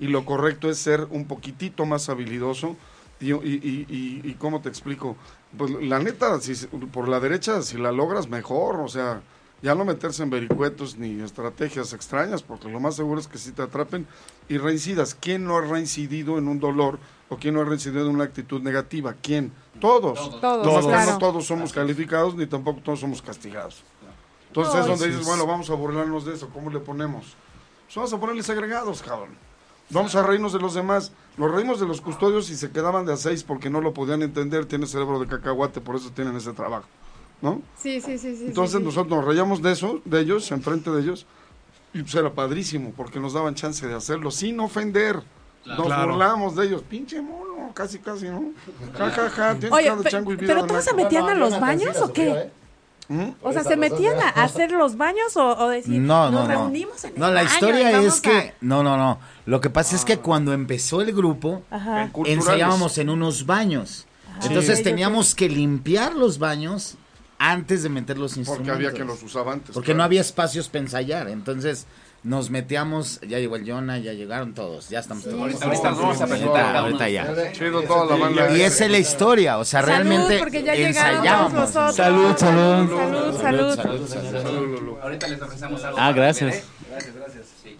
Y 0.00 0.06
lo 0.08 0.24
correcto 0.24 0.68
es 0.68 0.78
ser 0.78 1.06
un 1.10 1.26
poquitito 1.26 1.86
más 1.86 2.08
habilidoso. 2.08 2.76
Y, 3.20 3.32
y, 3.32 3.36
y, 3.36 3.86
y- 3.88 4.20
y 4.30 4.34
¿cómo 4.34 4.60
te 4.60 4.68
explico? 4.68 5.16
Pues 5.56 5.70
la 5.70 5.98
neta, 6.00 6.40
si, 6.40 6.54
se- 6.56 6.66
por 6.68 7.08
la 7.08 7.20
derecha, 7.20 7.62
si 7.62 7.78
la 7.78 7.92
logras, 7.92 8.28
mejor. 8.28 8.80
O 8.80 8.88
sea, 8.88 9.22
ya 9.62 9.74
no 9.76 9.84
meterse 9.84 10.24
en 10.24 10.30
vericuetos 10.30 10.98
ni 10.98 11.20
estrategias 11.22 11.92
extrañas, 11.92 12.42
porque 12.42 12.68
lo 12.68 12.80
más 12.80 12.96
seguro 12.96 13.20
es 13.20 13.28
que 13.28 13.38
si 13.38 13.52
te 13.52 13.62
atrapen 13.62 14.06
y 14.48 14.58
reincidas. 14.58 15.14
¿Quién 15.14 15.44
no 15.44 15.56
ha 15.56 15.60
reincidido 15.60 16.36
en 16.36 16.48
un 16.48 16.58
dolor 16.58 16.98
o 17.28 17.36
quién 17.36 17.54
no 17.54 17.60
ha 17.60 17.64
reincidido 17.64 18.08
en 18.08 18.14
una 18.16 18.24
actitud 18.24 18.60
negativa? 18.60 19.14
¿Quién? 19.22 19.52
Todos. 19.80 20.40
Todos, 20.40 20.86
claro. 20.86 21.12
no 21.12 21.18
todos 21.18 21.46
somos 21.46 21.72
calificados 21.72 22.34
ni 22.34 22.46
tampoco 22.46 22.80
todos 22.82 22.98
somos 23.00 23.22
castigados. 23.22 23.84
Entonces 24.52 24.80
es 24.80 24.86
donde 24.86 25.04
sí, 25.06 25.10
dices, 25.10 25.26
bueno, 25.26 25.46
vamos 25.46 25.70
a 25.70 25.74
burlarnos 25.74 26.24
de 26.26 26.34
eso. 26.34 26.48
¿Cómo 26.52 26.70
le 26.70 26.78
ponemos? 26.78 27.34
Pues 27.86 27.96
vamos 27.96 28.12
a 28.12 28.20
ponerle 28.20 28.42
segregados, 28.42 29.02
cabrón. 29.02 29.30
Vamos 29.90 30.14
a 30.14 30.22
reírnos 30.22 30.52
de 30.52 30.58
los 30.58 30.74
demás. 30.74 31.12
Nos 31.36 31.50
reímos 31.50 31.80
de 31.80 31.86
los 31.86 32.00
custodios 32.00 32.50
y 32.50 32.56
se 32.56 32.70
quedaban 32.70 33.06
de 33.06 33.14
a 33.14 33.16
seis 33.16 33.42
porque 33.42 33.70
no 33.70 33.80
lo 33.80 33.92
podían 33.94 34.22
entender. 34.22 34.66
Tiene 34.66 34.86
cerebro 34.86 35.18
de 35.18 35.26
cacahuate, 35.26 35.80
por 35.80 35.96
eso 35.96 36.10
tienen 36.10 36.36
ese 36.36 36.52
trabajo. 36.52 36.86
¿No? 37.40 37.60
Sí, 37.76 38.00
sí, 38.00 38.18
sí, 38.18 38.36
sí. 38.36 38.44
Entonces 38.46 38.72
sí, 38.72 38.78
sí. 38.78 38.84
nosotros 38.84 39.16
nos 39.18 39.24
reíamos 39.24 39.62
de 39.62 39.72
eso, 39.72 40.00
de 40.04 40.20
ellos, 40.20 40.50
enfrente 40.52 40.90
de 40.90 41.00
ellos, 41.02 41.26
y 41.92 42.02
pues 42.02 42.14
era 42.14 42.30
padrísimo, 42.30 42.92
porque 42.96 43.18
nos 43.18 43.32
daban 43.32 43.54
chance 43.56 43.84
de 43.86 43.94
hacerlo 43.94 44.30
sin 44.30 44.60
ofender. 44.60 45.22
Nos 45.66 45.86
Claro. 45.86 46.12
burlábamos 46.12 46.54
de 46.56 46.66
ellos, 46.66 46.82
pinche 46.82 47.20
mono, 47.20 47.72
casi, 47.74 47.98
casi, 47.98 48.26
¿no? 48.28 48.52
Ja, 48.96 49.10
ja, 49.10 49.28
ja, 49.30 49.54
tienes 49.54 49.72
Oye, 49.72 49.92
pe- 50.02 50.10
chango 50.10 50.32
y 50.32 50.36
vida 50.36 50.54
pero 50.54 50.66
todos 50.66 50.84
se 50.84 50.94
metían 50.94 51.28
a 51.28 51.34
los 51.34 51.58
baños 51.58 51.96
o 52.00 52.12
qué? 52.12 52.50
O 53.42 53.52
sea, 53.52 53.62
¿se 53.64 53.76
metían 53.76 54.18
a 54.20 54.28
hacer 54.42 54.70
los 54.72 54.96
baños 54.96 55.36
o, 55.36 55.56
o 55.58 55.68
decir, 55.68 56.00
No, 56.00 56.30
no, 56.30 56.38
nos 56.40 56.48
no. 56.48 56.54
reunimos 56.54 57.04
en 57.04 57.14
el 57.14 57.20
No, 57.20 57.26
la 57.30 57.42
baño 57.42 57.48
y 57.50 57.52
historia 57.54 57.90
vamos 57.92 58.06
es 58.14 58.18
a-" 58.20 58.22
que. 58.22 58.54
No, 58.60 58.82
no, 58.82 58.96
no. 58.96 59.18
Lo 59.44 59.60
que 59.60 59.68
pasa 59.70 59.96
es 59.96 60.04
que 60.04 60.18
cuando 60.18 60.52
empezó 60.52 61.00
el 61.02 61.12
grupo, 61.12 61.62
Ajá. 61.70 62.10
Ensayábamos 62.24 62.96
en 62.98 63.10
unos 63.10 63.44
baños. 63.46 64.06
Entonces 64.42 64.82
teníamos 64.82 65.34
que 65.34 65.48
limpiar 65.48 66.14
los 66.14 66.38
baños 66.38 66.96
antes 67.38 67.82
de 67.82 67.88
meter 67.88 68.16
los 68.18 68.32
Porque 68.32 68.40
instrumentos. 68.40 68.76
había 68.76 68.92
que 68.92 69.04
los 69.04 69.22
usaba 69.22 69.52
antes. 69.52 69.72
Porque 69.74 69.86
claro. 69.86 69.98
no 69.98 70.04
había 70.04 70.20
espacios 70.20 70.68
para 70.68 70.80
ensayar. 70.84 71.28
Entonces 71.28 71.86
nos 72.24 72.50
metíamos. 72.50 73.20
Ya 73.22 73.38
llegó 73.38 73.56
el 73.56 73.68
Jonah, 73.68 73.98
ya 73.98 74.12
llegaron 74.12 74.54
todos. 74.54 74.88
Ya 74.88 75.00
estamos 75.00 75.24
todos. 75.24 75.40
Ahorita, 75.40 75.64
ahorita 75.66 75.90
nos 75.90 75.98
vamos 76.00 76.20
a 76.20 76.26
presentar. 76.26 76.76
Ahorita 76.76 77.08
ya. 77.08 77.52
Chido 77.52 77.82
toda 77.82 78.16
la 78.16 78.16
banda. 78.16 78.56
Y 78.56 78.62
esa 78.62 78.84
es 78.84 78.90
la 78.90 78.98
historia. 78.98 79.58
O 79.58 79.64
sea, 79.64 79.80
Salud, 79.80 79.94
realmente 79.94 80.38
porque 80.38 80.62
ya 80.62 80.74
llegaron 80.74 80.94
todos 80.94 81.16
ensayábamos. 81.24 81.52
nosotros. 81.52 81.96
Salud, 81.96 82.36
salud. 82.36 83.40
Salud, 83.40 84.08
salud. 84.08 84.98
Ahorita 85.02 85.28
les 85.28 85.42
ofrecemos 85.42 85.84
algo. 85.84 85.98
Ah, 86.00 86.12
gracias. 86.12 86.54
¿eh? 86.56 86.64
Gracias, 86.90 87.14
gracias. 87.14 87.46
Sí. 87.62 87.76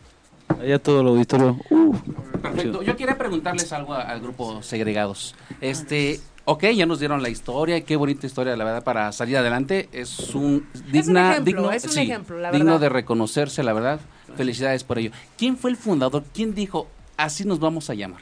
Allá 0.61 0.79
todo 0.79 1.01
el 1.01 1.07
auditorio. 1.09 1.59
Uh, 1.71 1.97
Perfecto. 2.43 2.83
Yo 2.83 2.97
quería 2.97 3.17
preguntarles 3.17 3.73
algo 3.73 3.95
al 3.95 4.21
grupo 4.21 4.63
Segregados. 4.63 5.35
Este, 5.61 6.21
ok, 6.45 6.65
ya 6.75 6.87
nos 6.87 6.99
dieron 6.99 7.23
la 7.23 7.29
historia, 7.29 7.77
y 7.77 7.83
qué 7.83 7.97
bonita 7.97 8.27
historia, 8.27 8.57
la 8.57 8.65
verdad, 8.65 8.85
para 8.85 9.11
salir 9.13 9.37
adelante. 9.37 9.89
Es 9.93 10.35
un 10.35 10.67
digna, 10.91 11.33
ejemplo, 11.33 11.45
digno, 11.45 11.73
es 11.73 11.85
un 11.85 11.91
sí, 11.91 12.01
ejemplo, 12.01 12.39
la 12.39 12.51
digno 12.51 12.67
verdad. 12.73 12.81
de 12.81 12.89
reconocerse, 12.89 13.63
la 13.63 13.73
verdad. 13.73 14.01
Felicidades 14.37 14.83
por 14.85 14.99
ello. 14.99 15.11
¿Quién 15.37 15.57
fue 15.59 15.71
el 15.71 15.77
fundador? 15.77 16.25
¿Quién 16.33 16.55
dijo 16.55 16.87
así 17.19 17.45
nos 17.45 17.59
vamos 17.61 17.91
a 17.91 17.95
llamar? 17.95 18.21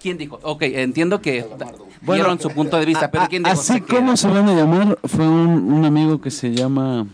¿Quién 0.00 0.16
dijo? 0.18 0.38
Ok, 0.42 0.62
entiendo 0.62 1.20
que 1.20 1.42
da- 1.58 1.72
dieron 2.02 2.38
su 2.38 2.50
punto 2.50 2.78
de 2.78 2.84
vista, 2.84 3.10
pero 3.10 3.26
¿quién 3.28 3.42
dijo? 3.42 3.58
así 3.58 3.80
como 3.80 4.16
se 4.16 4.28
van 4.28 4.48
a 4.48 4.54
llamar, 4.54 4.98
fue 5.04 5.26
un, 5.26 5.72
un 5.72 5.84
amigo 5.84 6.20
que 6.20 6.30
se 6.30 6.52
llama 6.54 7.06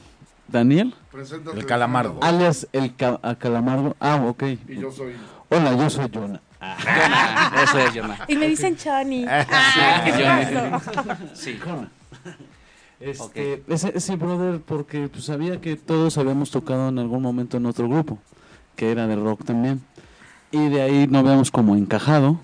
Daniel, 0.49 0.95
Preséntate, 1.11 1.59
El 1.59 1.65
calamardo. 1.65 2.19
alias 2.23 2.67
el 2.73 2.95
ca- 2.97 3.21
a 3.23 3.37
Calamardo. 3.37 3.97
Ah, 4.01 4.17
ok. 4.27 4.43
Y 4.69 4.77
yo 4.81 4.91
soy. 4.91 5.15
Hola, 5.49 5.77
yo 5.77 5.89
soy 5.89 6.11
Jonah. 6.13 6.41
Jonah, 6.79 7.63
eso 7.65 7.79
es 7.79 7.95
Jonah. 7.95 8.19
Y 8.29 8.37
me 8.37 8.49
dicen 8.49 8.77
Chani. 8.77 9.25
Ah, 9.29 9.47
Ah, 9.51 10.03
¿qué 10.05 10.13
Jonah. 10.13 10.81
pasó? 10.81 11.17
Sí. 11.35 11.59
Este, 13.01 13.63
ese, 13.69 13.93
ese 13.95 14.17
brother, 14.17 14.61
porque 14.61 15.09
pues, 15.09 15.25
sabía 15.25 15.61
que 15.61 15.77
todos 15.77 16.17
habíamos 16.17 16.51
tocado 16.51 16.89
en 16.89 16.99
algún 16.99 17.23
momento 17.23 17.57
en 17.57 17.67
otro 17.67 17.89
grupo, 17.89 18.19
que 18.77 18.91
era 18.91 19.07
de 19.07 19.17
rock 19.17 19.45
también. 19.45 19.83
Y 20.51 20.69
de 20.69 20.83
ahí 20.83 21.07
no 21.09 21.19
habíamos 21.19 21.51
como 21.51 21.75
encajado 21.77 22.39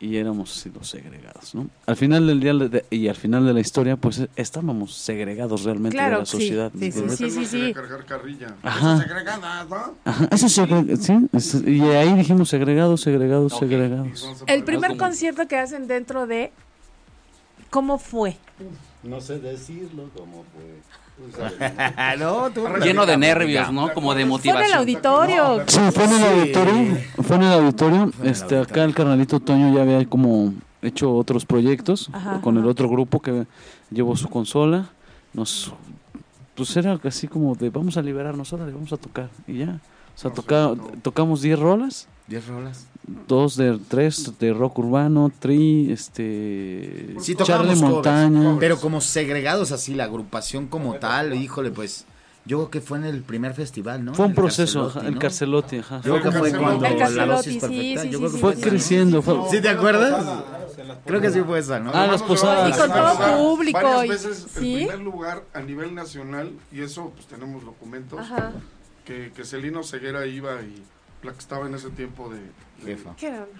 y 0.00 0.16
éramos 0.16 0.56
así 0.56 0.70
los 0.70 0.88
segregados, 0.88 1.54
¿no? 1.54 1.68
Al 1.86 1.94
final 1.94 2.26
del 2.26 2.40
día 2.40 2.54
de- 2.54 2.86
y 2.90 3.06
al 3.08 3.16
final 3.16 3.44
de 3.46 3.52
la 3.52 3.60
historia, 3.60 3.96
pues 3.96 4.26
estábamos 4.34 4.94
segregados 4.94 5.64
realmente 5.64 6.00
de 6.02 6.10
la 6.10 6.24
sí, 6.24 6.32
sociedad. 6.32 6.72
sí, 6.72 6.78
¿me 6.80 6.90
sí, 6.90 7.02
sí, 7.16 7.30
sí, 7.30 7.46
sí. 7.46 7.74
cargar 7.74 8.04
carrilla. 8.06 8.54
Ajá. 8.62 8.94
Esas 8.94 9.02
segregadas, 9.08 9.68
¿no? 9.68 9.94
Ajá, 10.04 10.28
eso 10.32 10.46
es 10.46 10.58
segre- 10.58 10.96
sí, 10.96 11.70
y 11.70 11.80
ahí 11.82 12.14
dijimos 12.14 12.48
segregados, 12.48 13.02
segregados, 13.02 13.58
segregados. 13.58 14.42
El 14.46 14.64
primer 14.64 14.96
concierto 14.96 15.46
que 15.46 15.56
hacen 15.58 15.86
dentro 15.86 16.26
de... 16.26 16.50
¿Cómo 17.68 17.98
fue? 17.98 18.36
No 19.04 19.20
sé 19.20 19.38
decirlo 19.38 20.10
como 20.16 20.44
fue. 20.54 20.80
¿No? 22.18 22.50
tú 22.50 22.66
Lleno 22.82 23.06
de 23.06 23.16
nervios, 23.16 23.72
¿no? 23.72 23.92
Como 23.92 24.14
de 24.14 24.24
Fue 24.26 24.50
en 24.50 24.56
el 24.56 24.62
motivación. 24.62 24.78
auditorio. 24.78 25.62
Sí, 25.66 25.80
fue 25.92 26.04
en 26.04 26.12
el 26.12 26.24
auditorio, 26.24 26.98
fue 27.22 27.36
en 27.36 27.42
el 27.42 27.52
auditorio, 27.52 28.12
el 28.22 28.28
este, 28.28 28.58
acá 28.58 28.84
el 28.84 28.94
carnalito 28.94 29.40
Toño 29.40 29.74
ya 29.74 29.82
había 29.82 30.04
como 30.06 30.52
hecho 30.82 31.14
otros 31.14 31.44
proyectos 31.44 32.08
Ajá, 32.12 32.40
con 32.40 32.56
el 32.56 32.62
ajá. 32.62 32.70
otro 32.70 32.88
grupo 32.88 33.20
que 33.20 33.46
llevó 33.90 34.16
su 34.16 34.28
consola, 34.28 34.88
nos, 35.34 35.72
pues 36.54 36.76
era 36.76 36.98
así 37.04 37.28
como 37.28 37.54
de 37.54 37.70
vamos 37.70 37.96
a 37.96 38.02
liberarnos, 38.02 38.52
órale, 38.52 38.72
vamos 38.72 38.92
a 38.92 38.96
tocar 38.96 39.28
y 39.46 39.58
ya, 39.58 39.78
o 40.14 40.18
sea, 40.18 40.30
toca- 40.32 40.74
tocamos 41.02 41.42
10 41.42 41.58
rolas, 41.58 42.08
10 42.26 42.46
rolas. 42.48 42.86
Dos 43.06 43.56
de 43.56 43.78
tres 43.88 44.38
de 44.38 44.52
rock 44.52 44.78
urbano, 44.78 45.32
tri, 45.38 45.90
este, 45.92 47.14
Sí, 47.20 47.34
Charlie 47.34 47.74
Montaña, 47.76 48.40
covers, 48.40 48.58
pero 48.60 48.80
como 48.80 49.00
segregados 49.00 49.72
así, 49.72 49.94
la 49.94 50.04
agrupación 50.04 50.66
como 50.68 50.94
tal, 50.96 51.34
híjole, 51.34 51.70
pues 51.70 52.04
yo 52.46 52.56
creo 52.58 52.70
que 52.70 52.80
fue 52.80 52.98
en 52.98 53.04
el 53.04 53.22
primer 53.22 53.54
festival, 53.54 54.04
¿no? 54.04 54.14
fue 54.14 54.24
un 54.26 54.30
El 54.32 54.34
proceso, 54.36 54.84
Carcelotti, 54.84 54.98
ajá, 54.98 55.08
el 55.08 55.14
¿no? 55.14 55.20
Carcelotti, 55.20 55.76
ajá. 55.78 56.00
Yo 56.04 56.20
creo 56.20 56.32
que 56.32 56.38
fue 56.38 56.52
cuando 56.52 56.88
la 56.88 57.26
dosis 57.26 57.60
perfecta. 57.60 58.02
sí, 58.02 58.10
yo 58.10 58.18
sí, 58.18 58.18
creo 58.18 58.20
que 58.20 58.28
sí, 58.30 58.38
Fue 58.38 58.56
sí. 58.56 58.62
creciendo, 58.62 59.22
fue, 59.22 59.36
¿Sí 59.50 59.60
te 59.60 59.68
acuerdas? 59.68 60.24
Creo 61.04 61.20
que 61.20 61.30
sí 61.30 61.40
fue 61.40 61.58
esa, 61.58 61.78
¿no? 61.80 61.90
Ah, 61.94 62.06
las 62.06 62.22
posadas. 62.22 62.68
Y 62.74 62.78
con 62.80 62.88
todo 62.90 63.02
Varias 63.18 63.38
público. 63.40 64.04
y- 64.04 64.08
veces 64.08 64.46
¿Sí? 64.58 64.74
el 64.74 64.86
primer 64.88 65.00
lugar 65.00 65.42
a 65.54 65.60
nivel 65.60 65.94
nacional, 65.94 66.52
y 66.72 66.80
eso 66.80 67.12
pues 67.14 67.26
tenemos 67.26 67.64
documentos, 67.64 68.18
Ajá. 68.20 68.52
que, 69.04 69.32
que 69.34 69.44
Celino 69.44 69.82
Ceguera 69.82 70.26
iba 70.26 70.60
y 70.62 70.82
la 71.22 71.32
que 71.32 71.38
estaba 71.38 71.66
en 71.66 71.74
ese 71.74 71.90
tiempo 71.90 72.28
de, 72.30 72.38
de- 72.40 72.96
Jefa. 72.96 73.14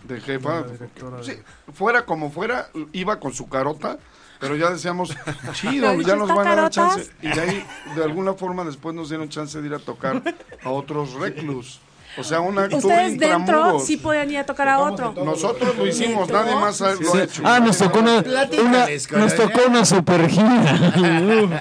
De 0.05 0.21
jefa, 0.21 0.63
de- 0.63 0.89
sí, 1.25 1.33
fuera 1.75 2.05
como 2.07 2.31
fuera, 2.31 2.69
iba 2.93 3.21
con 3.21 3.33
su 3.35 3.49
carota, 3.49 3.99
pero 4.39 4.57
ya 4.57 4.71
decíamos, 4.71 5.15
chido, 5.53 5.93
ya 6.01 6.17
nos 6.17 6.31
¿está 6.31 6.35
van 6.35 6.49
a 6.49 6.55
dar 6.63 6.71
chance. 6.71 7.11
Y 7.21 7.29
de 7.29 7.41
ahí, 7.41 7.67
de 7.97 8.05
alguna 8.05 8.33
forma, 8.35 8.65
después 8.65 8.95
nos 8.95 9.09
dieron 9.11 9.29
chance 9.29 9.61
de 9.61 9.67
ir 9.67 9.75
a 9.75 9.79
tocar 9.79 10.23
a 10.65 10.71
otros 10.71 11.13
reclus. 11.15 11.81
O 12.19 12.25
sea, 12.25 12.41
un 12.41 12.59
acto 12.59 12.77
Ustedes 12.79 13.19
dentro 13.19 13.79
sí 13.79 13.97
podían 13.97 14.31
ir 14.31 14.39
a 14.39 14.45
tocar 14.45 14.69
a 14.69 14.81
otro. 14.81 15.15
Nosotros 15.25 15.77
lo 15.77 15.87
hicimos, 15.87 16.27
Dentro. 16.27 16.45
nadie 16.45 16.57
más 16.57 16.81
lo 16.81 17.15
ha 17.15 17.23
hecho. 17.23 17.43
Ah, 17.45 17.61
nos 17.61 17.79
tocó 17.79 18.01
una, 18.01 18.19
una- 18.19 18.87
nos 19.19 19.35
tocó 19.37 19.61
una 19.69 19.85
super 19.85 20.29
gira. 20.29 20.93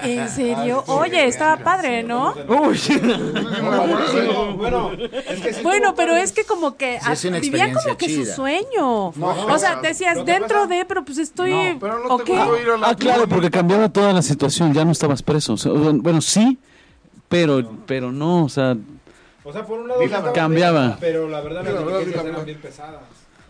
¿En 0.02 0.28
serio? 0.28 0.82
Oye, 0.88 1.26
estaba 1.26 1.56
padre, 1.58 2.02
¿no? 2.02 2.34
Sí 2.74 3.00
Bueno, 5.62 5.94
pero 5.94 6.16
es 6.16 6.32
que 6.32 6.44
como 6.44 6.76
que 6.76 6.98
Sí, 7.00 7.12
es 7.12 7.24
una 7.26 7.38
vivía 7.38 7.72
como 7.72 7.96
que 7.96 8.08
su 8.14 8.24
sueño. 8.24 9.12
No, 9.14 9.46
o 9.46 9.58
sea, 9.58 9.76
decías 9.80 10.24
dentro 10.24 10.62
pasa- 10.62 10.66
de, 10.74 10.84
pero 10.84 11.04
pues 11.04 11.18
estoy. 11.18 11.52
No, 11.52 11.78
pero 11.80 11.98
no 12.08 12.18
te 12.18 12.32
ir 12.32 12.38
a 12.70 12.76
la 12.76 12.88
Ah, 12.88 12.94
claro, 12.94 13.28
porque 13.28 13.50
cambiaba 13.50 13.88
toda 13.88 14.12
la 14.12 14.22
situación, 14.22 14.72
ya 14.74 14.84
no 14.84 14.92
estabas 14.92 15.22
preso. 15.22 15.54
O 15.54 15.56
sea, 15.56 15.72
bueno, 15.72 16.20
sí, 16.20 16.58
pero, 17.28 17.62
pero 17.86 18.10
no, 18.12 18.44
o 18.44 18.48
sea, 18.48 18.76
O 19.50 19.52
sea, 19.52 19.66
por 19.66 19.80
un 19.80 19.88
lado 19.88 20.00
estaba 20.02 20.32
Cambiaba. 20.32 20.86
bien, 20.86 20.96
pero 21.00 21.28
la 21.28 21.40
verdad 21.40 21.64
las 21.64 21.84
diligencias 21.86 22.24
eran 22.24 22.44
bien 22.44 22.58
pesadas. 22.60 23.00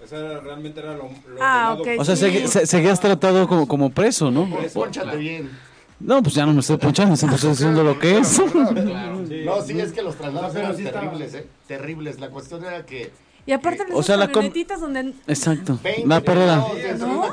O 0.03 0.07
sea, 0.07 0.41
realmente 0.41 0.81
era 0.81 0.95
lo, 0.95 1.05
lo 1.05 1.11
Ah, 1.41 1.77
del 1.79 1.83
lado- 1.87 1.95
ok. 1.95 2.01
o 2.01 2.05
sea, 2.05 2.17
Sí. 2.17 2.25
segui- 2.27 2.47
se- 2.47 2.67
seguías 2.67 2.99
tratado 3.01 3.47
como, 3.47 3.69
como 3.69 3.91
preso, 3.91 4.31
¿no? 4.31 4.49
Pónchate 4.75 5.17
bien. 5.17 5.51
No, 6.01 6.23
pues 6.23 6.35
ya 6.35 6.47
no 6.47 6.55
me 6.55 6.61
estoy 6.61 6.79
ponchando, 6.79 7.15
siempre 7.15 7.37
estoy 7.37 7.51
diciendo 7.51 7.85
lo 7.85 7.99
que 7.99 8.19
es. 8.19 8.27
Sí. 8.29 8.43
No, 9.45 9.63
sí, 9.63 9.79
es 9.79 9.93
que 9.93 10.03
los 10.03 10.17
traslados 10.17 10.55
No, 10.55 10.61
eran 10.61 10.77
sí 10.77 10.85
estaba- 10.87 11.05
terribles, 11.05 11.35
¿eh? 11.35 11.47
Terribles. 11.69 12.19
La 12.21 12.31
cuestión 12.31 12.65
era 12.65 12.87
que 12.87 13.11
Y 13.51 13.53
aparte, 13.53 13.83
O 13.93 14.01
sea, 14.01 14.17
la 14.17 14.29
camionetitas 14.29 14.81
donde. 14.81 15.13
Exacto. 15.27 15.77
20 15.83 16.07
La 16.07 16.21
perrera. 16.21 16.65
¿No? 16.99 17.25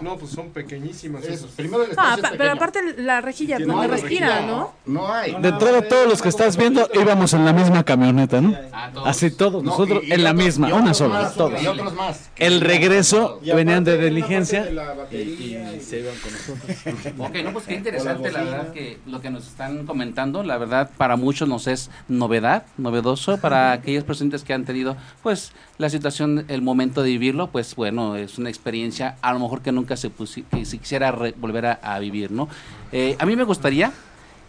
No, 0.00 0.16
pues 0.16 0.30
son 0.32 0.48
pequeñísimas 0.48 1.24
Eso, 1.24 1.32
esos. 1.34 1.50
primero 1.50 1.82
el 1.84 1.90
Ah, 1.98 2.14
es 2.16 2.20
pero 2.22 2.30
pequeño. 2.38 2.52
aparte 2.52 2.80
la 3.02 3.20
rejilla 3.20 3.58
no 3.58 3.66
donde 3.74 3.88
respira, 3.88 4.28
rejilla, 4.36 4.46
¿no? 4.46 4.72
No 4.86 5.12
hay. 5.12 5.32
De 5.32 5.48
entrada, 5.48 5.82
todos 5.86 6.08
los 6.08 6.22
que 6.22 6.30
estás 6.30 6.56
viendo 6.56 6.88
íbamos 6.94 7.34
en 7.34 7.44
la 7.44 7.52
misma 7.52 7.84
camioneta, 7.84 8.40
¿no? 8.40 8.56
Así 9.04 9.30
todos, 9.30 9.62
No, 9.62 9.72
nosotros 9.72 10.02
y- 10.04 10.08
y 10.08 10.12
en 10.12 10.24
la 10.24 10.30
otros- 10.30 10.44
misma, 10.46 10.74
una 10.74 10.94
sola, 10.94 11.14
más, 11.24 11.34
todos. 11.34 11.62
Y 11.62 11.66
otros 11.66 11.92
más. 11.94 12.30
El 12.36 12.62
regreso 12.62 13.38
venían 13.44 13.84
de 13.84 13.98
diligencia 13.98 14.70
la 14.70 14.94
y, 15.10 15.80
se 15.82 15.98
iban 16.00 16.14
con 16.22 16.32
nosotros. 16.32 17.28
Ok, 17.28 17.36
no, 17.44 17.52
pues 17.52 17.66
qué 17.66 17.74
interesante, 17.74 18.32
la 18.32 18.42
verdad, 18.42 18.72
que 18.72 18.98
lo 19.06 19.20
que 19.20 19.28
nos 19.28 19.46
están 19.46 19.84
comentando, 19.86 20.42
la 20.42 20.56
verdad, 20.56 20.88
para 20.96 21.16
muchos 21.16 21.46
nos 21.46 21.66
es 21.66 21.90
novedad, 22.08 22.64
novedoso, 22.78 23.36
para 23.36 23.72
aquellos 23.72 24.04
presentes 24.04 24.44
que 24.44 24.54
han 24.54 24.64
tenido, 24.64 24.96
pues, 25.22 25.41
la 25.78 25.88
situación, 25.90 26.44
el 26.48 26.62
momento 26.62 27.02
de 27.02 27.10
vivirlo, 27.10 27.48
pues, 27.48 27.74
bueno, 27.74 28.16
es 28.16 28.38
una 28.38 28.48
experiencia, 28.48 29.16
a 29.22 29.32
lo 29.32 29.38
mejor 29.40 29.62
que 29.62 29.72
nunca 29.72 29.96
se, 29.96 30.10
pusi- 30.10 30.44
que 30.50 30.64
se 30.64 30.78
quisiera 30.78 31.10
re- 31.12 31.34
volver 31.38 31.66
a, 31.66 31.72
a 31.82 31.98
vivir, 31.98 32.30
¿no? 32.30 32.48
Eh, 32.92 33.16
a 33.18 33.26
mí 33.26 33.34
me 33.36 33.44
gustaría 33.44 33.92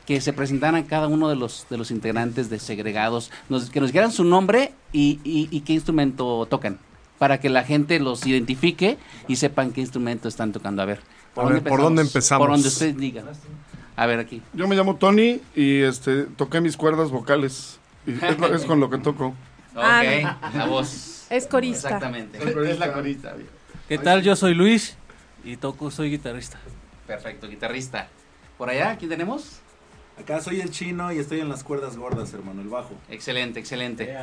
que 0.06 0.20
se 0.22 0.34
presentaran 0.34 0.84
cada 0.84 1.08
uno 1.08 1.30
de 1.30 1.36
los 1.38 1.66
de 1.70 1.78
los 1.78 1.90
integrantes 1.90 2.50
de 2.50 2.60
segregados, 2.60 3.32
nos- 3.50 3.70
que 3.70 3.80
nos 3.80 3.92
dieran 3.92 4.12
su 4.12 4.24
nombre 4.26 4.74
y, 4.92 5.20
y- 5.24 5.48
y 5.50 5.62
qué 5.62 5.74
instrumento 5.74 6.46
tocan, 6.50 6.78
para 7.20 7.40
que 7.40 7.50
la 7.50 7.64
gente 7.64 8.00
los 8.00 8.26
identifique 8.28 8.98
y 9.28 9.38
sepan 9.38 9.72
qué 9.72 9.82
instrumento 9.82 10.28
están 10.28 10.52
tocando. 10.52 10.82
A 10.82 10.86
ver, 10.86 11.00
A 11.38 11.46
ver, 11.46 11.64
¿por 11.64 11.82
dónde 11.82 12.02
empezamos? 12.02 12.46
Por 12.46 12.52
donde 12.54 12.68
ustedes 12.68 12.98
digan. 12.98 13.26
A 13.96 14.06
ver, 14.08 14.20
aquí. 14.20 14.42
Yo 14.54 14.68
me 14.68 14.76
llamo 14.76 14.96
Tony 14.96 15.40
y 15.56 15.82
este 15.82 16.24
toqué 16.24 16.60
mis 16.62 16.76
cuerdas 16.76 17.12
vocales. 17.12 17.80
Y 18.06 18.12
es, 18.12 18.22
es 18.62 18.66
con 18.66 18.80
lo 18.82 18.90
que 18.90 18.98
toco. 18.98 19.34
Ah, 19.76 20.02
Ok, 20.04 20.56
la 20.56 20.66
voz. 20.66 21.26
Es 21.30 21.48
corista. 21.48 21.88
Exactamente. 21.88 22.38
Es 22.70 22.80
la 22.80 22.94
corista. 22.94 23.36
¿Qué 23.88 23.98
tal? 23.98 24.22
Yo 24.22 24.36
soy 24.36 24.54
Luis 24.54 24.96
y 25.44 25.58
toco, 25.58 25.92
soy 25.92 26.10
guitarrista. 26.12 26.58
Perfecto, 27.08 27.48
guitarrista. 27.48 28.08
Por 28.58 28.70
allá, 28.70 28.96
¿quién 28.98 29.10
tenemos? 29.10 29.60
Acá 30.20 30.42
soy 30.42 30.62
el 30.62 30.70
chino 30.70 31.12
y 31.12 31.18
estoy 31.18 31.40
en 31.40 31.50
las 31.50 31.64
cuerdas 31.64 31.98
gordas, 31.98 32.34
hermano, 32.34 32.62
el 32.62 32.70
bajo. 32.70 32.94
Excelente, 33.10 33.60
excelente. 33.60 34.16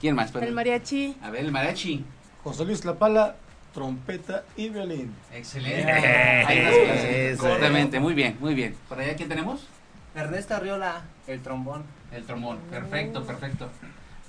¿Quién 0.00 0.14
más? 0.14 0.32
El 0.36 0.52
mariachi. 0.52 1.16
A 1.22 1.30
ver, 1.30 1.44
el 1.44 1.50
mariachi. 1.52 2.04
José 2.44 2.64
Luis 2.64 2.84
La 2.84 2.94
Pala, 2.94 3.34
trompeta 3.74 4.44
y 4.56 4.68
violín. 4.68 5.12
Excelente. 5.34 5.90
Hay 5.92 6.60
unas 6.60 6.74
clases. 6.74 7.38
Correctamente, 7.38 7.98
muy 7.98 8.14
bien, 8.14 8.36
muy 8.40 8.54
bien. 8.54 8.76
¿Por 8.88 9.00
allá 9.00 9.16
quién 9.16 9.28
tenemos? 9.28 9.66
Ernesto 10.14 10.54
Arriola, 10.54 11.02
el 11.26 11.40
trombón. 11.40 11.82
El 12.12 12.24
trombón. 12.24 12.58
Perfecto, 12.70 13.24
perfecto. 13.24 13.68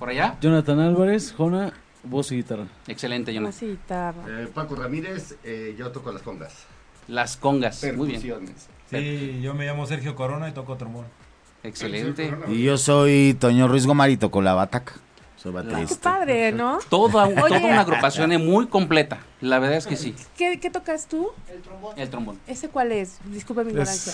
¿Por 0.00 0.08
allá? 0.08 0.38
Jonathan 0.40 0.80
Álvarez, 0.80 1.34
Jona, 1.36 1.74
voz 2.04 2.32
y 2.32 2.36
guitarra. 2.36 2.64
Excelente, 2.86 3.34
Jonas. 3.34 3.54
Así, 3.54 3.66
guitarra. 3.66 4.22
Eh, 4.26 4.48
Paco 4.52 4.74
Ramírez, 4.74 5.36
eh, 5.44 5.76
yo 5.78 5.92
toco 5.92 6.10
las 6.10 6.22
congas. 6.22 6.64
Las 7.06 7.36
congas. 7.36 7.84
Muy 7.94 8.08
bien. 8.08 8.54
Sí, 8.88 9.40
yo 9.42 9.52
me 9.52 9.66
llamo 9.66 9.86
Sergio 9.86 10.16
Corona 10.16 10.48
y 10.48 10.52
toco 10.52 10.76
trombón. 10.76 11.04
Excelente. 11.62 12.34
Y 12.48 12.62
yo 12.62 12.78
soy 12.78 13.36
Toño 13.38 13.68
Ruiz 13.68 13.86
Gomarito 13.86 14.30
con 14.30 14.42
la 14.42 14.54
bataca. 14.54 14.94
Soy 15.42 15.52
Qué 15.52 15.58
baterista. 15.58 15.96
padre, 16.18 16.52
¿no? 16.52 16.78
Toda, 16.90 17.24
Oye. 17.24 17.34
toda 17.34 17.58
una 17.60 17.80
agrupación 17.80 18.30
muy 18.46 18.66
completa. 18.66 19.20
La 19.40 19.58
verdad 19.58 19.78
es 19.78 19.86
que 19.86 19.96
sí. 19.96 20.14
¿Qué, 20.36 20.60
qué 20.60 20.68
tocas 20.68 21.06
tú? 21.06 21.30
El 21.96 22.10
trombón. 22.10 22.38
¿Ese 22.46 22.68
cuál 22.68 22.92
es? 22.92 23.18
Disculpe 23.24 23.64
mi 23.64 23.70
ignorancia. 23.70 24.12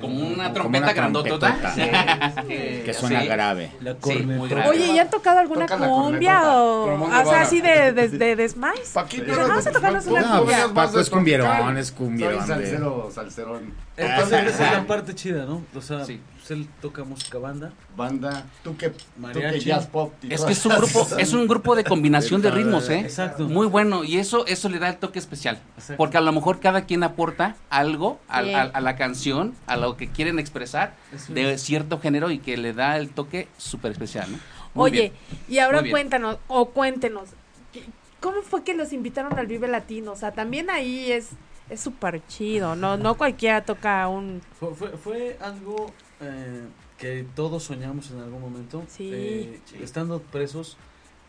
Como 0.00 0.28
una 0.28 0.52
trompeta 0.52 0.92
grandotota. 0.92 1.56
trompetota. 1.60 2.44
que, 2.46 2.82
Que 2.84 2.94
suena 2.94 3.22
sí. 3.22 3.26
grave. 3.26 3.72
La 3.80 3.92
Sí, 3.94 3.98
corneta. 4.00 4.26
muy 4.38 4.48
grave. 4.48 4.68
Oye, 4.68 4.86
¿y 4.92 4.98
han 5.00 5.10
tocado 5.10 5.38
alguna 5.40 5.66
cumbia 5.66 6.42
o, 6.62 6.84
Trombón 6.86 7.12
o 7.12 7.24
sea, 7.28 7.40
así 7.42 7.60
de, 7.60 7.92
de, 7.92 8.08
de, 8.08 8.36
de 8.36 8.48
Smiles? 8.48 8.90
Paquito, 8.94 9.24
Pero 9.26 9.48
vamos 9.48 9.66
a 9.66 9.72
tocarnos 9.72 10.06
una 10.06 10.20
No, 10.20 10.38
cumbia. 10.40 10.68
Paco 10.72 11.00
es 11.00 11.10
cumbierón, 11.10 11.76
es 11.76 11.90
cumbierón. 11.92 12.46
salsero, 12.46 13.10
salserón. 13.12 13.74
Entonces, 13.96 14.46
esa 14.54 14.66
es 14.66 14.72
la 14.74 14.86
parte 14.86 15.14
chida, 15.14 15.44
¿no? 15.44 15.62
O 15.74 15.80
sea, 15.80 16.04
Sí. 16.04 16.20
Pues 16.48 16.58
él 16.58 16.66
toca 16.80 17.04
música 17.04 17.38
banda. 17.38 17.72
Banda, 17.96 18.44
tú 18.64 18.76
que, 18.76 18.90
tú 18.90 18.96
que 18.96 19.20
Mariachi. 19.20 19.60
jazz 19.66 19.86
pop. 19.86 20.12
Es 20.28 20.42
que 20.44 20.52
es 20.52 20.64
un 20.66 20.76
grupo, 20.76 21.06
es 21.18 21.32
un 21.34 21.46
grupo 21.46 21.74
de 21.76 21.84
combinación 21.84 22.40
de 22.42 22.50
ritmos, 22.58 22.88
¿eh? 22.88 23.00
Exacto. 23.00 23.44
Muy 23.44 23.66
bueno, 23.66 24.04
y 24.04 24.18
eso, 24.18 24.46
eso 24.46 24.68
le 24.68 24.78
da 24.78 24.88
el 24.88 24.96
toque 24.96 25.18
especial. 25.18 25.60
Exacto. 25.76 25.96
Porque 25.98 26.16
a 26.16 26.20
lo 26.20 26.32
mejor 26.32 26.60
cada 26.60 26.82
quien 26.86 27.02
aporta 27.02 27.56
algo 27.70 28.18
a, 28.28 28.42
Sí. 28.42 28.54
a- 28.54 28.62
a 28.62 28.80
la 28.80 28.96
canción, 28.96 29.54
a 29.66 29.76
lo 29.76 29.96
que 29.96 30.08
quieren 30.08 30.38
expresar 30.38 30.94
Eso 31.14 31.32
de 31.34 31.54
es. 31.54 31.62
cierto 31.62 31.98
género 32.00 32.30
y 32.30 32.38
que 32.38 32.56
le 32.56 32.72
da 32.72 32.96
el 32.96 33.10
toque 33.10 33.48
súper 33.58 33.92
especial, 33.92 34.30
¿no? 34.32 34.38
Muy 34.74 34.90
Oye, 34.90 35.00
bien. 35.00 35.12
y 35.48 35.58
ahora 35.58 35.82
cuéntanos, 35.90 36.38
o 36.46 36.70
cuéntenos, 36.70 37.30
¿qué- 37.72 37.84
¿cómo 38.20 38.42
fue 38.42 38.62
que 38.64 38.74
los 38.74 38.92
invitaron 38.92 39.36
al 39.38 39.46
Vive 39.46 39.66
Latino? 39.68 40.12
O 40.12 40.16
sea, 40.16 40.32
también 40.32 40.70
ahí 40.70 41.10
es 41.12 41.28
es 41.70 41.80
súper 41.82 42.22
chido, 42.28 42.74
no 42.76 42.96
no 42.96 43.16
cualquiera 43.18 43.62
toca 43.62 44.08
un... 44.08 44.40
Fue, 44.58 44.74
fue, 44.74 44.88
fue 44.96 45.36
algo 45.42 45.92
eh, 46.20 46.64
que 46.98 47.24
todos 47.36 47.62
soñamos 47.64 48.10
en 48.10 48.18
algún 48.20 48.40
momento. 48.40 48.84
Sí. 48.88 49.10
Eh, 49.12 49.60
Estando 49.80 50.20
presos, 50.20 50.76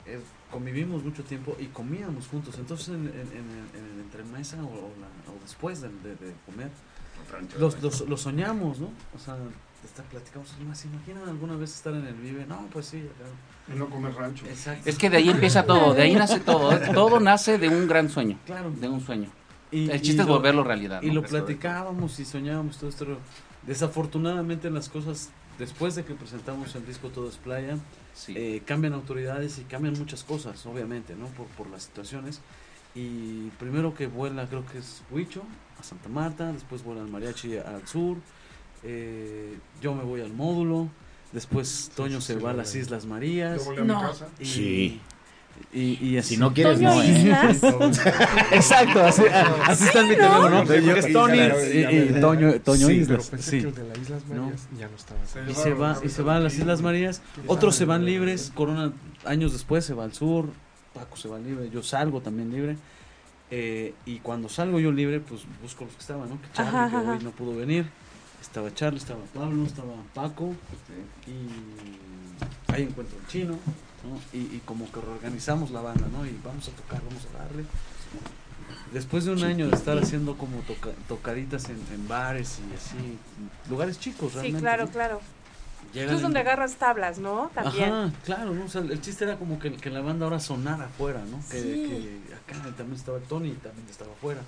eh, 0.06 0.20
convivimos 0.52 1.04
mucho 1.04 1.24
tiempo 1.24 1.56
y 1.60 1.66
comíamos 1.68 2.28
juntos. 2.28 2.56
Entonces, 2.58 2.90
en, 2.90 2.96
en- 2.96 3.08
en 3.08 3.12
el, 3.14 3.80
en 3.80 3.94
el 3.96 4.00
entremesa 4.02 4.58
o, 4.64 4.68
o 4.68 4.92
la- 5.00 5.32
o 5.32 5.38
después 5.44 5.82
de, 5.82 5.90
de- 5.90 6.16
de 6.16 6.34
comer, 6.46 6.70
los, 7.60 7.82
los, 7.84 8.02
los 8.10 8.22
soñamos, 8.22 8.80
¿no? 8.80 8.88
O 9.16 9.20
sea, 9.20 9.38
hasta 9.86 10.04
platicamos, 10.04 10.50
más, 10.68 10.80
¿se 10.80 10.88
imaginan 10.88 11.30
alguna 11.30 11.56
vez 11.56 11.74
estar 11.76 11.94
en 11.94 12.06
el 12.06 12.16
Vive? 12.16 12.46
No, 12.48 12.68
pues 12.74 12.88
sí. 12.88 12.98
acá. 12.98 13.74
Y 13.74 13.78
no 13.78 13.88
comer 13.90 14.14
rancho. 14.16 14.46
Exacto. 14.48 14.90
Es 14.90 14.98
que 14.98 15.10
de 15.12 15.18
ahí 15.18 15.30
empieza 15.30 15.64
todo, 15.64 15.94
de 15.94 16.02
ahí 16.02 16.16
nace 16.16 16.40
todo. 16.40 16.76
Todo 16.94 17.20
nace 17.20 17.60
de 17.60 17.70
un 17.70 17.88
gran 17.88 18.10
sueño, 18.10 18.40
Claro. 18.46 18.72
de 18.72 18.88
un 18.90 19.00
sueño. 19.02 19.30
Y- 19.72 19.90
El 19.92 19.98
y 19.98 20.02
chiste 20.02 20.24
es 20.24 20.28
lo- 20.28 20.34
volverlo 20.34 20.64
realidad. 20.64 21.02
Y 21.04 21.12
lo 21.12 21.22
platicábamos 21.22 22.20
y 22.20 22.26
soñábamos 22.26 22.78
todo 22.80 22.90
esto. 22.90 23.06
Desafortunadamente 23.68 24.70
las 24.70 24.90
cosas, 24.90 25.30
después 25.58 25.96
de 25.96 26.04
que 26.06 26.14
presentamos 26.16 26.76
el 26.76 26.86
disco 26.86 27.10
Todo 27.10 27.30
es 27.30 27.36
Playa, 27.38 27.78
Sí. 28.14 28.34
eh, 28.36 28.62
cambian 28.66 28.94
autoridades 28.94 29.60
y 29.60 29.64
cambian 29.64 29.98
muchas 29.98 30.24
cosas, 30.24 30.66
obviamente, 30.66 31.16
¿no? 31.16 31.28
Por, 31.28 31.46
por 31.48 31.70
las 31.70 31.84
situaciones. 31.84 32.42
Y 32.96 33.50
primero 33.60 33.94
que 33.94 34.08
vuela, 34.08 34.48
creo 34.48 34.66
que 34.66 34.80
es 34.80 35.04
Huicho, 35.12 35.44
a 35.80 35.84
Santa 35.84 36.10
Marta, 36.10 36.52
después 36.52 36.84
vuela 36.84 37.02
el 37.02 37.08
mariachi 37.08 37.58
al 37.58 37.88
sur, 37.88 38.18
eh, 38.84 39.58
yo 39.82 39.94
me 39.94 40.04
voy 40.04 40.22
al 40.22 40.34
módulo, 40.34 40.90
después 41.32 41.92
Toño 41.96 42.20
se 42.20 42.36
va 42.36 42.50
a 42.52 42.54
las 42.54 42.74
Islas 42.76 43.06
Marías. 43.06 43.60
Yo 43.60 43.66
volví 43.66 43.82
a 43.82 43.84
mi 43.84 43.94
casa. 43.94 44.28
Y, 44.40 44.46
Sí. 44.46 45.02
Y, 45.72 46.04
y 46.04 46.18
así. 46.18 46.36
Si 46.36 46.38
no 46.38 46.54
quieres, 46.54 46.82
no, 46.82 47.02
¿eh? 47.02 47.08
Islas. 47.10 47.62
Exacto, 48.52 49.04
así, 49.04 49.22
así 49.68 49.84
está 49.84 50.02
mi 50.04 50.16
teléfono, 50.16 50.50
¿no? 50.50 50.64
Toño 50.66 50.86
Porque 50.86 51.00
es 51.00 51.14
Tony 51.14 51.38
Islas. 51.40 51.64
y, 51.74 51.78
y 52.18 52.22
Toño, 52.22 52.54
Toño 52.62 52.88
Sí, 52.88 52.94
Islas. 52.94 53.08
pero 53.28 53.32
pensé 53.32 53.52
sí. 53.52 53.62
que 53.62 53.68
el 53.68 53.76
de 53.76 53.84
las 53.88 53.98
Islas 54.00 54.24
No. 54.28 54.42
Marías 54.44 54.68
ya 54.80 54.88
no 54.88 54.96
estaba. 54.96 55.20
Y 55.50 55.54
se 55.54 55.74
va, 55.74 56.00
y 56.04 56.10
se 56.10 56.24
va 56.24 56.36
a 56.38 56.40
las 56.40 56.56
Islas 56.56 56.82
Marías. 56.82 57.22
Otros 57.48 57.76
se 57.76 57.86
van 57.86 58.06
libres. 58.06 58.52
Corona 58.56 58.92
años 59.26 59.52
después 59.54 59.86
se 59.86 59.94
va 59.94 60.06
al 60.06 60.14
sur. 60.14 60.50
Paco 60.94 61.16
se 61.18 61.28
va 61.28 61.38
libre. 61.38 61.70
Yo 61.70 61.84
salgo 61.84 62.22
también 62.22 62.52
libre. 62.52 62.76
Eh, 63.52 63.94
y 64.06 64.20
cuando 64.20 64.50
salgo 64.50 64.80
yo 64.80 64.92
libre, 64.92 65.20
pues 65.20 65.42
busco 65.62 65.86
los 65.86 65.94
que 65.94 66.02
estaban, 66.02 66.30
¿no? 66.30 66.42
Que 66.42 66.48
Charlie, 66.54 66.70
Ajá, 66.78 66.90
que 66.90 66.96
ajá. 66.98 67.12
hoy 67.14 67.24
no 67.24 67.32
pudo 67.32 67.56
venir. 67.56 67.86
Estaba 68.42 68.74
Charlie, 68.74 68.98
estaba 69.00 69.20
Pablo, 69.36 69.66
estaba 69.66 69.94
Paco. 70.16 70.56
Y 71.28 72.72
ahí 72.74 72.84
encuentro 72.84 73.18
el 73.20 73.28
chino. 73.28 73.56
¿No? 74.04 74.20
Y, 74.38 74.44
y 74.56 74.62
como 74.66 74.92
que 74.92 75.00
reorganizamos 75.02 75.72
la 75.72 75.82
banda, 75.82 76.08
¿no? 76.12 76.26
Y 76.26 76.40
vamos 76.44 76.68
a 76.68 76.72
tocar, 76.72 77.02
vamos 77.08 77.26
a 77.36 77.38
darle. 77.44 77.66
Después 78.94 79.26
de 79.26 79.32
un 79.32 79.44
año 79.44 79.68
de 79.68 79.76
estar 79.76 79.98
haciendo 79.98 80.36
como 80.38 80.58
toca- 80.62 80.94
tocaditas 81.08 81.66
en, 81.70 81.78
en 81.94 82.08
bares 82.08 82.60
y 82.60 82.74
así, 82.76 83.18
lugares 83.70 84.00
chicos 84.00 84.32
Sí, 84.32 84.36
realmente. 84.40 84.62
claro, 84.62 84.86
¿no? 84.86 84.92
claro. 84.92 85.22
Llega 85.94 86.10
Tú 86.12 86.18
es 86.18 86.22
donde 86.22 86.40
agarras 86.40 86.76
tablas, 86.76 87.18
¿no? 87.20 87.50
También. 87.56 87.92
Ajá, 87.92 88.12
claro, 88.24 88.54
¿no? 88.54 88.66
O 88.66 88.68
sea, 88.68 88.82
el 88.82 89.02
chiste 89.02 89.24
era 89.26 89.38
como 89.38 89.58
que, 89.60 89.74
que 89.74 89.90
la 89.90 90.02
banda 90.02 90.26
ahora 90.26 90.40
sonara 90.40 90.86
afuera, 90.86 91.22
¿no? 91.30 91.38
Que, 91.50 91.62
Sí. 91.62 92.20
que 92.28 92.36
acá 92.36 92.64
también 92.76 92.94
estaba 92.94 93.18
Tony, 93.20 93.52
también 93.54 93.88
estaba 93.90 94.12
afuera. 94.12 94.42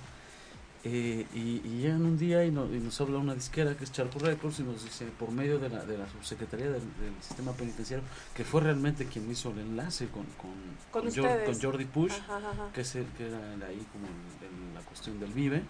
Eh, 0.84 1.26
y, 1.32 1.60
y 1.64 1.78
llegan 1.80 2.04
un 2.04 2.18
día 2.18 2.44
y, 2.44 2.50
no- 2.50 2.66
y 2.66 2.80
nos 2.80 3.00
habla 3.00 3.18
una 3.18 3.34
disquera 3.34 3.76
que 3.76 3.84
es 3.84 3.92
Charco 3.92 4.18
Records 4.18 4.58
y 4.58 4.64
nos 4.64 4.82
dice, 4.82 5.06
por 5.16 5.30
medio 5.30 5.60
de 5.60 5.68
la, 5.68 5.84
de 5.84 5.96
la 5.96 6.08
subsecretaría 6.08 6.66
del, 6.66 6.80
del 6.80 7.14
sistema 7.20 7.52
penitenciario, 7.52 8.04
que 8.34 8.42
fue 8.44 8.62
realmente 8.62 9.06
quien 9.06 9.30
hizo 9.30 9.50
el 9.52 9.60
enlace 9.60 10.08
con, 10.08 10.24
con, 10.36 10.50
Con 10.90 11.02
Jor- 11.04 11.18
ustedes. 11.20 11.48
con 11.48 11.60
Jordi 11.62 11.84
Push, 11.84 12.12
Ajá, 12.12 12.38
ajá. 12.38 12.68
que, 12.74 12.80
es 12.80 12.96
el, 12.96 13.06
que 13.16 13.28
era 13.28 13.54
el 13.54 13.62
ahí 13.62 13.86
como 13.92 14.06
en, 14.06 14.68
en 14.68 14.74
la 14.74 14.80
cuestión 14.80 15.20
del 15.20 15.32
Vive, 15.32 15.62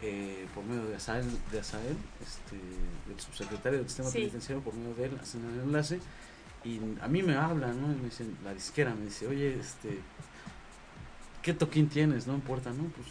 eh, 0.00 0.46
por 0.54 0.64
medio 0.64 0.86
de 0.86 0.96
Asael, 0.96 1.26
de 1.52 1.60
Asael 1.60 1.96
este, 2.22 2.56
del 3.06 3.20
subsecretario 3.20 3.80
del 3.80 3.88
sistema 3.88 4.08
Sí. 4.08 4.18
penitenciario, 4.20 4.64
por 4.64 4.72
medio 4.74 4.94
de 4.94 5.04
él, 5.04 5.18
hacen 5.20 5.44
el 5.52 5.60
enlace. 5.60 6.00
Y 6.64 6.80
a 7.02 7.08
mí 7.08 7.22
me 7.22 7.34
hablan, 7.36 7.78
¿no? 7.78 7.92
Y 7.92 7.96
me 7.96 8.04
dicen, 8.04 8.34
la 8.42 8.54
disquera 8.54 8.94
me 8.94 9.04
dice, 9.04 9.26
oye, 9.26 9.58
este, 9.60 9.98
¿qué 11.42 11.52
toquín 11.52 11.90
tienes, 11.90 12.26
no? 12.26 12.34
En 12.34 12.40
puerta, 12.40 12.70
¿no? 12.70 12.84
Pues 12.84 13.06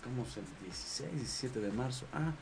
tocamos 0.00 0.36
el 0.36 0.44
16, 0.64 1.12
17 1.14 1.60
de 1.60 1.70
marzo. 1.72 2.06
Ah, 2.12 2.32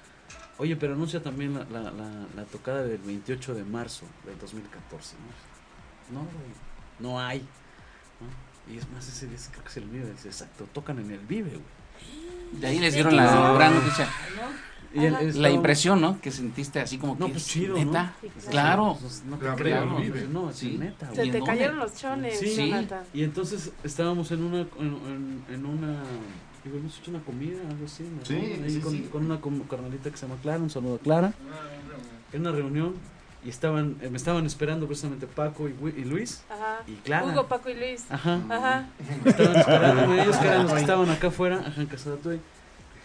oye, 0.59 0.77
pero 0.77 0.95
anuncia 0.95 1.23
también 1.23 1.55
la, 1.55 1.65
la, 1.65 1.91
la, 1.91 2.27
la 2.35 2.45
tocada 2.45 2.83
del 2.83 2.99
28 2.99 3.55
de 3.55 3.65
marzo 3.65 4.07
del 4.25 4.39
2014, 4.39 5.15
¿no? 6.13 6.19
No, 6.19 6.25
güey, 6.25 6.35
no 7.01 7.21
hay. 7.21 7.41
¿no? 7.41 8.73
Y 8.75 8.79
es 8.79 8.89
más, 8.91 9.07
ese 9.09 9.27
día 9.27 9.39
creo 9.51 9.63
que 9.63 9.69
es 9.71 9.77
el 9.77 9.85
Vive. 9.89 10.11
Dice, 10.13 10.29
exacto, 10.29 10.67
tocan 10.73 10.99
en 10.99 11.11
el 11.11 11.21
Vive, 11.21 11.51
güey. 11.51 12.61
De 12.61 12.67
ahí 12.67 12.79
les 12.79 12.95
dieron 12.95 13.17
la 13.17 13.53
gran 13.55 13.75
noticia. 13.75 14.09
Y 14.95 15.05
el- 15.05 15.43
La 15.43 15.51
impresión, 15.51 16.01
¿no? 16.01 16.21
Que 16.21 16.31
sentiste 16.31 16.81
así 16.81 16.97
como 16.97 17.17
No, 17.17 17.27
que 17.27 17.33
pues 17.33 17.45
es 17.45 17.49
chido, 17.53 17.77
neta. 17.77 18.15
¿no? 18.23 18.51
Claro. 18.51 18.97
Pues, 19.01 19.25
no 19.25 19.37
te 19.37 19.41
creo, 19.45 19.57
claro. 19.57 19.87
no, 20.31 20.47
no, 20.47 20.53
sí, 20.53 20.71
Sí. 20.71 20.79
neta. 20.79 21.09
Se 21.11 21.17
güey. 21.17 21.31
te 21.33 21.39
¿En 21.39 21.45
cayeron 21.45 21.77
los 21.79 21.95
chones, 21.97 22.39
Sí, 22.39 22.57
Jonathan. 22.71 23.05
y 23.13 23.25
entonces 23.25 23.73
estábamos 23.85 24.31
en 24.31 24.43
una, 24.45 24.61
en, 24.61 24.69
en- 24.79 25.45
en 25.55 25.67
una, 25.67 26.03
digo, 26.67 26.79
hemos 26.79 26.99
hecho 26.99 27.11
una 27.11 27.21
comida, 27.21 27.59
algo 27.71 27.85
así, 27.87 28.03
¿no? 28.03 28.25
Sí, 28.25 28.35
Ahí 28.35 28.71
sí, 28.71 28.81
con, 28.81 28.93
sí. 28.93 29.09
con 29.11 29.25
una 29.25 29.41
carnalita 29.69 30.11
que 30.11 30.17
se 30.17 30.27
llama 30.27 30.41
Clara, 30.43 30.59
un 30.63 30.71
saludo 30.71 30.97
a 30.97 30.99
Clara, 30.99 31.33
en 32.33 32.41
una 32.41 32.53
reunión, 32.53 32.95
y 33.45 33.49
estaban, 33.49 33.97
eh, 34.03 34.11
me 34.11 34.17
estaban 34.17 34.45
esperando 34.47 34.87
precisamente 34.87 35.27
Paco 35.27 35.69
y, 35.69 36.05
Luis, 36.05 36.43
Ajá. 36.51 36.79
y 36.87 36.95
Clara. 36.97 37.27
Hugo, 37.27 37.47
Paco 37.47 37.71
y 37.71 37.75
Luis. 37.75 38.05
Ajá. 38.11 38.43
Ajá. 38.51 38.89
Estaban 39.25 39.57
esperando 39.57 40.15
ellos, 40.15 40.37
que 40.37 40.47
eran 40.47 40.63
los 40.65 40.73
que 40.73 40.81
estaban 40.81 41.11
acá 41.11 41.29
afuera, 41.29 41.63
ajá, 41.65 41.81
en 41.81 41.87
Casa 41.87 42.11
de. 42.17 42.41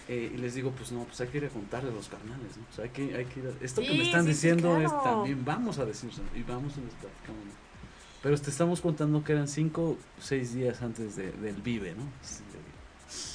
Eh, 0.07 0.31
y 0.33 0.37
les 0.37 0.55
digo, 0.55 0.71
pues 0.71 0.91
no, 0.91 1.03
pues 1.03 1.21
hay 1.21 1.27
que 1.27 1.37
ir 1.37 1.45
a 1.45 1.49
contarle 1.49 1.89
a 1.91 1.93
los 1.93 2.09
carnales, 2.09 2.57
¿no? 2.57 2.63
O 2.69 2.75
sea, 2.75 2.83
hay 2.85 2.89
que, 2.89 3.15
hay 3.15 3.25
que 3.25 3.39
ir 3.39 3.45
a- 3.47 3.63
Esto 3.63 3.81
que 3.81 3.93
me 3.93 4.01
están 4.03 4.21
sí, 4.25 4.27
sí, 4.27 4.33
diciendo 4.33 4.77
es 4.81 4.91
también, 5.03 5.45
vamos 5.45 5.77
a 5.77 5.85
decirlo, 5.85 6.21
y 6.35 6.41
vamos 6.43 6.73
y 6.75 6.81
les. 6.81 6.89
Pero 8.23 8.37
te 8.37 8.49
estamos 8.49 8.81
contando 8.81 9.23
que 9.23 9.31
eran 9.31 9.47
cinco, 9.47 9.97
seis 10.19 10.53
días 10.53 10.81
antes 10.81 11.15
de- 11.15 11.31
del 11.31 11.55
Vive, 11.61 11.93
¿no? 11.95 12.03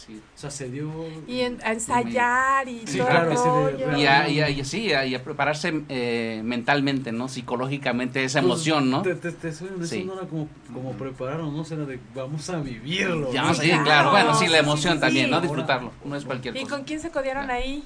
Sí, 0.06 0.20
O 0.36 0.38
sea, 0.38 0.50
se 0.52 0.70
dio... 0.70 0.88
Y 1.26 1.40
en- 1.40 1.58
a 1.64 1.72
ensayar 1.72 2.68
y 2.68 2.86
Sí, 2.86 2.98
todo 2.98 3.08
claro, 3.08 3.30
el 3.32 3.36
rollo. 3.80 3.98
Y 3.98 4.06
a, 4.06 4.28
y 4.28 4.40
a- 4.40 4.48
y 4.50 4.64
sí, 4.64 4.92
a, 4.92 5.04
y 5.04 5.16
a 5.16 5.24
prepararse 5.24 5.82
eh, 5.88 6.42
mentalmente, 6.44 7.10
¿no? 7.10 7.26
Psicológicamente, 7.28 8.22
esa 8.22 8.40
Pues, 8.40 8.52
emoción, 8.52 8.88
¿no? 8.90 9.02
Te, 9.02 9.16
te, 9.16 9.32
te 9.32 9.52
soy 9.52 9.68
honesto, 9.68 9.86
Sí. 9.96 10.04
no 10.04 10.14
era 10.14 10.22
como, 10.28 10.48
como 10.72 10.92
prepararnos, 10.92 11.52
¿no? 11.52 11.76
Era 11.76 11.84
de, 11.86 11.98
vamos 12.14 12.48
a 12.50 12.60
vivirlo. 12.60 13.32
Ya 13.32 13.42
¿no? 13.42 13.48
a 13.48 13.64
ir, 13.64 13.82
claro. 13.82 14.10
Bueno, 14.12 14.34
sí, 14.36 14.46
la 14.46 14.58
emoción 14.58 14.94
sí, 14.94 15.00
también, 15.00 15.26
sí. 15.26 15.30
¿no? 15.32 15.40
Disfrutarlo. 15.40 15.90
No 16.04 16.14
es 16.14 16.24
cualquier 16.24 16.56
¿Y 16.56 16.62
cosa. 16.62 16.76
con 16.76 16.84
quién 16.84 17.00
se 17.00 17.10
codearon 17.10 17.50
ahí? 17.50 17.82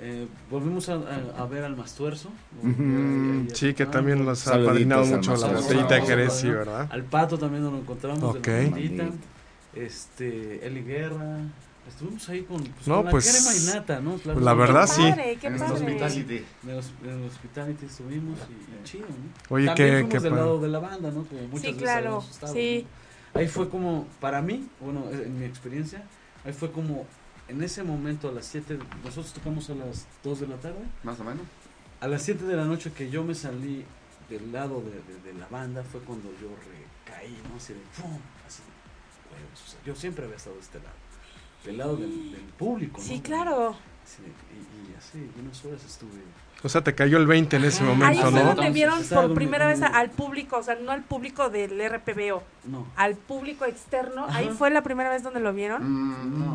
Eh, 0.00 0.26
volvimos 0.50 0.88
a, 0.88 0.94
a- 0.94 1.42
a 1.42 1.46
ver 1.46 1.64
al 1.64 1.76
Mastuerzo. 1.76 2.30
Sí, 3.52 3.74
que 3.74 3.86
también 3.86 4.24
los 4.24 4.48
ha 4.48 4.54
apadrinado 4.54 5.02
al 5.02 5.08
mucho 5.10 5.36
la 5.36 5.48
botellita 5.48 5.94
de 5.96 6.02
Jerez, 6.02 6.32
sí. 6.32 6.48
¿verdad? 6.48 6.88
Al 6.90 7.02
Pato 7.04 7.36
también 7.38 7.62
nos 7.62 7.72
lo 7.72 7.78
encontramos. 7.80 8.22
Ok. 8.36 8.46
De 8.46 8.90
la. 8.96 9.10
Este, 9.74 10.66
Eli 10.66 10.82
Guerra. 10.82 11.38
Estuvimos 11.88 12.28
ahí 12.28 12.42
con, 12.42 12.62
pues, 12.62 12.86
No, 12.86 12.96
con 12.96 13.04
la 13.06 13.10
pues, 13.10 13.30
crema 13.32 13.56
y 13.56 13.74
nata, 13.76 14.00
¿no? 14.00 14.12
pues, 14.16 14.36
la 14.36 14.54
verdad, 14.54 14.86
sí. 14.86 15.02
Padre, 15.02 15.38
En 15.42 15.54
el 15.56 15.62
hospitality. 15.62 16.44
En 16.62 16.70
el, 16.70 17.24
hospitality 17.26 17.86
estuvimos 17.86 18.38
y, 18.48 18.52
y 18.80 18.84
chido, 18.84 19.06
¿no? 19.08 19.54
Oye, 19.56 19.66
También 19.66 19.74
qué- 19.88 19.92
fuimos 19.94 20.10
qué 20.12 20.20
del 20.20 20.30
padre. 20.30 20.44
lado 20.44 20.60
de 20.60 20.68
la 20.68 20.78
banda, 20.78 21.10
¿no? 21.10 21.24
Como 21.24 21.40
muchas 21.48 21.60
Sí, 21.62 21.66
veces 21.72 21.82
claro, 21.82 22.24
estado, 22.30 22.52
sí. 22.54 22.86
¿no? 23.34 23.40
Ahí 23.40 23.48
fue 23.48 23.68
como, 23.68 24.06
para 24.20 24.40
mí, 24.42 24.68
bueno, 24.78 25.06
en 25.10 25.38
mi 25.40 25.44
experiencia, 25.44 26.04
ahí 26.44 26.52
fue 26.52 26.70
como, 26.70 27.04
en 27.48 27.60
ese 27.64 27.82
momento 27.82 28.28
a 28.28 28.32
las 28.32 28.46
7, 28.46 28.78
nosotros 29.02 29.32
tocamos 29.32 29.68
a 29.70 29.74
las 29.74 30.06
2 30.22 30.40
de 30.40 30.46
la 30.46 30.56
tarde. 30.56 30.84
Más 31.02 31.18
o 31.18 31.24
menos. 31.24 31.42
A 32.00 32.06
las 32.06 32.22
7 32.22 32.44
de 32.44 32.56
la 32.56 32.64
noche 32.64 32.92
que 32.92 33.10
yo 33.10 33.24
me 33.24 33.34
salí 33.34 33.84
del 34.30 34.52
lado 34.52 34.82
de, 34.82 34.90
de- 34.92 35.32
de 35.32 35.38
la 35.38 35.48
banda 35.48 35.82
fue 35.82 36.00
cuando 36.02 36.28
yo 36.40 36.48
recaí, 37.08 37.36
¿no? 37.50 37.56
Así 37.56 37.72
de 37.72 37.80
¡pum! 38.00 38.18
O 39.52 39.68
sea, 39.70 39.80
yo 39.84 39.94
siempre 39.94 40.24
había 40.24 40.36
estado 40.36 40.56
de 40.56 40.62
este 40.62 40.78
lado. 40.78 40.96
Del 41.64 41.78
lado 41.78 41.96
del, 41.96 42.32
del 42.32 42.40
público, 42.58 42.98
¿no? 43.00 43.06
Sí, 43.06 43.20
claro. 43.20 43.76
Y, 44.18 44.90
y 44.92 44.94
así, 44.96 45.30
unas 45.40 45.64
horas 45.64 45.84
estuve. 45.84 46.10
O 46.64 46.68
sea, 46.68 46.80
te 46.82 46.94
cayó 46.94 47.18
el 47.18 47.26
20 47.26 47.56
en 47.56 47.64
ese 47.64 47.82
Ahí 47.82 47.88
momento, 47.88 48.30
fue 48.30 48.40
¿no? 48.44 48.54
donde 48.54 48.70
vieron 48.70 49.02
por 49.04 49.34
primera 49.34 49.66
vez 49.66 49.82
al 49.82 50.10
público, 50.10 50.58
o 50.58 50.62
sea, 50.62 50.76
no 50.76 50.92
al 50.92 51.02
público 51.02 51.50
del 51.50 51.72
RPBO, 51.88 52.42
No. 52.66 52.86
al 52.94 53.16
público 53.16 53.64
externo. 53.64 54.26
Ahí 54.28 54.48
fue 54.56 54.70
la 54.70 54.82
primera 54.82 55.10
vez 55.10 55.24
donde 55.24 55.40
lo 55.40 55.52
vieron. 55.52 55.82
Mm, 55.82 56.38
No, 56.38 56.54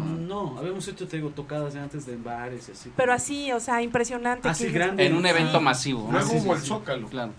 no, 0.54 0.58
habíamos 0.60 0.88
hecho, 0.88 1.08
te 1.10 1.18
digo, 1.18 1.30
tocadas 1.32 1.74
de 1.74 1.82
antes 1.82 2.06
de 2.06 2.16
bares 2.16 2.70
y 2.70 2.72
así. 2.72 2.92
Pero 2.96 3.12
así, 3.12 3.52
o 3.52 3.60
sea, 3.60 3.82
impresionante. 3.82 4.48
Así 4.48 4.66
que- 4.68 4.72
grande. 4.72 5.06
En 5.06 5.16
un 5.16 5.26
evento 5.26 5.58
Sí. 5.58 5.64
masivo. 5.64 6.10
¿no? 6.12 6.20
Hubo 6.26 6.54
el. 6.56 6.62
Zócalo. 6.62 7.08
Claro. 7.10 7.34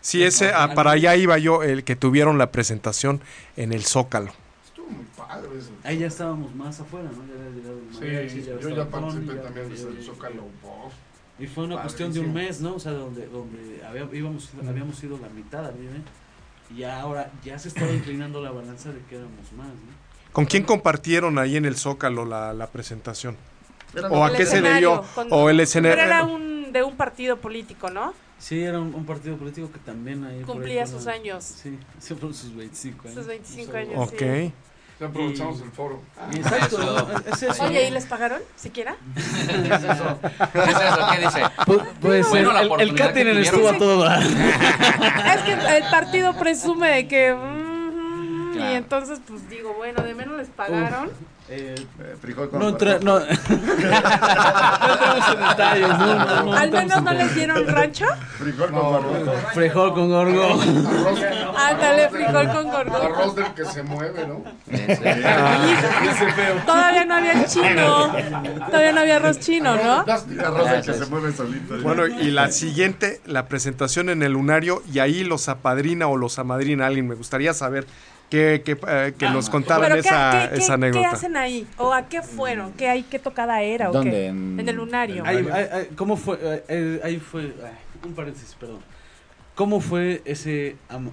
Sí, 0.00 0.22
ese, 0.22 0.52
ah, 0.54 0.72
para 0.74 0.92
allá 0.92 1.16
iba 1.16 1.38
yo, 1.38 1.62
el 1.64 1.82
que 1.82 1.96
tuvieron 1.96 2.38
la 2.38 2.52
presentación 2.52 3.20
en 3.56 3.72
el 3.72 3.84
Zócalo. 3.84 4.32
Ahí 5.82 5.98
ya 5.98 6.06
estábamos 6.06 6.54
más 6.54 6.80
afuera, 6.80 7.08
¿no? 7.10 7.24
Ya 7.26 7.40
había 7.40 7.50
llegado 7.56 7.78
el 7.78 7.94
mariachi, 7.94 8.30
Sí, 8.40 8.44
yo 8.46 8.54
estaba 8.54 8.76
ya 8.76 8.90
participé 8.90 9.34
ya- 9.36 9.42
también 9.42 9.66
ya 9.68 9.72
desde 9.74 9.88
el 9.90 10.02
Zócalo. 10.02 10.44
Y 11.38 11.46
fue 11.46 11.64
una 11.64 11.80
cuestión 11.82 12.12
de 12.12 12.20
un 12.20 12.32
mes, 12.32 12.60
¿no? 12.60 12.74
O 12.76 12.80
sea, 12.80 12.92
donde, 12.92 13.26
donde 13.26 13.82
había- 13.84 14.08
íbamos, 14.12 14.50
habíamos 14.68 15.02
ido 15.02 15.18
la 15.18 15.28
mitad 15.28 15.72
Vive, 15.74 16.00
y 16.76 16.84
ahora 16.84 17.30
ya 17.44 17.58
se 17.58 17.68
estaba 17.68 17.90
inclinando 17.92 18.40
la 18.42 18.50
balanza 18.50 18.90
de 18.92 19.00
que 19.08 19.16
éramos 19.16 19.52
más, 19.56 19.68
¿no? 19.68 20.04
¿Con 20.32 20.46
quién 20.46 20.62
compartieron 20.64 21.38
ahí 21.38 21.56
en 21.56 21.64
el 21.64 21.76
Zócalo 21.76 22.24
la, 22.24 22.52
la 22.52 22.66
presentación? 22.68 23.36
Era 23.94 24.08
¿O 24.08 24.24
a 24.24 24.30
qué 24.30 24.38
se 24.38 24.42
escenario, 24.58 24.90
debió? 24.96 25.04
con- 25.14 25.28
¿O 25.32 25.50
el 25.50 25.56
Pero 25.56 25.56
era 25.56 25.62
escenario? 25.62 26.26
un, 26.34 26.72
de 26.72 26.82
un 26.82 26.96
partido 26.96 27.36
político, 27.40 27.90
¿no? 27.90 28.12
Sí, 28.38 28.60
era 28.60 28.80
un, 28.80 28.92
un 28.94 29.06
partido 29.06 29.36
político 29.36 29.70
que 29.70 29.78
también 29.78 30.24
ahí... 30.24 30.40
por 30.40 30.56
ahí 30.56 30.58
Cumplía 30.58 30.86
fue 30.86 30.98
sus 30.98 31.06
años. 31.06 31.44
Sí, 31.44 31.78
se 32.00 32.14
fueron 32.14 32.34
sus 32.34 32.54
25 32.54 33.02
años. 33.08 33.14
Sus 33.14 33.26
25 33.26 33.70
Un 33.70 33.72
saludo. 33.72 33.92
años, 34.02 34.08
Ok. 34.12 34.18
sí. 34.18 34.52
Ya 35.00 35.06
aprovechamos 35.06 35.60
el 35.60 35.70
foro. 35.72 36.00
Exacto, 36.32 36.80
Eso. 36.80 37.08
¿no? 37.08 37.32
es 37.32 37.42
eso. 37.42 37.64
Oye, 37.64 37.88
¿y 37.88 37.90
les 37.90 38.06
pagaron 38.06 38.40
siquiera? 38.54 38.94
¿Qué 39.14 39.74
es 39.74 39.82
eso? 39.82 40.18
¿Qué 40.52 40.60
es 40.60 40.68
eso? 40.68 40.98
¿Qué 41.12 41.18
dice? 41.20 41.42
Pues 42.00 42.28
Bueno, 42.30 42.52
la 42.52 42.60
el, 42.62 42.80
el 42.80 42.94
catering 42.94 43.34
tuvieron. 43.34 43.38
estuvo 43.42 43.68
a 43.70 43.78
todo 43.78 44.04
dar. 44.04 44.22
es 45.36 45.42
que 45.42 45.52
el 45.76 45.84
partido 45.90 46.34
presume 46.36 46.88
de 46.90 47.08
que... 47.08 47.34
mm, 47.34 48.52
Claro. 48.54 48.70
Y 48.70 48.74
entonces, 48.76 49.18
pues 49.26 49.48
digo, 49.50 49.74
bueno, 49.74 50.00
de 50.04 50.14
menos 50.14 50.36
les 50.38 50.48
pagaron. 50.48 51.08
Eh, 51.08 51.12
Eh, 51.46 51.74
frijol 52.22 52.48
con 52.48 52.58
no, 52.58 52.70
entra, 52.70 52.98
no, 53.00 53.20
no 53.20 53.26
entramos 53.26 55.28
en 55.28 55.40
detalles, 55.46 55.88
no, 55.88 56.14
no, 56.14 56.42
no 56.42 56.54
Al 56.54 56.70
menos 56.70 56.96
en 56.96 57.04
no 57.04 57.12
les 57.12 57.34
dieron 57.34 57.66
rancho. 57.66 58.06
Frijol 58.38 58.70
con 58.70 58.92
barbacoa. 58.92 59.36
Frijol 59.52 59.94
con 59.94 60.08
gorgo. 60.08 60.42
Arroz, 60.42 61.22
Ándale, 61.54 62.08
frijol 62.08 62.48
con 62.48 62.94
arroz 62.94 63.36
del 63.36 63.52
que 63.52 63.66
se 63.66 63.82
mueve, 63.82 64.26
¿no? 64.26 64.42
Todavía 66.64 67.04
no 67.04 67.14
había 67.14 67.44
chino. 67.44 68.12
Todavía 68.66 68.92
no 68.92 69.00
había 69.00 69.16
arroz 69.16 69.38
chino, 69.40 69.76
¿no? 69.76 70.00
Arroz 70.00 70.70
del 70.70 70.82
que 70.82 70.94
se 70.94 71.06
mueve 71.10 71.30
solito. 71.32 71.78
Bueno, 71.82 72.06
y 72.06 72.30
la 72.30 72.50
siguiente, 72.52 73.20
la 73.26 73.48
presentación 73.48 74.08
en 74.08 74.22
el 74.22 74.32
lunario, 74.32 74.82
y 74.90 75.00
ahí 75.00 75.24
los 75.24 75.50
apadrina 75.50 76.06
o 76.06 76.16
los 76.16 76.38
amadrina 76.38 76.86
alguien. 76.86 77.06
Me 77.06 77.16
gustaría 77.16 77.52
saber 77.52 77.86
que, 78.30 78.62
que, 78.64 78.76
eh, 78.88 79.14
que 79.16 79.28
nos 79.30 79.48
contaran 79.50 79.82
Pero 79.82 79.94
¿qué, 80.02 80.08
esa, 80.08 80.48
qué- 80.50 80.56
esa 80.56 80.66
qué- 80.66 80.72
anécdota. 80.72 81.08
¿Qué 81.10 81.14
hacen 81.14 81.36
ahí? 81.36 81.66
¿O 81.78 81.92
a 81.92 82.02
qué 82.08 82.22
fueron? 82.22 82.72
¿Qué, 82.72 82.88
hay, 82.88 83.02
qué 83.04 83.18
tocada 83.18 83.62
era? 83.62 83.90
¿O 83.90 83.92
¿Dónde? 83.92 84.10
qué? 84.10 84.26
En- 84.26 84.58
En 84.60 84.68
el 84.68 84.76
lunario. 84.76 85.22
Ahí, 85.26 85.46
ahí- 85.52 85.68
ahí- 85.72 85.88
¿Cómo 85.96 86.16
fue? 86.16 86.38
Eh, 86.42 86.64
eh, 86.68 87.00
Ahí 87.04 87.18
fue. 87.18 87.54
un 88.04 88.14
paréntesis, 88.14 88.54
perdón. 88.58 88.80
¿Cómo 89.54 89.80
fue 89.80 90.20
ese 90.24 90.76
am- 90.88 91.12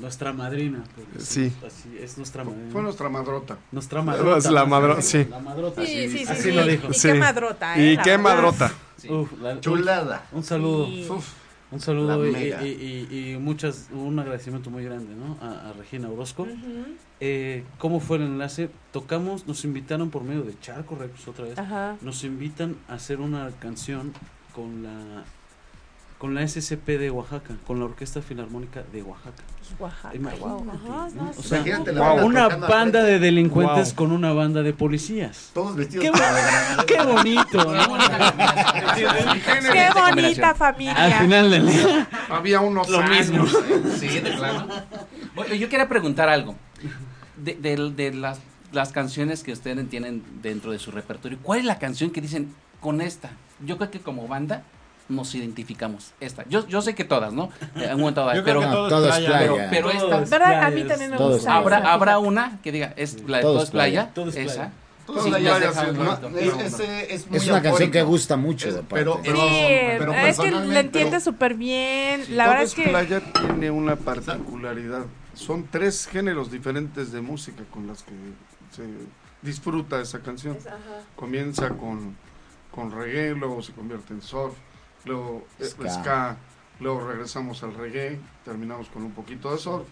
nuestra 0.00 0.34
madrina? 0.34 0.84
Porque 0.94 1.20
Sí. 1.24 1.50
Así, 1.66 1.98
es 1.98 2.18
nuestra 2.18 2.44
madrina. 2.44 2.68
Fue 2.70 2.82
nuestra 2.82 3.08
madrota. 3.08 3.56
nuestra 3.72 4.02
madrota. 4.02 4.36
Es 4.36 4.44
la 4.50 4.60
más 4.66 4.68
madro- 4.68 4.92
bien, 4.96 5.02
sí. 5.02 5.26
La 5.30 5.38
madrota. 5.38 5.86
Sí, 5.86 6.08
sí, 6.10 6.18
sí. 6.18 6.24
Así 6.28 6.42
sí. 6.42 6.52
lo 6.52 6.66
dijo. 6.66 6.88
Y 6.90 6.94
Sí. 6.94 7.08
qué 7.08 7.14
madrota, 7.14 7.78
¿eh? 7.78 7.92
¿Y 7.92 7.96
qué 7.98 8.18
madrota? 8.18 8.70
Uf, 9.08 9.32
la- 9.40 9.58
Chulada. 9.60 10.26
Un 10.32 10.44
saludo. 10.44 10.84
Sí. 10.86 11.06
Uf, 11.08 11.26
un 11.70 11.80
saludo 11.80 12.26
y, 12.26 12.30
y- 12.34 13.08
y- 13.10 13.32
y 13.32 13.36
muchas, 13.38 13.88
un 13.92 14.18
agradecimiento 14.18 14.70
muy 14.70 14.84
grande 14.84 15.14
¿no? 15.14 15.36
a, 15.46 15.70
a 15.70 15.72
Regina 15.74 16.08
Orozco. 16.08 16.46
Eh, 17.20 17.64
¿Cómo 17.78 18.00
fue 18.00 18.16
el 18.18 18.22
enlace? 18.24 18.70
Tocamos, 18.92 19.46
nos 19.46 19.64
invitaron 19.64 20.10
por 20.10 20.22
medio 20.24 20.42
de 20.42 20.58
Charco 20.60 20.94
Records 20.94 21.28
otra 21.28 21.44
vez. 21.46 21.58
Ajá. 21.58 21.96
Nos 22.00 22.24
invitan 22.24 22.76
a 22.88 22.94
hacer 22.94 23.20
una 23.20 23.50
canción 23.60 24.12
con 24.54 24.82
la 24.82 25.24
con 26.18 26.34
la 26.34 26.46
SCP 26.46 26.86
de 26.98 27.10
Oaxaca, 27.12 27.54
con 27.66 27.78
la 27.78 27.84
Orquesta 27.84 28.20
Filarmónica 28.20 28.82
de 28.92 29.02
Oaxaca. 29.04 29.42
Oaxaca, 29.78 30.14
Imagínate, 30.16 30.52
O 31.38 31.42
sea, 31.42 31.58
Imagínate 31.58 31.92
la 31.92 32.00
wow, 32.00 32.08
banda 32.16 32.24
una 32.24 32.48
banda 32.66 33.02
de 33.04 33.18
delincuentes 33.20 33.88
Wow. 33.88 33.94
con 33.96 34.12
una 34.12 34.32
banda 34.32 34.62
de 34.62 34.72
policías. 34.72 35.50
Todos 35.54 35.76
vestidos 35.76 36.06
Qué, 36.06 36.94
qué 36.94 37.02
bonito, 37.04 37.72
¿no? 37.72 37.98
Qué 38.94 39.90
bonita 39.94 40.54
familia. 40.54 40.94
Al 40.96 41.12
final 41.14 41.50
del 41.50 41.66
día. 41.66 42.08
Había 42.30 42.60
unos 42.60 42.88
Lo 42.88 43.02
mismo. 43.02 43.42
años. 43.42 43.56
Sí, 43.98 44.08
de 44.08 44.32
plano. 44.32 44.66
Oye, 45.36 45.58
yo 45.58 45.68
quería 45.68 45.88
preguntar 45.88 46.28
algo. 46.28 46.56
De, 47.36 47.54
de- 47.54 47.92
de 47.92 48.12
las, 48.14 48.40
las 48.72 48.90
canciones 48.92 49.44
que 49.44 49.52
ustedes 49.52 49.88
tienen 49.88 50.24
dentro 50.42 50.72
de 50.72 50.78
su 50.80 50.90
repertorio, 50.90 51.38
¿cuál 51.42 51.60
es 51.60 51.64
la 51.64 51.78
canción 51.78 52.10
que 52.10 52.20
dicen 52.20 52.52
con 52.80 53.00
esta? 53.00 53.30
Yo 53.64 53.76
creo 53.76 53.90
que 53.90 54.00
como 54.00 54.26
banda 54.26 54.64
nos 55.08 55.34
identificamos. 55.34 56.12
Esta. 56.20 56.44
Yo, 56.48 56.66
yo 56.68 56.82
sé 56.82 56.94
que 56.94 57.04
todas, 57.04 57.32
¿no? 57.32 57.50
Eh, 57.76 57.84
En 57.84 57.94
un 57.94 58.00
momento 58.00 58.24
dado, 58.26 58.42
pero, 58.44 58.60
que 58.60 58.66
todo 58.66 58.86
es 58.86 58.90
Todo 58.90 59.08
es 59.08 59.18
playa. 59.20 59.68
pero, 59.70 59.90
esta. 59.90 60.22
es 60.22 60.30
¿Verdad? 60.30 60.62
A 60.64 60.70
mí 60.70 60.84
también 60.84 61.10
me 61.12 61.16
gusta. 61.16 61.54
¿Habrá, 61.54 61.78
esa, 61.78 61.92
habrá 61.92 62.18
una 62.18 62.58
que 62.62 62.72
diga, 62.72 62.92
es 62.96 63.22
la 63.28 63.38
de 63.38 63.42
Todo 63.42 63.52
todo, 63.52 63.62
es 63.62 63.68
es 63.68 63.70
playa? 63.70 64.10
esa. 64.36 64.72
Sí, 65.08 65.12
es 67.08 67.46
¿no? 67.46 67.52
una 67.54 67.62
canción 67.62 67.90
que 67.90 68.02
gusta 68.02 68.36
mucho. 68.36 68.68
Pero- 68.90 69.20
pero- 69.22 69.36
Sí, 69.36 69.42
pero 69.98 70.12
es 70.12 70.36
que 70.36 70.42
personalmente- 70.42 70.80
entiendes 70.80 71.24
súper 71.24 71.54
bien. 71.54 72.24
La 72.36 72.46
verdad 72.48 72.62
es 72.64 72.74
que. 72.74 72.84
playa 72.84 73.20
tiene 73.32 73.70
una 73.70 73.96
particularidad. 73.96 75.06
Son 75.34 75.66
tres 75.70 76.06
géneros 76.06 76.50
diferentes 76.50 77.12
de 77.12 77.20
música 77.20 77.62
con 77.70 77.86
las 77.86 78.02
que 78.02 78.12
se 78.74 78.82
disfruta 79.40 80.00
esa 80.00 80.18
canción. 80.20 80.58
Comienza 81.16 81.70
con, 81.70 82.16
con 82.70 82.90
reggae, 82.90 83.34
luego 83.34 83.62
se 83.62 83.72
convierte 83.72 84.12
en 84.12 84.20
surf, 84.20 84.54
luego 85.04 85.46
Ska. 85.60 85.90
ska. 85.90 86.36
luego 86.80 87.08
regresamos 87.08 87.62
al 87.62 87.74
reggae, 87.74 88.18
terminamos 88.44 88.88
con 88.88 89.02
un 89.02 89.12
poquito 89.12 89.52
de 89.52 89.58
surf 89.58 89.86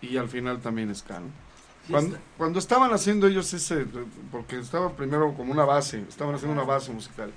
y 0.00 0.16
al 0.16 0.28
final 0.28 0.60
también 0.60 0.94
ska. 0.94 1.20
¿no? 1.20 1.28
Cuando, 1.88 2.18
cuando 2.36 2.58
estaban 2.58 2.92
haciendo 2.92 3.26
ellos 3.26 3.52
ese, 3.52 3.86
porque 4.30 4.58
estaba 4.58 4.90
primero 4.90 5.34
como 5.34 5.52
una 5.52 5.64
base, 5.64 6.04
estaban 6.08 6.34
haciendo 6.34 6.60
una 6.60 6.70
base 6.70 6.92
musical. 6.92 7.32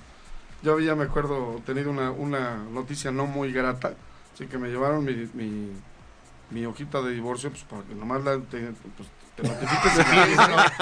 Yo 0.61 0.73
había, 0.73 0.95
me 0.95 1.05
acuerdo, 1.05 1.61
tenido 1.65 1.89
una, 1.91 2.11
una 2.11 2.57
noticia 2.57 3.11
no 3.11 3.25
muy 3.25 3.51
grata, 3.51 3.95
así 4.33 4.45
que 4.47 4.57
me 4.57 4.69
llevaron 4.69 5.03
mi, 5.03 5.29
mi, 5.33 5.71
mi 6.51 6.65
hojita 6.65 7.01
de 7.01 7.11
divorcio, 7.11 7.49
pues 7.49 7.63
para 7.63 7.83
que 7.83 7.95
nomás 7.95 8.23
la, 8.23 8.37
pues, 8.37 9.09
te 9.35 9.43
no, 9.43 9.49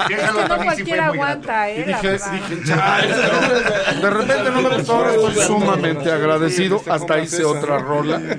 Es 0.02 0.08
déjalo, 0.08 0.36
que 0.36 0.42
no 0.42 0.48
también 0.48 0.58
sí 0.58 0.64
cualquiera 0.64 1.06
aguanta, 1.06 1.70
¿eh? 1.70 1.74
Y 1.74 1.78
la 1.80 1.86
dije, 1.96 2.08
verdad. 2.08 2.32
dije, 2.32 2.64
"Chale", 2.64 3.08
pero 4.00 4.00
de 4.00 4.10
repente 4.10 4.50
no 4.50 4.62
me 4.62 4.76
gustó, 4.76 4.92
ahora 4.94 5.10
estoy 5.14 5.34
sumamente 5.46 6.12
agradecido, 6.12 6.82
hasta 6.90 7.18
hice 7.18 7.44
otra 7.44 7.78
rola. 7.78 8.20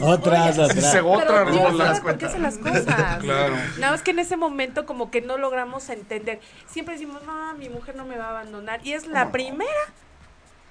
Otras, 0.00 0.56
Hice 0.76 1.00
otras. 1.00 1.04
otra 1.04 1.44
rola. 1.44 1.86
sabe 1.86 2.00
por 2.00 2.18
qué 2.18 2.26
hace 2.26 2.38
las 2.38 2.58
cosas. 2.58 2.84
Claro. 3.20 3.54
Nada 3.78 3.92
más 3.92 4.02
que 4.02 4.10
en 4.10 4.18
ese 4.18 4.36
momento 4.36 4.84
como 4.86 5.10
que 5.10 5.20
no 5.22 5.38
logramos 5.38 5.88
entender. 5.88 6.40
Siempre 6.66 6.94
decimos, 6.94 7.22
no, 7.24 7.54
mi 7.54 7.68
mujer 7.68 7.96
no 7.96 8.04
me 8.04 8.16
va 8.18 8.26
a 8.26 8.30
abandonar. 8.30 8.80
Y 8.84 8.92
es 8.92 9.06
la 9.06 9.30
primera 9.32 9.70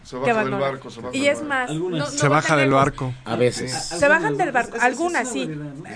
Se 0.03 0.17
baja 0.17 0.43
del 0.43 0.55
barco, 0.55 0.89
se 0.89 1.01
baja 1.01 1.15
y 1.17 1.27
es 1.27 1.41
más, 1.43 1.69
no, 1.71 2.05
Se 2.05 2.27
baja 2.27 2.55
del 2.57 2.71
barco. 2.71 3.13
A 3.25 3.35
veces. 3.35 3.71
Se 3.73 4.07
bajan 4.07 4.37
del 4.37 4.51
barco, 4.51 4.77
algunas 4.81 5.29
sí, 5.29 5.49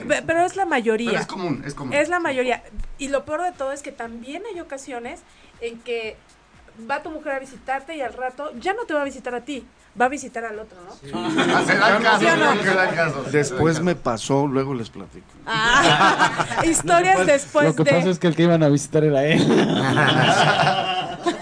Pe- 0.07 0.23
pero 0.25 0.45
es 0.45 0.55
la 0.55 0.65
mayoría. 0.65 1.09
Pero 1.11 1.21
es 1.21 1.27
común, 1.27 1.63
es 1.65 1.73
común. 1.73 1.93
Es 1.93 2.07
la 2.09 2.19
mayoría. 2.19 2.63
Y 2.97 3.09
lo 3.09 3.25
peor 3.25 3.43
de 3.43 3.51
todo 3.51 3.71
es 3.73 3.81
que 3.81 3.91
también 3.91 4.43
hay 4.51 4.59
ocasiones 4.61 5.19
en 5.61 5.79
que 5.79 6.15
va 6.89 7.01
tu 7.03 7.09
mujer 7.09 7.33
a 7.33 7.39
visitarte 7.39 7.95
y 7.95 8.01
al 8.01 8.13
rato 8.13 8.51
ya 8.59 8.73
no 8.73 8.83
te 8.85 8.93
va 8.93 9.01
a 9.01 9.03
visitar 9.03 9.33
a 9.35 9.41
ti, 9.41 9.65
va 9.99 10.05
a 10.05 10.09
visitar 10.09 10.45
al 10.45 10.59
otro, 10.59 10.77
¿no? 10.85 10.93
Ah, 11.19 11.63
se 11.67 11.75
dan 11.75 12.01
caso, 12.03 12.19
¿Sí 12.19 12.25
o 12.27 12.35
no? 12.37 12.61
se 12.61 12.73
dan 12.75 12.95
caso. 12.95 13.23
Después 13.31 13.81
me 13.81 13.95
pasó, 13.95 14.45
luego 14.47 14.73
les 14.75 14.89
platico. 14.89 15.25
Ah, 15.45 16.61
historias 16.65 17.25
después 17.25 17.65
Lo 17.65 17.75
que 17.75 17.83
de... 17.83 17.91
pasa 17.91 18.09
es 18.09 18.19
que 18.19 18.27
el 18.27 18.35
que 18.35 18.43
iban 18.43 18.61
a 18.63 18.69
visitar 18.69 19.03
era 19.03 19.25
él. 19.25 19.43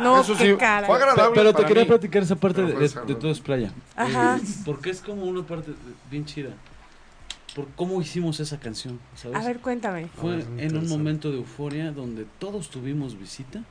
No, 0.00 0.20
Eso 0.20 0.36
qué 0.36 0.52
sí, 0.52 0.56
cara. 0.56 0.86
fue 0.86 0.96
agradable 0.96 1.32
Pero 1.34 1.48
te 1.50 1.54
para 1.54 1.68
quería 1.68 1.82
mí. 1.84 1.88
platicar 1.88 2.22
esa 2.22 2.36
parte 2.36 2.56
Pero 2.56 2.66
de, 2.68 2.72
fue 2.74 2.80
de- 2.80 2.88
desagradable. 2.88 3.14
de 3.14 3.20
todo 3.20 3.30
es 3.30 3.40
playa. 3.40 3.72
Ajá. 3.96 4.36
Eh, 4.36 4.46
porque 4.64 4.90
es 4.90 5.00
como 5.00 5.24
una 5.24 5.42
parte 5.46 5.70
de- 5.72 5.76
bien 6.10 6.24
chida. 6.24 6.50
Por 7.54 7.68
cómo 7.76 8.00
hicimos 8.02 8.40
esa 8.40 8.58
canción, 8.58 8.98
¿sabes? 9.14 9.36
A 9.38 9.44
ver, 9.46 9.60
cuéntame. 9.60 10.08
Fue 10.20 10.34
Ah, 10.34 10.38
es 10.38 10.44
en 10.46 10.50
un 10.52 10.60
interesante. 10.60 10.88
momento 10.88 11.30
de 11.30 11.36
euforia 11.38 11.92
donde 11.92 12.26
todos 12.38 12.68
tuvimos 12.70 13.18
visita. 13.18 13.62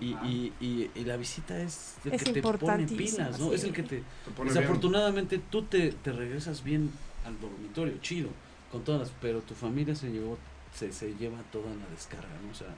Y, 0.00 0.06
y, 0.26 0.52
y, 0.60 0.90
y 0.94 1.04
la 1.04 1.16
visita 1.18 1.58
es 1.60 1.96
el 2.06 2.14
Es 2.14 2.24
que 2.24 2.32
te 2.32 2.42
pone 2.42 2.86
pilas, 2.86 3.38
¿no? 3.38 3.48
sí. 3.50 3.54
Es 3.54 3.64
el 3.64 3.72
que 3.74 3.82
te... 3.82 3.96
Te 3.98 4.30
pone 4.34 4.50
bien. 4.50 4.54
Desafortunadamente 4.54 5.38
tú 5.50 5.62
te, 5.64 5.92
te 5.92 6.12
regresas 6.12 6.64
bien 6.64 6.90
al 7.26 7.38
dormitorio, 7.38 7.98
chido, 8.00 8.30
con 8.72 8.82
todas 8.82 9.02
las... 9.02 9.10
Pero 9.20 9.40
tu 9.40 9.54
familia 9.54 9.94
se 9.94 10.10
llevó, 10.10 10.38
se, 10.74 10.90
se 10.94 11.14
lleva 11.16 11.36
toda 11.52 11.66
la 11.68 11.86
descarga, 11.94 12.26
¿no? 12.42 12.50
O 12.50 12.54
sea, 12.54 12.68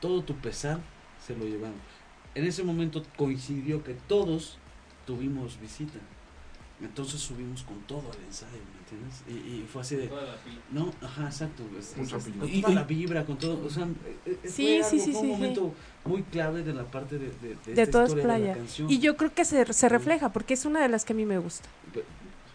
todo 0.00 0.22
tu 0.22 0.34
pesar 0.34 0.80
se 1.26 1.36
lo 1.36 1.44
llevaron. 1.44 1.76
En 2.34 2.44
ese 2.44 2.62
momento 2.62 3.02
coincidió 3.16 3.82
que 3.82 3.94
todos 3.94 4.58
tuvimos 5.06 5.58
visita. 5.60 5.98
Entonces 6.82 7.20
subimos 7.22 7.62
con 7.62 7.78
todo 7.86 8.12
al 8.12 8.18
ensayo, 8.26 8.52
¿me 8.52 8.80
entiendes? 8.80 9.22
Y, 9.26 9.32
y 9.62 9.66
fue 9.72 9.80
así 9.80 9.96
de... 9.96 10.10
No, 10.70 10.92
ajá, 11.02 11.24
exacto. 11.24 11.62
es- 11.78 11.92
es- 11.92 11.96
Mucha 11.96 12.18
es- 12.18 12.24
pila. 12.24 12.38
con 12.38 12.60
toda 12.60 12.74
la 12.74 12.84
vibra, 12.84 13.24
con 13.24 13.38
todo. 13.38 13.64
O 13.64 13.70
sea, 13.70 13.86
eh, 14.26 14.38
Sí, 14.44 14.48
fue 14.50 14.52
sí, 14.52 14.76
algo- 14.76 14.88
sí, 14.90 14.98
fue 14.98 15.04
sí, 15.04 15.10
un 15.16 15.20
sí. 15.22 15.26
momento 15.28 15.74
muy 16.04 16.22
clave 16.24 16.62
de 16.62 16.74
la 16.74 16.84
parte 16.84 17.18
de, 17.18 17.28
de, 17.40 17.56
de 17.64 17.74
De 17.74 17.82
esta 17.82 18.06
la 18.06 18.22
playa. 18.22 18.54
canción. 18.54 18.90
Y 18.90 18.98
yo 18.98 19.16
creo 19.16 19.32
que 19.32 19.46
se, 19.46 19.72
se 19.72 19.88
refleja 19.88 20.32
porque 20.34 20.52
es 20.52 20.66
una 20.66 20.80
de 20.82 20.90
las 20.90 21.06
que 21.06 21.14
a 21.14 21.16
mí 21.16 21.24
me 21.24 21.38
gusta. 21.38 21.66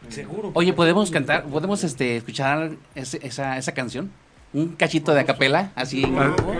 Seguro. 0.09 0.51
Oye, 0.53 0.74
¿podemos 0.74 1.09
cantar? 1.09 1.45
¿Podemos 1.45 1.84
este, 1.84 2.17
escuchar 2.17 2.76
ese- 2.93 3.26
esa, 3.26 3.57
esa 3.57 3.72
canción? 3.74 4.11
Un 4.53 4.69
cachito 4.76 5.13
de 5.15 5.22
acapela, 5.22 5.72
así. 5.76 6.03
en 6.03 6.15
A 6.19 6.28
grupo? 6.28 6.53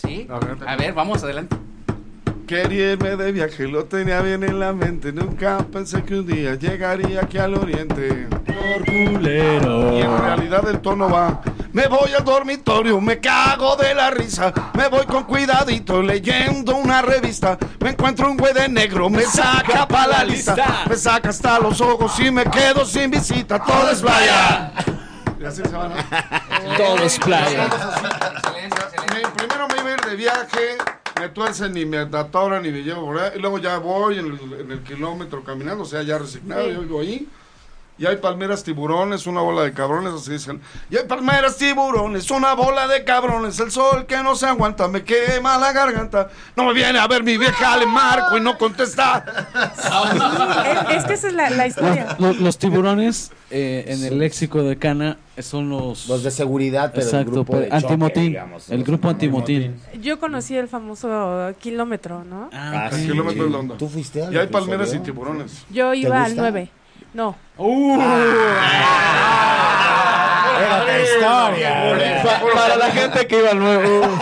¿Sí? 0.00 0.26
A 0.30 0.38
ver. 0.38 0.56
A 0.66 0.76
ver, 0.76 0.92
vamos, 0.94 1.22
adelante. 1.24 1.56
Quería 2.46 2.92
irme 2.92 3.16
de 3.16 3.30
viaje, 3.32 3.68
lo 3.68 3.84
tenía 3.84 4.22
bien 4.22 4.42
en 4.42 4.58
la 4.58 4.72
mente. 4.72 5.12
Nunca 5.12 5.58
pensé 5.70 6.02
que 6.02 6.14
un 6.20 6.26
día 6.26 6.54
llegaría 6.54 7.20
aquí 7.22 7.36
al 7.36 7.54
oriente. 7.54 8.26
Y 8.86 10.00
en 10.00 10.18
realidad 10.18 10.66
el 10.68 10.80
tono 10.80 11.10
va. 11.10 11.42
Me 11.72 11.86
voy 11.88 12.12
al 12.14 12.24
dormitorio, 12.24 12.98
me 13.02 13.18
cago 13.18 13.76
de 13.76 13.94
la 13.94 14.10
risa. 14.10 14.52
Me 14.74 14.88
voy 14.88 15.04
con 15.04 15.24
cuidadito 15.24 16.00
leyendo 16.00 16.76
una 16.76 17.02
revista. 17.02 17.58
Me 17.80 17.90
encuentro 17.90 18.30
un 18.30 18.38
güey 18.38 18.54
de 18.54 18.68
negro, 18.68 19.10
me 19.10 19.22
saca 19.24 19.86
pa' 19.86 20.06
la 20.06 20.24
lista. 20.24 20.84
Me 20.88 20.96
saca 20.96 21.28
hasta 21.28 21.58
los 21.58 21.80
ojos 21.82 22.18
y 22.18 22.30
me 22.30 22.44
quedo 22.44 22.86
sin 22.86 23.10
visita. 23.10 23.62
Todo 23.62 23.90
es 23.90 24.00
playa. 24.00 24.72
Y 25.38 25.44
así 25.44 25.62
se 25.62 25.76
van. 25.76 25.92
Todo 26.78 26.96
es 27.04 27.18
playa. 27.18 27.68
Me- 29.12 29.28
primero 29.36 29.68
me 29.68 29.74
iba 29.80 29.90
a 29.90 29.92
ir 29.92 29.97
de 30.08 30.16
viaje, 30.16 30.78
me 31.20 31.28
tuercen 31.28 31.72
ni 31.74 31.84
me 31.84 31.98
atoran 31.98 32.62
ni 32.62 32.70
me 32.70 32.82
llevo 32.82 33.06
por 33.06 33.18
ahí, 33.18 33.32
y 33.36 33.38
luego 33.40 33.58
ya 33.58 33.78
voy 33.78 34.18
en 34.18 34.26
el, 34.26 34.60
en 34.60 34.72
el 34.72 34.82
kilómetro 34.82 35.42
caminando, 35.44 35.82
o 35.84 35.86
sea, 35.86 36.02
ya 36.02 36.18
resignado, 36.18 36.66
Sí. 36.66 36.72
yo 36.74 36.80
vivo 36.80 37.00
ahí. 37.00 37.28
Y 37.98 38.06
hay 38.06 38.16
palmeras 38.16 38.62
tiburones, 38.62 39.26
una 39.26 39.40
bola 39.40 39.62
de 39.62 39.72
cabrones, 39.72 40.12
así 40.14 40.30
dicen. 40.32 40.60
Y 40.88 40.96
hay 40.96 41.04
palmeras 41.06 41.56
tiburones, 41.56 42.30
una 42.30 42.54
bola 42.54 42.86
de 42.86 43.02
cabrones. 43.04 43.58
El 43.58 43.70
sol 43.72 44.06
que 44.06 44.16
no 44.22 44.36
se 44.36 44.46
aguanta, 44.46 44.86
me 44.86 45.02
quema 45.02 45.58
la 45.58 45.72
garganta. 45.72 46.28
No 46.56 46.64
me 46.64 46.72
viene 46.74 46.98
a 46.98 47.06
ver 47.08 47.24
mi 47.24 47.36
vieja, 47.36 47.76
le 47.76 47.86
marco 47.86 48.36
y 48.36 48.40
no 48.40 48.56
contesta. 48.56 49.24
es, 50.88 50.96
es 50.96 51.04
que 51.04 51.14
esa 51.14 51.28
es 51.28 51.34
la, 51.34 51.50
la 51.50 51.66
historia. 51.66 52.16
Los, 52.18 52.38
los 52.38 52.58
tiburones 52.58 53.32
eh, 53.50 53.84
en 53.88 54.04
el 54.04 54.18
léxico 54.18 54.62
de 54.62 54.76
Cana 54.76 55.18
son 55.40 55.68
los... 55.68 56.06
Los 56.08 56.22
de 56.22 56.30
seguridad, 56.30 56.90
pero 56.92 57.02
el 57.02 57.08
Exacto, 57.08 57.30
grupo 57.32 57.52
pero 57.52 57.62
de 57.64 57.68
choque, 57.70 57.84
antimotín. 57.84 58.26
digamos, 58.26 58.70
el 58.70 58.84
grupo 58.84 59.08
antimotín. 59.08 59.62
antimotín. 59.64 60.02
Yo 60.02 60.18
conocí 60.20 60.56
el 60.56 60.68
famoso 60.68 61.52
kilómetro, 61.60 62.24
¿no? 62.24 62.48
Ah, 62.52 62.86
Ah, 62.86 62.90
sí. 62.92 63.06
Kilómetro 63.08 63.48
de 63.48 63.54
onda. 63.56 63.76
¿Tú 63.76 63.88
fuiste 63.88 64.22
al 64.24 64.32
Y 64.32 64.38
hay 64.38 64.46
palmeras 64.46 64.94
y 64.94 64.98
tiburones. 65.00 65.64
Yo 65.70 65.94
iba 65.94 66.22
al 66.22 66.32
gusta? 66.32 66.42
9. 66.50 66.70
No. 67.14 67.36
Era 70.60 70.82
otra 70.82 70.98
historia. 71.00 72.22
Pa- 72.24 72.40
para 72.54 72.76
la 72.76 72.90
gente 72.90 73.26
que 73.26 73.38
iba 73.38 73.50
al 73.50 73.58
nuevo. 73.58 74.18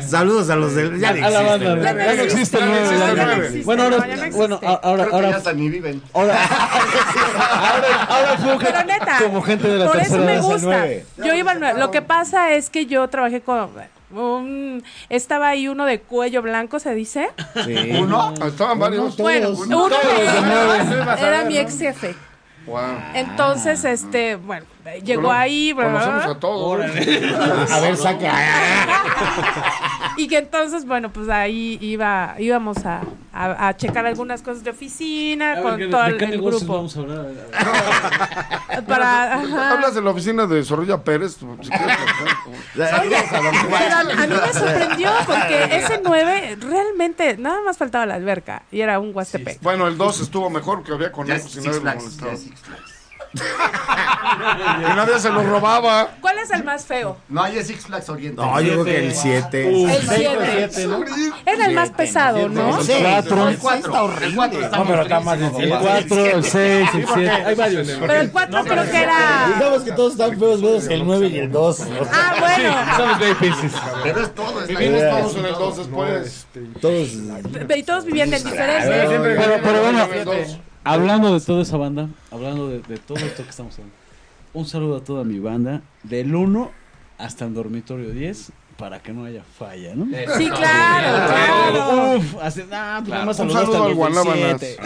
Saludos 0.00 0.48
a 0.50 0.56
los 0.56 0.74
del. 0.74 0.98
Ya 1.00 1.10
a, 1.10 1.12
la 1.14 1.54
existen. 1.56 1.82
Ya 1.82 1.92
no 2.16 2.22
existe 2.22 2.58
el 2.58 2.64
Ya 2.64 2.72
no 2.72 2.72
nueve. 2.72 2.86
existe 2.86 3.06
ya 3.06 3.10
el 3.10 3.16
no 3.16 3.24
nueve. 3.26 3.46
existe. 3.46 3.64
Bueno, 3.64 3.82
ahora, 3.84 3.96
No, 3.98 4.06
ya 4.06 4.16
no 4.16 4.36
bueno, 4.36 4.60
ahora, 4.62 4.80
Creo 4.80 4.96
que 4.96 5.10
ya 5.10 5.16
ahora, 5.16 5.36
hasta 5.36 5.52
ni 5.52 5.68
viven. 5.68 6.02
ahora, 6.14 6.34
ahora, 7.60 8.02
ahora 8.08 8.36
fue 8.38 8.58
Pero 8.64 8.84
neta, 8.84 9.18
como 9.22 9.42
gente 9.42 9.68
de 9.68 9.78
la 9.78 9.86
por 9.86 9.96
eso 9.96 10.02
tercera 10.04 10.24
me 10.24 10.32
edad. 10.34 10.42
gusta. 10.42 10.66
nueve. 10.66 11.06
Yo 11.18 11.34
iba 11.34 11.52
al 11.52 11.60
9. 11.60 11.78
Lo 11.80 11.90
que 11.90 12.02
pasa 12.02 12.52
es 12.52 12.70
que 12.70 12.86
yo 12.86 13.06
trabajé 13.08 13.40
con 13.40 13.58
un 14.10 14.82
estaba 15.08 15.48
ahí 15.48 15.68
uno 15.68 15.84
de 15.84 16.00
cuello 16.00 16.42
blanco, 16.42 16.78
se 16.78 16.94
dice. 16.94 17.30
Sí. 17.64 17.90
Uno, 18.00 18.34
estaban 18.44 18.78
varios. 18.78 19.16
Bueno, 19.16 19.50
Uno. 19.50 19.88
de 19.88 21.26
era 21.26 21.44
mi 21.44 21.58
ex 21.58 21.78
jefe. 21.78 22.14
Wow. 22.66 22.80
Entonces, 23.14 23.84
este, 23.84 24.34
bueno, 24.34 24.66
llegó 25.04 25.30
ahí, 25.30 25.72
bla, 25.72 25.88
bla, 25.88 26.00
Conocemos 26.00 26.24
bla. 26.24 26.34
a 26.34 26.40
todos. 26.40 26.80
A 27.70 27.80
ver, 27.80 27.96
saca. 27.96 28.32
Y 30.16 30.28
que 30.28 30.38
entonces, 30.38 30.86
bueno, 30.86 31.12
pues 31.12 31.28
ahí 31.28 31.78
iba, 31.80 32.34
íbamos 32.38 32.78
a, 32.86 33.02
a, 33.32 33.68
a 33.68 33.76
checar 33.76 34.06
algunas 34.06 34.40
cosas 34.42 34.64
de 34.64 34.70
oficina 34.70 35.52
A 35.58 35.62
con 35.62 35.76
¿de- 35.78 35.88
todo 35.88 36.02
de 36.04 36.08
el, 36.10 36.16
qué 36.16 36.24
el 36.24 36.30
negocios 36.32 36.62
grupo. 36.62 36.74
vamos 36.76 36.96
a 36.96 37.00
hablar? 37.00 37.26
Para, 38.86 39.34
ajá. 39.34 39.70
Hablas 39.72 39.94
de 39.94 40.02
la 40.02 40.10
oficina 40.10 40.46
de 40.46 40.62
Zorrilla 40.64 41.02
Pérez. 41.02 41.36
tú, 41.36 41.56
si 41.62 41.70
quieres. 41.70 41.96
Oye, 42.76 43.16
pero 43.30 43.94
a, 43.94 44.00
a 44.00 44.04
mí 44.04 44.34
me 44.46 44.52
sorprendió 44.52 45.10
porque 45.26 45.64
ese 45.76 46.00
9 46.02 46.58
realmente 46.60 47.36
nada 47.38 47.60
más 47.64 47.76
faltaba 47.78 48.06
la 48.06 48.14
alberca 48.14 48.62
y 48.70 48.80
era 48.80 48.98
un 48.98 49.14
Huastepec. 49.14 49.60
Bueno, 49.62 49.86
el 49.88 49.96
2 49.96 50.20
estuvo 50.20 50.50
mejor 50.50 50.78
porque 50.78 50.92
había 50.92 51.12
conejos 51.12 51.54
y 51.56 51.60
nadie 51.60 51.80
lo 51.80 51.94
molestaba. 51.94 52.32
Y 53.36 54.82
nadie 54.96 55.18
se 55.18 55.30
lo 55.30 55.42
robaba. 55.42 56.10
¿Cuál 56.20 56.38
es 56.38 56.50
el 56.50 56.64
más 56.64 56.84
feo? 56.84 57.16
No, 57.28 57.42
hay 57.42 57.62
Six 57.62 57.86
Flags 57.86 58.08
Oriente. 58.08 58.40
No, 58.40 58.60
yo 58.60 58.72
creo 58.72 58.84
que 58.84 59.06
el 59.06 59.14
7. 59.14 59.94
El 59.94 60.02
7. 60.02 60.64
Es 61.46 61.60
el 61.60 61.74
más 61.74 61.90
pesado, 61.90 62.48
¿no? 62.48 62.80
El 62.80 63.02
cuatro. 63.02 63.48
El 63.48 63.58
4. 63.58 64.24
El 64.24 64.34
4 64.34 64.60
está 64.60 64.76
No, 64.76 64.84
pero 64.84 64.96
muy 64.96 65.04
está 65.04 65.20
más 65.20 65.38
triste. 65.38 65.62
El 65.62 65.70
4, 65.70 66.26
el 66.26 66.44
6, 66.44 66.88
el 66.94 67.06
7. 67.06 67.30
Hay 67.30 67.54
varios. 67.54 67.88
Pero 67.88 68.12
el 68.12 68.30
4 68.30 68.64
creo 68.64 68.90
que 68.90 69.02
era... 69.02 69.52
Digamos 69.54 69.82
que 69.82 69.92
todos 69.92 70.12
están 70.12 70.38
feos, 70.38 70.60
feos, 70.60 70.86
el 70.88 71.06
9 71.06 71.28
y 71.28 71.38
el 71.38 71.52
2. 71.52 71.80
Ah, 72.12 72.34
bueno. 72.40 72.74
Pero 74.02 74.20
es 74.20 74.34
todo. 74.34 74.66
Vivimos 74.66 75.00
todos 75.10 75.36
en 75.36 75.44
el 75.44 75.54
2 75.54 75.76
después. 75.76 76.46
Todos. 76.80 77.08
Y 77.76 77.82
todos 77.82 78.04
vivían 78.04 78.32
en 78.32 78.42
diferentes. 78.42 78.86
Pero, 78.86 79.60
pero 79.62 79.82
bueno, 79.82 80.04
El 80.12 80.24
dos. 80.24 80.58
Hablando 80.86 81.34
de 81.38 81.44
toda 81.44 81.62
esa 81.62 81.76
banda, 81.76 82.08
hablando 82.30 82.68
de, 82.68 82.80
de 82.80 82.98
todo 82.98 83.18
esto 83.18 83.42
que 83.44 83.50
estamos 83.50 83.74
hablando, 83.74 83.94
un 84.54 84.66
saludo 84.66 84.96
a 84.96 85.00
toda 85.04 85.24
mi 85.24 85.38
banda, 85.38 85.82
del 86.02 86.34
1 86.34 86.70
hasta 87.18 87.44
el 87.44 87.54
dormitorio 87.54 88.10
10, 88.10 88.52
para 88.76 89.00
que 89.00 89.10
no 89.12 89.24
haya 89.24 89.42
falla, 89.58 89.94
¿no? 89.94 90.04
Sí, 90.36 90.50
claro, 90.50 91.32
claro. 91.32 92.16
Uf, 92.18 92.34
así, 92.42 92.62
nah, 92.70 92.98
pues 92.98 93.08
nada 93.08 93.24
más 93.24 93.38
Un 93.40 93.50
saludos 93.50 93.60
saludo 93.62 93.82
al 93.84 93.88
los 93.88 93.96
Guanábanas. 93.96 94.60
17. 94.60 94.82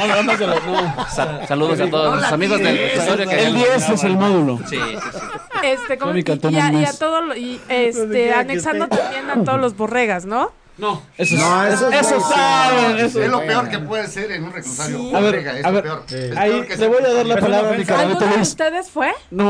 No, 0.00 0.06
nada 0.06 0.22
más 0.22 0.38
de 0.38 0.46
los- 0.46 0.64
no. 0.66 1.06
Sa- 1.10 1.46
saludos 1.46 1.80
a 1.80 1.90
todos 1.90 2.16
los 2.16 2.32
amigos 2.32 2.58
del 2.58 2.78
episodio 2.78 3.28
que 3.28 3.42
El 3.46 3.54
10 3.54 3.88
es 3.90 4.04
el 4.04 4.16
módulo. 4.16 4.58
Sí, 4.66 4.76
sí, 4.76 4.98
sí. 5.12 5.18
Este, 5.62 5.98
como, 5.98 6.14
y, 6.16 6.20
y 6.24 6.56
a, 6.58 6.72
y 6.72 6.84
a 6.86 6.92
todo 6.98 7.20
lo- 7.20 7.36
y 7.36 7.60
este, 7.68 8.32
anexando 8.32 8.88
también 8.88 9.28
a 9.28 9.44
todos 9.44 9.60
los 9.60 9.76
borregas, 9.76 10.24
¿no? 10.24 10.50
No, 10.80 11.02
eso, 11.18 11.36
No, 11.36 11.64
eso 11.66 11.90
eso, 11.90 12.16
es- 12.16 12.22
saben. 12.24 12.96
Eso 12.98 13.22
Es 13.22 13.30
lo 13.30 13.40
peor 13.40 13.68
que 13.68 13.78
puede 13.80 14.06
ser 14.06 14.32
en 14.32 14.44
un 14.44 14.52
reclusorio. 14.52 14.98
Sí. 14.98 15.12
A 15.14 15.20
ver, 15.20 15.34
es 15.34 15.64
a 15.64 15.70
ver, 15.70 15.82
peor. 15.82 16.04
Es 16.10 16.36
ahí 16.36 16.50
peor 16.52 16.66
que 16.66 16.76
le 16.76 16.86
voy 16.88 17.02
a 17.04 17.12
dar 17.14 17.26
la 17.26 17.36
palabra 17.36 17.68
no 17.68 17.74
a 17.74 17.78
mi 17.78 17.84
carnalito 17.84 18.14
¿Alguno 18.18 18.30
de 18.30 18.36
Luis. 18.38 18.48
ustedes 18.48 18.90
fue? 18.90 19.12
No, 19.30 19.44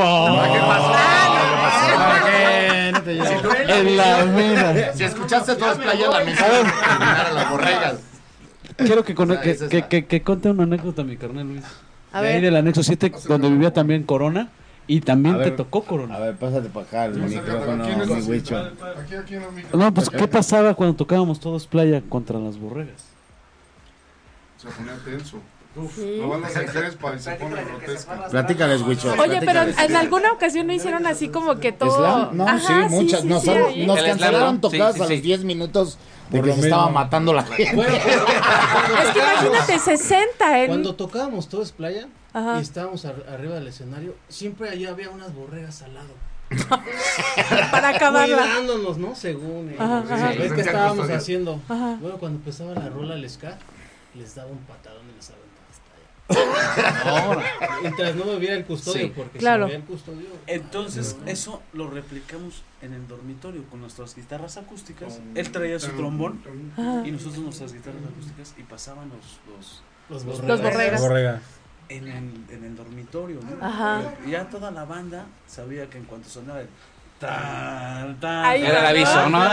¿Qué 0.53 0.59
pasó? 0.59 0.95
no 2.93 3.03
te 3.03 3.14
llevo. 3.14 3.55
en 3.68 3.97
la 3.97 4.24
mina. 4.24 4.93
Si 4.95 5.05
escuchaste 5.05 5.55
todas 5.57 5.78
playas 5.78 6.09
la 6.11 6.22
eliminar 6.22 7.26
a 7.26 7.33
las 7.33 7.51
borregas. 7.51 7.95
Quiero 8.76 9.05
que, 9.05 9.14
con- 9.14 9.31
Ah, 9.33 9.41
que, 9.41 9.57
que, 9.68 9.83
que, 9.89 10.07
que 10.07 10.22
cuente 10.22 10.49
una 10.51 10.62
anécdota, 10.64 11.03
mi 11.05 11.16
carnal 11.16 11.47
Luis. 11.47 11.62
A 12.12 12.22
de 12.22 12.28
ahí 12.28 12.35
ver. 12.35 12.43
del 12.45 12.57
anexo 12.57 12.83
7, 12.83 13.12
donde 13.28 13.49
vivía 13.51 13.72
también 13.72 14.03
Corona. 14.05 14.49
Y 14.91 15.01
también 15.03 15.36
A 15.36 15.38
te 15.38 15.45
ver. 15.45 15.57
tocó 15.57 15.84
Corona. 15.84 16.16
A 16.16 16.18
ver, 16.18 16.34
pásate 16.36 16.68
para 16.68 16.84
acá 16.84 17.05
el 17.05 17.20
micrófono, 17.20 17.84
¿Quién 17.84 18.01
es 18.01 18.09
mi. 18.26 18.38
Aquí, 18.38 19.14
aquí 19.14 19.34
en 19.36 19.43
el 19.45 19.53
micro. 19.53 19.78
No, 19.78 19.95
pues, 19.95 20.11
¿qué 20.11 20.26
pasaba 20.26 20.74
cuando 20.74 20.97
tocábamos 20.97 21.38
todos 21.38 21.68
playa 21.68 22.03
contra 22.09 22.41
las 22.41 22.59
borregas? 22.59 23.05
Se 24.57 24.66
ponía 24.66 24.97
tenso. 25.05 25.36
No 25.76 26.28
van 26.30 26.41
las 26.41 26.57
mujeres 26.57 26.97
para 26.97 27.14
y 27.14 27.20
se 27.20 27.30
pone 27.36 27.62
grotesca. 27.62 28.26
Platícales, 28.30 28.82
Huicho. 28.82 29.14
Oye, 29.16 29.38
pero 29.47 29.62
en 29.62 29.95
alguna 29.95 30.32
ocasión 30.32 30.66
no 30.66 30.72
hicieron 30.72 31.07
así 31.07 31.28
como 31.28 31.61
que 31.61 31.70
todo. 31.70 31.97
¿Slam? 31.97 32.36
No, 32.36 32.49
Ajá, 32.49 32.88
sí, 32.88 32.95
muchas. 32.97 33.20
sí, 33.20 33.28
nos 33.28 33.43
sí, 33.45 33.86
nos 33.86 34.03
cancelaron 34.03 34.55
¿no? 34.57 34.61
tocadas 34.61 35.01
a 35.01 35.07
sí. 35.07 35.14
los 35.14 35.22
10 35.22 35.45
minutos 35.45 35.99
de 36.30 36.38
Por 36.38 36.47
que 36.49 36.57
lo 36.57 36.61
se 36.62 36.66
estaba 36.68 36.91
matando 36.91 37.32
la 37.32 37.45
gente. 37.45 37.62
Es 37.64 39.11
que 39.12 39.18
imagínate, 39.20 39.78
60 39.78 40.62
en. 40.62 40.66
Cuando 40.66 40.97
tocábamos 40.97 41.49
todo 41.49 41.62
es 41.62 41.70
playa 41.70 42.09
Ajá. 42.33 42.59
y 42.59 42.62
estábamos 42.62 43.05
ar- 43.05 43.26
arriba 43.28 43.55
del 43.57 43.66
escenario, 43.68 44.14
siempre 44.28 44.68
allá 44.68 44.91
había 44.91 45.11
unas 45.11 45.35
borregas 45.35 45.83
al 45.83 45.95
lado. 45.95 46.14
Para 47.70 47.91
acabarla. 47.91 48.37
Cuidándonos, 48.39 48.99
¿no? 48.99 49.14
Según. 49.14 49.70
eh, 49.70 49.76
Ajá, 49.78 50.03
sí, 50.07 50.12
ajá. 50.12 50.28
¿Ves 50.31 50.49
Sí, 50.49 50.55
que 50.55 50.61
estábamos 50.62 51.11
haciendo? 51.11 51.61
Ajá. 51.68 51.97
Bueno, 52.01 52.18
cuando 52.18 52.39
empezaba 52.39 52.74
la 52.74 52.89
rola 52.89 53.14
al 53.14 53.28
ska, 53.31 53.57
les 54.14 54.35
daba 54.35 54.51
un 54.51 54.59
patadón 54.59 55.03
y 55.11 55.16
les 55.16 55.31
aventaba 55.31 55.66
hasta 55.70 57.37
allá. 57.37 57.43
Mientras 57.83 58.16
no 58.16 58.24
me 58.24 58.37
viera 58.37 58.55
el 58.57 58.64
custodio, 58.64 59.07
Sí. 59.07 59.12
porque 59.14 59.39
Claro. 59.39 59.66
si 59.66 59.72
me 59.72 59.76
el 59.78 59.85
custodio. 59.85 60.26
Entonces, 60.47 61.16
eso 61.26 61.62
lo 61.72 61.89
replicamos 61.91 62.62
en 62.83 62.95
el 62.95 63.07
dormitorio 63.07 63.64
con 63.70 63.81
nuestras 63.81 64.14
guitarras 64.16 64.57
acústicas. 64.57 65.20
Él 65.35 65.53
traía 65.53 65.78
su 65.78 65.91
trombón 65.93 66.43
y 67.05 67.11
nosotros 67.12 67.39
nuestras 67.39 67.72
guitarras 67.72 68.03
acústicas 68.05 68.55
y 68.59 68.62
pasaban 68.64 69.09
los, 69.11 69.83
los, 70.11 70.24
Los 70.26 70.45
Los 70.45 70.61
borregas. 70.62 71.01
borregas. 71.01 71.43
En, 71.91 72.07
el, 72.09 72.55
en 72.55 72.64
el 72.64 72.76
dormitorio. 72.76 73.41
¿no? 73.43 73.66
Ajá. 73.66 74.01
Y 74.26 74.30
ya 74.30 74.45
toda 74.49 74.70
la 74.70 74.84
banda 74.84 75.24
sabía 75.47 75.88
que 75.91 75.99
en 75.99 76.05
cuanto 76.05 76.28
sonaba 76.28 76.61
el 76.61 76.68
tan, 77.18 78.18
tan, 78.18 78.45
Ahí 78.47 78.64
Era 78.64 78.78
el 78.80 78.86
aviso, 78.86 79.28
¿no? 79.28 79.43
Ahí 79.43 79.53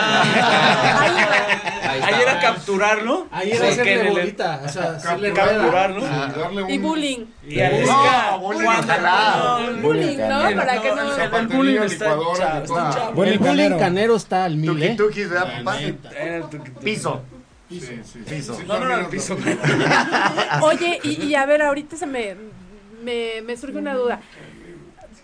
era 2.21 2.39
capturarlo. 2.39 3.27
Ahí 3.31 3.51
era 3.51 3.67
hacerle 3.67 4.09
bolita, 4.09 4.61
o 4.63 4.69
sea, 4.69 4.83
hacerle 4.91 5.33
capturarlo. 5.33 5.99
Y 5.99 6.03
darle 6.39 6.63
un... 6.63 6.69
Y 6.69 6.77
bullying. 6.77 7.25
Y 7.45 7.59
al 7.59 7.85
No, 7.85 8.39
bullying, 8.39 9.81
Bullying, 9.81 10.17
¿no? 10.17 10.55
Para 10.55 10.81
que 10.81 10.95
no. 10.95 11.37
el- 11.37 11.47
bullying 11.47 11.81
está. 11.81 12.15
Bullying 13.13 13.33
el 13.33 13.39
bullying 13.39 13.77
canero. 13.77 14.15
está 14.15 14.45
al 14.45 14.55
mil, 14.57 14.81
¿eh? 14.81 14.91
el 14.91 14.97
tuki- 16.43 16.73
tuki. 16.73 17.17
Piso. 17.69 17.87
Sí, 17.87 18.01
sí. 18.13 18.19
Piso. 18.27 18.55
Sí, 18.55 18.63
No, 18.67 18.79
no, 18.79 18.85
no, 18.87 18.97
el 18.97 19.07
piso. 19.07 19.35
Oye, 20.61 20.99
y, 21.03 21.23
y 21.25 21.35
a 21.35 21.45
ver, 21.45 21.61
ahorita 21.61 21.97
se 21.97 22.05
me, 22.05 22.35
me, 23.03 23.41
me 23.41 23.57
surge 23.57 23.77
una 23.77 23.93
duda. 23.93 24.19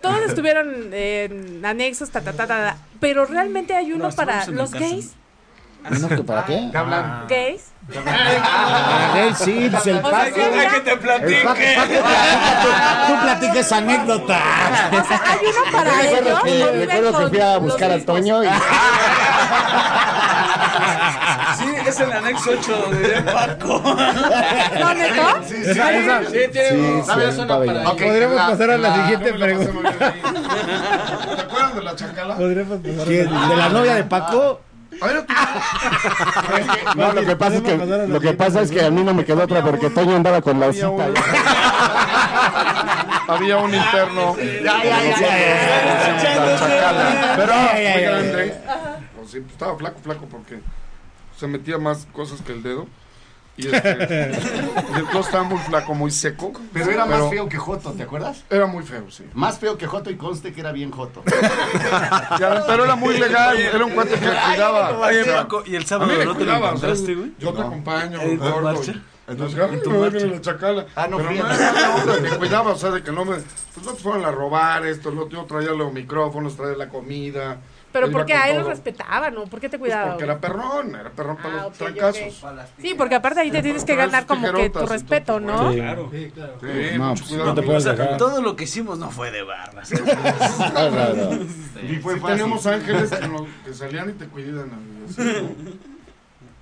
Todos 0.00 0.20
estuvieron 0.26 0.92
en 0.92 1.64
anexos, 1.64 2.10
ta, 2.10 2.20
ta, 2.20 2.32
ta, 2.32 2.46
ta, 2.46 2.56
ta, 2.56 2.76
pero 3.00 3.24
realmente 3.24 3.74
hay 3.74 3.92
uno 3.92 4.08
No, 4.10 4.14
para 4.14 4.44
los 4.48 4.72
el 4.74 4.80
gays. 4.80 5.12
¿No 6.00 6.08
que 6.08 6.16
para 6.24 6.44
qué? 6.46 6.68
¿Qué 6.70 6.78
hablan? 6.78 7.26
¿Gays? 7.28 7.72
Ah, 8.06 9.14
él 9.18 9.34
sí, 9.36 9.68
pues 9.70 9.86
el 9.86 9.96
O 9.98 10.00
sea, 10.00 10.10
Paco. 10.10 10.34
sí 10.34 10.40
que 10.74 10.80
te 10.80 10.92
El 10.92 10.98
platique. 10.98 11.42
Tú, 11.42 12.68
tú 13.06 13.20
platiques 13.22 13.72
anécdota. 13.72 14.40
O 14.90 15.04
sea, 15.04 15.22
hay 15.26 15.38
uno 15.46 15.72
para 15.72 16.02
ellos. 16.02 16.76
Recuerdo 16.86 17.18
que 17.18 17.26
fui 17.28 17.40
a 17.40 17.54
los 17.54 17.62
buscar 17.62 17.90
a? 17.90 18.04
Toño 18.06 18.42
y 18.44 18.46
Sí, 21.58 21.66
es 21.86 22.00
el 22.00 22.12
anexo 22.12 22.50
8 22.58 22.90
de 22.90 23.22
Paco. 23.22 23.82
¿No, 24.80 24.94
neto? 24.94 25.22
Sí, 25.48 25.54
sí. 25.64 25.70
Esa- 25.70 25.92
esa- 25.92 26.24
Sí, 26.30 26.38
tiene 26.52 26.68
Sí, 26.68 26.74
un- 26.76 27.04
sí, 27.04 27.10
para 27.46 27.88
Ok, 27.90 28.00
Podríamos 28.02 28.36
la- 28.36 28.46
pasar 28.48 28.70
a 28.70 28.76
la, 28.78 28.88
la- 28.88 28.94
siguiente 28.96 29.32
pregunta. 29.34 29.92
¿Te 29.92 31.42
acuerdas 31.42 31.74
de 31.74 31.82
la 31.82 31.96
chacala? 31.96 32.36
Podríamos 32.36 32.78
pasar 32.80 33.04
¿Quién? 33.06 33.28
a 33.28 33.30
la 33.40 33.46
¿De 33.48 33.56
la 33.56 33.68
novia 33.68 33.94
de 33.94 34.04
Paco? 34.04 34.60
A 35.00 35.06
ver, 35.08 35.26
tú- 35.26 35.34
No, 36.96 37.12
lo 37.12 37.24
que 37.26 37.34
pasa 37.36 37.56
es 37.56 37.62
que 37.62 37.76
lo 38.08 38.20
que 38.20 38.32
pasa 38.34 38.60
es 38.62 38.70
que 38.70 38.84
a 38.84 38.90
mí 38.90 39.02
no 39.02 39.12
me 39.12 39.24
quedó 39.24 39.42
otra 39.42 39.60
porque 39.62 39.90
Toño 39.90 40.14
andaba 40.16 40.40
con 40.40 40.60
la 40.60 40.68
un- 40.68 41.14
Había 43.26 43.56
un 43.56 43.74
interno. 43.74 44.36
Ya, 44.36 44.84
ya, 44.84 45.00
ya. 45.18 45.26
Pero 47.36 47.54
Pues, 49.32 49.52
estaba 49.52 49.76
flaco, 49.76 50.00
flaco 50.00 50.26
porque 50.30 50.60
se 51.36 51.46
metía 51.46 51.78
más 51.78 52.06
cosas 52.12 52.40
que 52.42 52.52
el 52.52 52.62
dedo. 52.62 52.86
Y, 53.56 53.68
este, 53.68 53.88
y 54.96 54.98
entonces 54.98 55.26
estaba 55.26 55.44
muy 55.44 55.58
flaco, 55.58 55.94
muy 55.94 56.10
seco. 56.10 56.52
Pero 56.72 56.90
era 56.90 57.06
más 57.06 57.30
feo 57.30 57.48
que 57.48 57.56
Joto, 57.56 57.92
¿te 57.92 58.02
acuerdas? 58.02 58.44
Era 58.50 58.66
muy 58.66 58.82
feo, 58.82 59.10
sí. 59.10 59.24
Más 59.32 59.58
feo 59.58 59.78
que 59.78 59.86
Joto 59.86 60.10
y 60.10 60.16
conste 60.16 60.52
que 60.52 60.60
era 60.60 60.72
bien 60.72 60.90
Joto. 60.90 61.22
Ya, 62.40 62.64
pero 62.66 62.84
era 62.84 62.96
muy 62.96 63.16
legal, 63.16 63.56
era 63.58 63.84
un 63.84 63.92
cuate 63.92 64.14
que 64.14 64.18
cuidaba. 64.18 64.98
Oye, 64.98 65.24
Paco, 65.24 65.62
¿y 65.66 65.76
el 65.76 65.86
sábado 65.86 66.12
no 66.24 66.36
te 66.36 66.44
lo 66.44 66.56
encontraste, 66.56 67.14
güey? 67.14 67.32
Yo 67.38 67.52
te 67.52 67.60
acompaño, 67.60 68.20
¿En 68.20 68.38
tu 68.38 68.44
gordo. 68.44 68.60
marcha? 68.62 68.94
Entonces, 69.26 69.58
¿En 69.58 69.82
tu 69.82 69.90
marcha? 69.90 70.18
con 70.18 70.30
la 70.32 70.40
chacala. 70.40 70.86
Ah, 70.96 71.06
no 71.08 71.16
Pero 71.18 71.30
no 71.30 72.20
me 72.20 72.30
cuidaba, 72.36 72.72
o 72.72 72.76
sea, 72.76 72.90
de 72.90 73.02
que 73.02 73.12
no 73.12 73.24
me. 73.24 73.36
Pues 73.36 73.86
no 73.86 73.92
te 73.92 74.02
fueron 74.02 74.24
a 74.24 74.30
robar 74.30 74.84
esto, 74.84 75.10
lo 75.10 75.28
yo 75.28 75.44
traía 75.44 75.70
los 75.70 75.92
micrófonos, 75.92 76.56
traía 76.56 76.76
la 76.76 76.88
comida. 76.88 77.58
Pero 77.94 78.10
porque 78.10 78.34
a 78.34 78.50
él 78.50 78.58
lo 78.58 78.64
respetaban, 78.68 79.32
¿no? 79.34 79.44
¿Por 79.44 79.60
qué 79.60 79.68
te 79.68 79.78
Pues 79.78 79.92
cuidaba? 79.92 80.08
porque 80.10 80.24
era 80.24 80.38
perrón, 80.40 80.96
era 80.96 81.10
perrón 81.10 81.36
para 81.36 81.48
Ah, 81.54 81.56
los 81.62 81.66
ok, 81.68 81.74
trancazos. 81.78 82.42
ok. 82.42 82.58
Sí, 82.80 82.94
porque 82.98 83.14
aparte 83.14 83.38
ahí 83.40 83.52
te 83.52 83.62
tienes 83.62 83.84
que 83.84 83.94
ganar 83.94 84.26
como 84.26 84.52
que 84.52 84.68
tu 84.68 84.84
respeto, 84.84 85.38
¿no? 85.38 85.70
Sí. 85.70 85.78
Claro. 85.78 86.08
Sí, 86.12 86.30
claro. 86.34 86.54
Sí, 86.60 86.66
No, 86.98 87.04
mucho 87.10 87.20
pues, 87.22 87.28
cuidado. 87.30 87.48
no 87.48 87.54
te 87.54 87.62
puedes 87.62 87.86
O 87.86 87.94
sea, 87.96 88.16
todo 88.16 88.42
lo 88.42 88.56
que 88.56 88.64
hicimos 88.64 88.98
no 88.98 89.10
fue 89.12 89.30
de 89.30 89.42
barras. 89.44 89.92
Ah, 89.94 90.88
claro. 90.90 91.30
Y 91.88 91.96
fue 91.96 92.14
Sí, 92.14 92.20
fácil. 92.20 92.36
teníamos 92.36 92.66
ángeles 92.66 93.10
que, 93.12 93.28
nos- 93.28 93.42
que 93.64 93.72
salían 93.74 94.10
y 94.10 94.12
te 94.14 94.26
cuidan. 94.26 94.70
y 95.08 95.10
así, 95.10 95.22
¿no? 95.22 95.48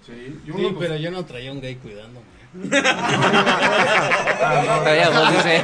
Sí, 0.05 0.41
Sí, 0.45 0.63
los- 0.63 0.73
pero 0.79 0.97
yo 0.97 1.11
no 1.11 1.25
traía 1.25 1.51
un 1.51 1.63
gay 1.63 1.77
cuidándome. 1.77 2.27
Dos, 2.53 2.63
dice. 5.33 5.63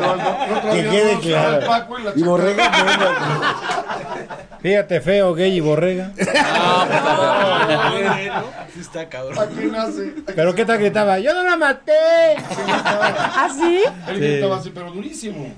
no, 0.00 0.16
no, 0.16 0.46
no 0.64 0.72
Que 0.72 0.82
quede 0.88 1.18
claro. 1.20 1.66
y 2.14 2.22
Borrega, 2.22 2.64
chacala. 2.70 2.96
no, 2.96 3.12
no, 3.12 3.18
Fíjate, 4.60 5.00
feo, 5.00 5.34
gay 5.34 5.56
y 5.56 5.60
borrega. 5.60 6.10
Sí 8.74 8.80
está 8.80 9.08
cabrón. 9.08 9.38
Aquí 9.38 9.66
nace. 9.66 10.14
Pero 10.34 10.52
¿qué 10.54 10.64
tal 10.64 10.78
gritaba? 10.78 11.18
¡Yo 11.20 11.32
no 11.32 11.44
la 11.44 11.56
maté! 11.56 11.92
¿Ah, 12.36 13.48
sí? 13.56 13.82
Él 14.08 14.18
gritaba 14.20 14.56
así, 14.56 14.70
pero 14.74 14.90
durísimo. 14.90 15.54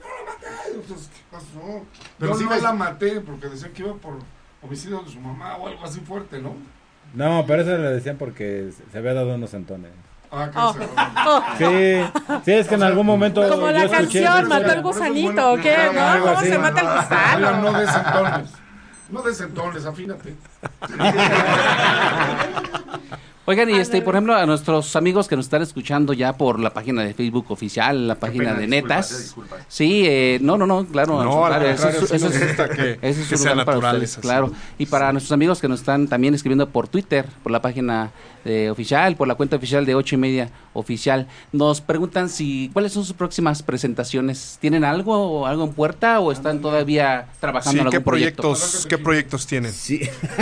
No 0.00 0.06
la 0.06 0.32
maté. 0.32 0.48
Pues, 0.88 1.08
¿Qué 1.08 1.20
pasó? 1.30 1.84
Pero 2.18 2.32
Yo 2.32 2.38
sí 2.38 2.44
no 2.44 2.50
no 2.50 2.56
la 2.56 2.62
la 2.62 2.72
maté 2.72 3.20
porque 3.20 3.48
decían 3.48 3.72
que 3.72 3.82
iba 3.82 3.94
por 3.94 4.14
homicidio 4.62 5.02
de 5.02 5.10
su 5.10 5.20
mamá 5.20 5.56
o 5.56 5.68
algo 5.68 5.84
así 5.84 6.00
fuerte, 6.00 6.38
¿no? 6.38 6.54
No, 7.14 7.44
pero 7.46 7.62
eso 7.62 7.76
le 7.76 7.90
decían 7.90 8.16
porque 8.16 8.70
se 8.92 8.98
había 8.98 9.14
dado 9.14 9.34
unos 9.34 9.52
entones. 9.54 9.90
Ah, 10.30 10.50
que 10.52 10.58
Oh. 10.58 10.72
se- 10.74 10.88
Oh. 11.26 11.42
Sí, 11.58 12.20
sí, 12.44 12.52
es 12.52 12.68
que 12.68 12.74
en 12.74 12.82
algún 12.82 13.06
momento. 13.06 13.46
Como 13.48 13.66
la 13.70 13.84
escuché 13.84 14.22
canción, 14.22 14.48
mató 14.48 14.70
al 14.70 14.82
gusanito, 14.82 15.52
¿o 15.52 15.56
qué? 15.56 15.76
¿No? 15.94 16.20
¿Cómo 16.22 16.38
así. 16.38 16.48
se 16.48 16.58
mata 16.58 16.80
el 16.80 16.86
gusano? 16.86 17.62
no 17.62 17.78
desentones. 17.78 18.50
No 19.10 19.22
desentones, 19.22 19.86
afínate. 19.86 20.34
Oigan, 23.46 23.70
y 23.70 23.76
este, 23.78 24.02
por 24.02 24.14
ejemplo, 24.14 24.34
a 24.36 24.44
nuestros 24.44 24.94
amigos 24.94 25.26
que 25.26 25.34
nos 25.34 25.46
están 25.46 25.62
escuchando 25.62 26.12
ya 26.12 26.34
por 26.34 26.60
la 26.60 26.68
página 26.74 27.02
de 27.02 27.14
Facebook 27.14 27.46
oficial, 27.48 28.06
la 28.06 28.14
página 28.14 28.50
pena, 28.50 28.58
de 28.60 28.66
Netas. 28.66 29.08
disculpas. 29.22 29.60
Sí, 29.68 30.02
eh, 30.06 30.38
no, 30.42 30.58
no, 30.58 30.66
no, 30.66 30.84
claro. 30.84 31.24
No, 31.24 31.46
al 31.46 31.64
ese 31.64 31.88
es- 31.88 31.94
sí 31.96 32.00
nos 32.00 32.10
ese 32.12 32.26
es- 32.26 32.46
gusta 32.48 32.68
que- 32.68 32.98
es 33.00 33.16
que 33.26 33.34
un 33.36 33.40
lugar 33.48 33.64
para 33.64 33.78
ustedes, 33.78 34.12
así. 34.12 34.20
claro. 34.20 34.52
Y 34.76 34.84
para 34.84 35.10
nuestros 35.12 35.32
amigos 35.32 35.62
que 35.62 35.68
nos 35.68 35.80
están 35.80 36.08
también 36.08 36.34
escribiendo 36.34 36.68
por 36.68 36.88
Twitter, 36.88 37.24
por 37.42 37.50
la 37.50 37.62
página 37.62 38.10
eh, 38.48 38.70
oficial, 38.70 39.14
por 39.16 39.28
la 39.28 39.34
cuenta 39.34 39.56
oficial 39.56 39.84
de 39.86 39.94
ocho 39.94 40.14
y 40.14 40.18
media 40.18 40.50
oficial, 40.72 41.26
nos 41.52 41.80
preguntan 41.80 42.28
si 42.28 42.70
cuáles 42.72 42.92
son 42.92 43.04
sus 43.04 43.14
próximas 43.14 43.62
presentaciones. 43.62 44.58
¿Tienen 44.60 44.84
algo 44.84 45.14
o 45.40 45.46
algo 45.46 45.64
en 45.64 45.72
puerta 45.72 46.20
o 46.20 46.32
están 46.32 46.60
todavía 46.60 47.26
trabajando 47.40 47.72
Sí, 47.72 47.78
en 47.78 47.90
¿qué 47.90 47.96
algún 47.96 48.04
proyecto? 48.04 48.42
proyectos, 48.42 48.86
¿qué 48.88 48.98
proyectos 48.98 49.46
tienen? 49.46 49.72
Sí. 49.72 50.00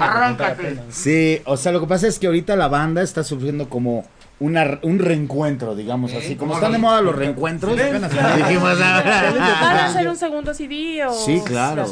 Arráncate. 0.00 0.78
Sí, 0.90 1.40
o 1.44 1.56
sea, 1.56 1.72
lo 1.72 1.80
que 1.80 1.86
pasa 1.86 2.06
es 2.06 2.18
que 2.18 2.26
ahorita 2.26 2.56
la 2.56 2.68
banda 2.68 3.02
está 3.02 3.22
sufriendo 3.24 3.68
como 3.68 4.04
una, 4.38 4.78
un 4.82 4.98
reencuentro, 4.98 5.74
digamos 5.74 6.12
así. 6.12 6.36
Como 6.36 6.54
están 6.54 6.72
de 6.72 6.78
moda 6.78 7.00
los 7.00 7.16
reencuentros, 7.16 7.74
dijimos, 7.76 8.78
¿Van 8.78 8.82
a 8.82 9.00
ah, 9.02 9.86
hacer 9.86 10.08
un 10.08 10.16
segundo 10.16 10.52
CD 10.52 11.04
o...? 11.06 11.12
Sí, 11.14 11.40
claro. 11.44 11.86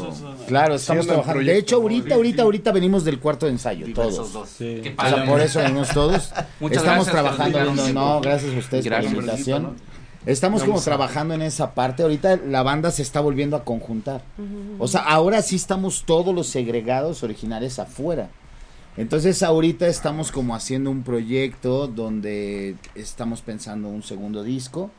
Claro, 0.47 0.74
estamos 0.74 1.05
Sí, 1.05 1.09
trabajando. 1.09 1.42
De 1.42 1.57
hecho, 1.57 1.76
ahorita, 1.76 2.14
ahorita, 2.14 2.42
ahorita 2.42 2.72
venimos 2.72 3.05
del 3.05 3.18
cuarto 3.18 3.47
de 3.47 3.53
ensayo, 3.53 3.86
todos. 3.95 4.49
Sí. 4.51 4.80
Qué 4.82 4.95
O 4.97 5.09
sea, 5.09 5.24
por 5.24 5.40
eso 5.40 5.61
venimos 5.61 5.88
todos. 5.88 6.32
Muchas 6.61 6.78
Estamos 6.78 7.07
gracias, 7.07 7.12
trabajando 7.12 7.59
Carolina. 7.59 7.82
viendo, 7.82 8.01
no, 8.01 8.20
gracias 8.20 8.55
a 8.55 8.59
ustedes 8.59 8.84
Gracias. 8.84 9.14
por 9.14 9.24
la 9.24 9.32
invitación. 9.32 9.76
Estamos 10.26 10.64
como 10.64 10.80
trabajando 10.80 11.34
en 11.34 11.42
esa 11.42 11.74
parte. 11.74 12.03
Ahorita 12.03 12.36
la 12.36 12.62
banda 12.62 12.90
se 12.90 13.03
está 13.03 13.20
volviendo 13.20 13.57
a 13.57 13.64
conjuntar. 13.64 14.22
O 14.78 14.86
sea, 14.88 15.01
ahora 15.01 15.40
sí 15.42 15.57
estamos 15.57 16.05
todos 16.05 16.34
los 16.34 16.47
segregados 16.47 17.22
originales 17.22 17.78
afuera. 17.78 18.28
Entonces 18.97 19.42
ahorita 19.42 19.88
estamos 19.88 20.30
como 20.30 20.55
haciendo 20.55 20.90
un 20.90 21.03
proyecto 21.03 21.88
donde 21.88 22.76
estamos 22.95 23.42
pensando 23.42 23.88
un 23.88 24.03
segundo 24.03 24.42
disco. 24.42 24.90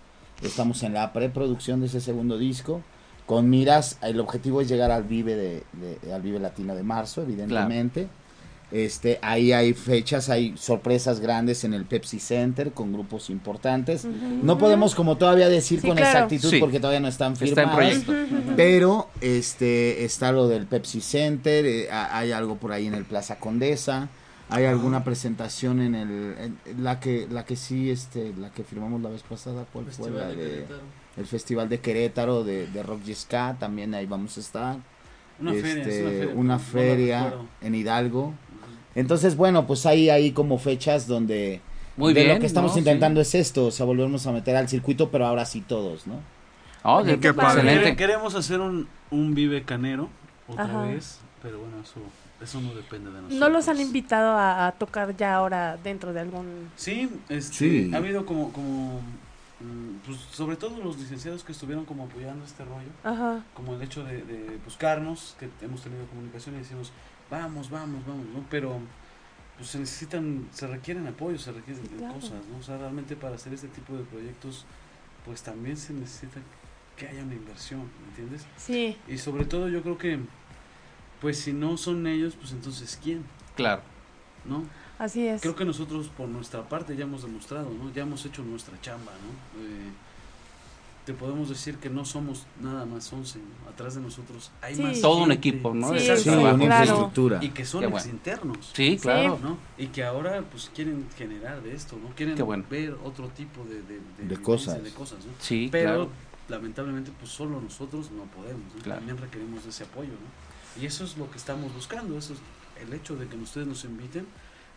Estamos 0.41 0.83
en 0.83 0.93
la 0.93 1.13
preproducción 1.13 1.79
de 1.79 1.87
ese 1.87 2.01
segundo 2.01 2.37
disco. 2.37 2.81
Con 3.25 3.49
miras, 3.49 3.97
el 4.01 4.19
objetivo 4.19 4.61
es 4.61 4.67
llegar 4.67 4.91
al 4.91 5.03
Vive 5.03 5.35
de, 5.35 5.63
al 6.13 6.21
Vive 6.21 6.39
Latino 6.39 6.75
de 6.75 6.83
marzo, 6.83 7.21
evidentemente. 7.21 8.07
Este, 8.71 9.19
ahí 9.21 9.51
hay 9.53 9.73
fechas, 9.73 10.29
hay 10.29 10.55
sorpresas 10.57 11.19
grandes 11.19 11.63
en 11.63 11.73
el 11.73 11.85
Pepsi 11.85 12.19
Center 12.19 12.71
con 12.71 12.91
grupos 12.91 13.29
importantes. 13.29 14.05
No 14.05 14.57
podemos 14.57 14.95
como 14.95 15.17
todavía 15.17 15.47
decir 15.49 15.81
Sí, 15.81 15.87
con 15.87 15.95
claro. 15.95 16.11
exactitud 16.11 16.49
Sí. 16.49 16.59
porque 16.59 16.79
todavía 16.79 16.99
no 16.99 17.07
están 17.07 17.33
Está 17.33 17.45
en 17.45 17.49
firmadas. 17.69 17.77
proyecto. 18.03 18.13
Pero 18.55 19.07
este 19.21 20.03
está 20.03 20.31
lo 20.31 20.47
del 20.47 20.65
Pepsi 20.65 20.99
Center, 21.01 21.65
eh, 21.65 21.89
ha- 21.91 22.17
hay 22.17 22.31
algo 22.31 22.55
por 22.57 22.71
ahí 22.71 22.87
en 22.87 22.95
el 22.95 23.05
Plaza 23.05 23.37
Condesa, 23.39 24.09
hay 24.49 24.65
alguna 24.65 25.03
presentación 25.03 25.79
en 25.81 25.95
el 25.95 26.35
en 26.39 26.83
la 26.83 26.99
que 26.99 27.27
la 27.29 27.45
que 27.45 27.55
sí 27.55 27.89
este 27.91 28.33
la 28.37 28.49
que 28.51 28.63
firmamos 28.63 29.01
la 29.01 29.09
vez 29.09 29.21
pasada, 29.23 29.65
¿cuál 29.71 29.85
fue 29.85 30.09
la 30.11 30.27
Festival 30.27 30.37
de 30.37 30.43
de 30.43 30.49
Querétaro. 30.51 30.81
el 31.17 31.25
Festival 31.27 31.69
de 31.69 31.79
Querétaro 31.79 32.43
de, 32.43 32.67
de 32.67 32.83
Rock 32.83 33.07
y 33.07 33.13
Ska, 33.15 33.55
también 33.59 33.93
ahí 33.93 34.05
vamos 34.07 34.37
a 34.37 34.39
estar. 34.39 34.77
Una 35.37 35.51
feria, 35.51 35.81
es 35.83 35.87
Este, 35.87 36.27
una 36.27 36.59
feria, 36.59 37.33
una 37.35 37.47
en 37.61 37.75
Hidalgo. 37.75 38.33
Entonces, 38.95 39.35
bueno, 39.35 39.67
pues 39.67 39.85
hay 39.85 40.09
ahí 40.09 40.31
como 40.31 40.57
fechas 40.57 41.05
donde 41.07 41.61
Muy 41.97 42.13
de 42.13 42.23
bien, 42.23 42.33
lo 42.35 42.39
que 42.39 42.45
estamos 42.47 42.73
¿no? 42.73 42.79
intentando 42.79 43.21
es 43.21 43.35
esto, 43.35 43.65
o 43.67 43.71
sea, 43.71 43.85
volvernos 43.85 44.25
a 44.27 44.31
meter 44.31 44.55
al 44.55 44.69
circuito, 44.69 45.09
pero 45.09 45.25
ahora 45.27 45.45
sí 45.45 45.61
todos, 45.61 46.07
¿no? 46.07 46.19
Oh, 46.83 46.97
Oye, 46.97 47.19
qué 47.19 47.33
padre. 47.33 47.61
excelente. 47.61 47.95
Queremos 47.95 48.35
hacer 48.35 48.59
un, 48.59 48.87
un 49.11 49.33
Vive 49.35 49.63
Canero 49.63 50.07
otra 50.47 50.63
Ajá. 50.65 50.81
vez, 50.83 51.19
pero 51.41 51.59
bueno, 51.59 51.77
eso, 51.83 51.99
eso 52.41 52.61
no 52.61 52.73
depende 52.75 53.09
de 53.09 53.15
nosotros. 53.17 53.39
¿No 53.39 53.49
los 53.49 53.67
han 53.67 53.81
invitado 53.81 54.37
a, 54.37 54.67
a 54.67 54.71
tocar 54.73 55.15
ya 55.17 55.35
ahora 55.35 55.77
dentro 55.83 56.13
de 56.13 56.19
algún...? 56.21 56.69
Sí, 56.75 57.09
este, 57.27 57.53
Sí. 57.53 57.91
ha 57.93 57.97
habido 57.97 58.25
como, 58.27 58.53
como 58.53 58.99
mm, 59.61 60.05
pues, 60.05 60.19
sobre 60.31 60.55
todo 60.57 60.77
los 60.83 60.97
licenciados 60.99 61.43
que 61.43 61.53
estuvieron 61.53 61.85
como 61.85 62.03
apoyando 62.05 62.45
este 62.45 62.63
rollo, 62.63 62.91
Ajá. 63.03 63.43
como 63.55 63.73
el 63.75 63.81
hecho 63.81 64.03
de, 64.03 64.21
de 64.21 64.57
buscarnos, 64.63 65.35
que 65.39 65.49
hemos 65.65 65.81
tenido 65.81 66.05
comunicación 66.05 66.53
y 66.55 66.59
decimos, 66.59 66.91
vamos, 67.29 67.69
vamos, 67.69 68.05
vamos, 68.05 68.25
¿no? 68.33 68.45
Pero 68.49 68.79
pues 69.57 69.69
se 69.69 69.79
necesitan, 69.79 70.47
se 70.51 70.67
requieren 70.67 71.07
apoyos, 71.07 71.41
se 71.43 71.51
requieren 71.51 71.85
Claro. 71.97 72.15
cosas, 72.15 72.45
¿no? 72.51 72.57
O 72.59 72.63
sea, 72.63 72.77
realmente 72.77 73.15
para 73.15 73.35
hacer 73.35 73.53
este 73.53 73.67
tipo 73.69 73.95
de 73.95 74.03
proyectos, 74.03 74.65
pues 75.25 75.41
también 75.43 75.77
se 75.77 75.93
necesita 75.93 76.39
que 76.97 77.07
haya 77.07 77.23
una 77.23 77.33
inversión, 77.33 77.81
¿me 78.01 78.07
entiendes? 78.09 78.45
Sí. 78.57 78.97
Y 79.07 79.17
sobre 79.17 79.45
todo 79.45 79.69
yo 79.69 79.81
creo 79.81 79.97
que, 79.97 80.19
pues 81.21 81.39
si 81.39 81.53
no 81.53 81.77
son 81.77 82.05
ellos, 82.07 82.35
pues 82.35 82.51
entonces 82.51 82.99
¿quién? 83.01 83.23
Claro. 83.55 83.81
¿No? 84.45 84.63
Así 84.99 85.27
es. 85.27 85.41
Creo 85.41 85.55
que 85.55 85.65
nosotros 85.65 86.09
por 86.09 86.27
nuestra 86.29 86.67
parte 86.69 86.95
ya 86.95 87.03
hemos 87.03 87.23
demostrado, 87.23 87.69
¿no? 87.71 87.91
Ya 87.91 88.03
hemos 88.03 88.25
hecho 88.25 88.43
nuestra 88.43 88.79
chamba, 88.81 89.11
¿no? 89.13 89.61
Eh, 89.61 89.91
te 91.05 91.13
podemos 91.13 91.49
decir 91.49 91.77
que 91.77 91.89
no 91.89 92.03
somos 92.03 92.45
nada 92.59 92.85
más 92.85 93.11
11, 93.13 93.39
¿no? 93.39 93.69
Atrás 93.69 93.95
de 93.95 94.01
nosotros 94.01 94.51
hay 94.61 94.75
Sí. 94.75 94.81
más 94.81 95.01
Todo 95.01 95.23
un 95.23 95.31
equipo, 95.31 95.73
¿no? 95.73 95.93
Sí, 95.97 95.99
sí, 96.17 96.29
una 96.29 96.51
infraestructura. 96.51 97.43
Y 97.43 97.49
que 97.49 97.63
son 97.65 97.81
bueno. 97.81 97.97
exinternos. 97.97 98.71
Sí, 98.73 98.97
claro. 98.99 99.37
¿no? 99.41 99.57
Y 99.77 99.87
que 99.87 100.03
ahora 100.03 100.43
pues 100.49 100.71
quieren 100.73 101.07
generar 101.17 101.61
de 101.61 101.75
esto, 101.75 101.95
¿no? 102.01 102.09
Quieren 102.15 102.35
bueno. 102.43 102.63
ver 102.69 102.97
otro 103.03 103.27
tipo 103.29 103.63
de, 103.65 103.81
de, 104.27 104.37
cosas. 104.41 104.83
de 104.83 104.91
cosas, 104.91 105.19
¿no? 105.25 105.31
Sí, 105.39 105.69
Pero 105.71 105.89
claro. 105.89 106.09
lamentablemente 106.49 107.11
pues 107.19 107.31
solo 107.31 107.61
nosotros 107.61 108.09
no 108.11 108.23
podemos, 108.23 108.73
¿no? 108.75 108.81
Claro. 108.81 108.99
También 108.99 109.17
requerimos 109.17 109.63
de 109.63 109.69
ese 109.69 109.83
apoyo, 109.83 110.09
¿no? 110.09 110.81
Y 110.81 110.85
eso 110.87 111.03
es 111.03 111.17
lo 111.17 111.29
que 111.29 111.37
estamos 111.37 111.73
buscando, 111.73 112.17
eso 112.17 112.33
es 112.33 112.39
el 112.85 112.93
hecho 112.93 113.15
de 113.15 113.27
que 113.27 113.37
ustedes 113.37 113.67
nos 113.67 113.83
inviten. 113.85 114.25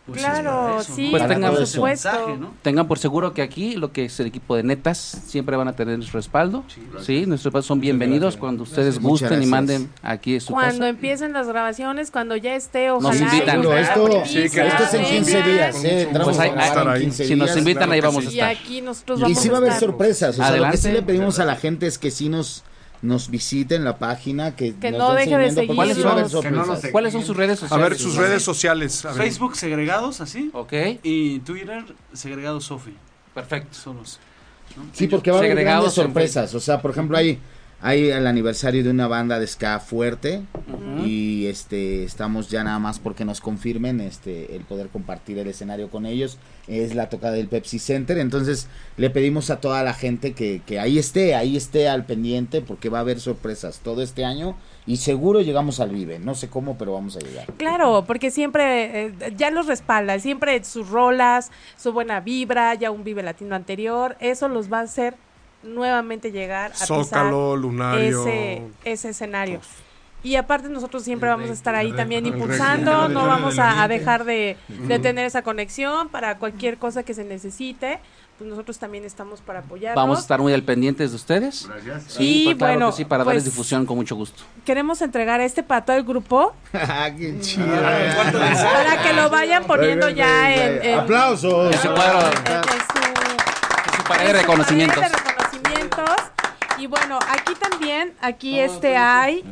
Pues, 0.09 0.21
Claro, 0.23 0.81
eso, 0.81 0.95
sí, 0.95 1.05
¿no? 1.05 1.11
Pues 1.11 1.23
Para 1.23 1.35
tengan 1.35 1.55
por 1.55 1.67
supuesto. 1.67 2.09
mensaje, 2.11 2.37
¿no? 2.39 2.55
Tengan 2.63 2.89
por 2.89 2.99
seguro 2.99 3.35
que 3.35 3.43
aquí 3.43 3.77
lo 3.77 3.93
que 3.93 4.07
es 4.07 4.19
el 4.21 4.27
equipo 4.27 4.57
de 4.57 4.63
netas 4.63 4.97
siempre 5.27 5.55
van 5.57 5.69
a 5.69 5.75
tener 5.77 5.99
nuestro 5.99 6.19
respaldo. 6.19 6.65
Sí, 6.69 6.81
Sí, 7.05 7.27
nuestros 7.27 7.45
respaldos 7.53 7.67
son 7.67 7.81
bienvenidos 7.81 8.23
gracias. 8.35 8.41
cuando 8.41 8.63
ustedes 8.63 9.01
Muchas 9.01 9.11
gusten 9.11 9.27
y 9.29 9.31
gracias. 9.47 9.51
manden 9.51 9.91
aquí 10.03 10.41
su 10.41 10.53
Cuando 10.55 10.73
casa. 10.79 10.89
empiecen 10.89 11.33
las 11.35 11.47
grabaciones, 11.47 12.11
cuando 12.11 12.37
ya 12.37 12.55
esté, 12.55 12.91
ojalá. 12.91 13.11
Nos 13.11 13.21
invitan. 13.21 13.59
y 13.59 13.63
Seguro, 13.63 13.77
esto, 13.79 14.23
Sí, 14.25 14.33
que- 14.35 14.45
esto 14.47 14.59
es 14.85 14.95
en 14.95 15.03
vengan. 15.03 15.11
15 15.13 15.43
días, 15.43 15.77
Con 15.77 15.87
¿eh? 15.87 16.05
gusto. 16.05 16.21
a 16.21 16.25
Pues 16.25 16.39
en 16.39 16.43
ahí. 16.89 17.01
15 17.01 17.25
Si 17.27 17.37
nos 17.37 17.47
días. 17.49 17.59
invitan, 17.59 17.79
claro 17.85 17.93
ahí 17.93 18.01
vamos 18.01 18.25
sí. 18.25 18.29
a 18.29 18.33
Y 18.33 18.53
estar. 18.53 18.65
aquí 18.65 18.81
nosotros 18.81 19.19
Y 19.19 19.23
vamos 19.25 19.39
sí 19.43 19.49
va 19.51 19.55
a 19.55 19.59
haber 19.59 19.73
sorpresas, 19.75 20.31
o 20.31 20.33
sea, 20.39 20.45
lo 20.47 20.49
que 20.51 20.55
Adelante. 20.59 20.77
sí 20.79 20.91
le 20.91 21.03
pedimos 21.03 21.39
a 21.39 21.45
la 21.45 21.57
gente 21.57 21.87
es 21.87 21.99
que 21.99 22.11
sí 22.11 22.29
nos 22.31 22.65
nos 23.03 23.31
visiten 23.31 23.85
la 23.85 23.99
página, 23.99 24.57
que, 24.57 24.75
Que 24.75 24.91
nos 24.91 24.99
no 24.99 25.15
deje 25.15 25.37
de 25.39 25.51
seguimiento, 25.51 25.77
porque 25.77 25.95
sí 25.95 26.03
va 26.03 26.09
a 26.11 26.13
haber 26.15 26.29
seguirnos. 26.29 26.43
Que 26.43 26.51
no 26.51 26.67
nos. 26.67 26.87
¿Cuáles 26.91 27.13
son 27.13 27.25
sus 27.25 27.37
redes 27.37 27.59
A 27.63 27.69
sociales? 27.69 27.91
ver, 27.91 27.99
sus 27.99 28.17
redes 28.17 28.43
sociales. 28.43 29.05
a 29.05 29.13
ver. 29.13 29.23
Facebook 29.23 29.57
segregados, 29.57 30.21
así. 30.21 30.51
Ok, 30.53 30.73
Y 31.03 31.39
Twitter 31.41 31.85
segregados 32.13 32.65
Sofi. 32.65 32.95
perfecto. 33.35 33.75
Son 33.79 33.97
los. 33.99 34.19
¿no? 34.77 34.85
Sí, 34.93 35.07
porque 35.07 35.31
va 35.31 35.37
a 35.39 35.41
haber 35.41 35.57
grandes 35.57 35.93
sorpresas. 35.93 36.55
O 36.55 36.61
sea, 36.61 36.81
por 36.83 36.91
ejemplo, 36.91 37.17
hay, 37.17 37.39
hay 37.81 38.11
el 38.11 38.27
aniversario 38.27 38.83
de 38.83 38.91
una 38.91 39.07
banda 39.07 39.39
de 39.39 39.47
ska 39.47 39.79
fuerte 39.79 40.43
y 41.05 41.47
este 41.47 42.03
estamos 42.03 42.51
ya 42.51 42.65
nada 42.65 42.81
más 42.81 42.99
porque 42.99 43.25
nos 43.25 43.41
confirmen 43.41 44.01
este 44.01 44.57
el 44.57 44.63
poder 44.63 44.89
compartir 44.89 45.39
el 45.39 45.47
escenario 45.47 45.89
con 45.89 46.05
ellos. 46.05 46.39
Es 46.67 46.95
la 46.97 47.09
tocada 47.09 47.35
del 47.35 47.47
Pepsi 47.47 47.79
Center. 47.79 48.19
Entonces 48.19 48.67
le 48.97 49.11
pedimos 49.11 49.51
a 49.51 49.61
toda 49.61 49.85
la 49.85 49.95
gente 49.95 50.33
que, 50.33 50.61
que 50.67 50.81
ahí 50.81 50.99
esté, 50.99 51.37
ahí 51.37 51.57
esté 51.57 51.89
al 51.89 52.05
pendiente 52.05 52.63
porque 52.63 52.89
va 52.89 52.99
a 52.99 53.03
haber 53.03 53.21
sorpresas 53.21 53.79
todo 53.79 54.03
este 54.03 54.25
año 54.25 54.57
y 54.85 54.97
seguro 54.97 55.41
llegamos 55.41 55.79
al 55.79 55.91
Vive. 55.91 56.19
No 56.19 56.35
sé 56.35 56.49
cómo, 56.49 56.77
pero 56.79 56.95
vamos 56.95 57.17
a 57.17 57.21
llegar. 57.21 57.47
Claro, 57.59 58.05
porque 58.07 58.33
siempre 58.33 59.07
eh, 59.07 59.13
ya 59.37 59.51
los 59.51 59.67
respalda, 59.67 60.19
siempre 60.19 60.65
sus 60.65 60.89
rolas, 60.89 61.53
su 61.77 61.93
buena 61.93 62.21
vibra, 62.21 62.75
ya 62.75 62.91
un 62.91 63.05
Vive 63.05 63.23
Latino 63.23 63.55
anterior, 63.55 64.17
eso 64.19 64.49
los 64.49 64.73
va 64.73 64.81
a 64.81 64.83
hacer 64.83 65.15
nuevamente 65.63 66.33
llegar 66.33 66.73
a 66.73 66.87
Zócalo, 66.87 67.53
pisar 67.53 67.59
Lunario. 67.59 68.21
ese, 68.27 68.63
ese 68.85 69.09
escenario. 69.11 69.61
Y 70.23 70.35
aparte 70.35 70.69
nosotros 70.69 71.05
siempre 71.05 71.29
vamos 71.29 71.49
a 71.49 71.53
estar 71.53 71.77
ahí 71.77 71.93
también 71.93 72.27
impulsando, 72.27 73.09
no 73.09 73.27
vamos 73.27 73.57
a, 73.61 73.87
dejar 73.87 74.25
de, 74.25 74.57
de 74.69 74.99
tener 74.99 75.25
esa 75.25 75.43
conexión 75.43 76.09
para 76.09 76.39
cualquier 76.39 76.77
cosa 76.77 77.05
que 77.05 77.15
se 77.15 77.23
necesite, 77.23 78.01
pues 78.37 78.51
nosotros 78.51 78.79
también 78.81 79.05
estamos 79.05 79.41
para 79.41 79.61
apoyarlos. 79.61 79.95
Vamos 80.03 80.19
a 80.19 80.21
estar 80.23 80.41
muy 80.41 80.53
al 80.53 80.65
pendientes 80.65 81.11
de 81.11 81.17
ustedes. 81.17 81.69
Gracias. 81.85 82.15
Sí, 82.15 82.43
Y 82.43 82.45
pues, 82.47 82.57
claro 82.57 82.73
bueno, 82.75 82.91
que 82.91 82.97
sí, 82.97 83.05
para 83.05 83.23
pues- 83.23 83.35
darles 83.35 83.45
difusión 83.45 83.87
con 83.87 83.97
mucho 83.97 84.17
gusto. 84.17 84.43
Queremos 84.65 85.01
entregar 85.03 85.41
este 85.41 85.63
para 85.63 85.85
todo 85.85 85.97
el 85.97 86.03
grupo 86.05 86.53
Ah, 86.73 87.11
Qué 87.17 87.39
chido. 87.41 87.67
para 87.69 89.03
que 89.03 89.13
lo 89.13 89.31
vayan 89.31 89.65
poniendo 89.67 90.09
ya 90.09 90.53
en, 90.53 90.85
en- 90.85 90.99
Aplausos. 90.99 91.73
En 91.75 91.81
su 91.81 91.89
en- 91.89 91.95
pared 91.95 92.27
de 94.27 94.33
reconocimientos. 94.33 95.05
Y 96.79 96.87
bueno, 96.87 97.19
aquí 97.29 97.55
también, 97.55 98.13
aquí 98.21 98.61
este 98.61 98.97
hay, 98.97 99.45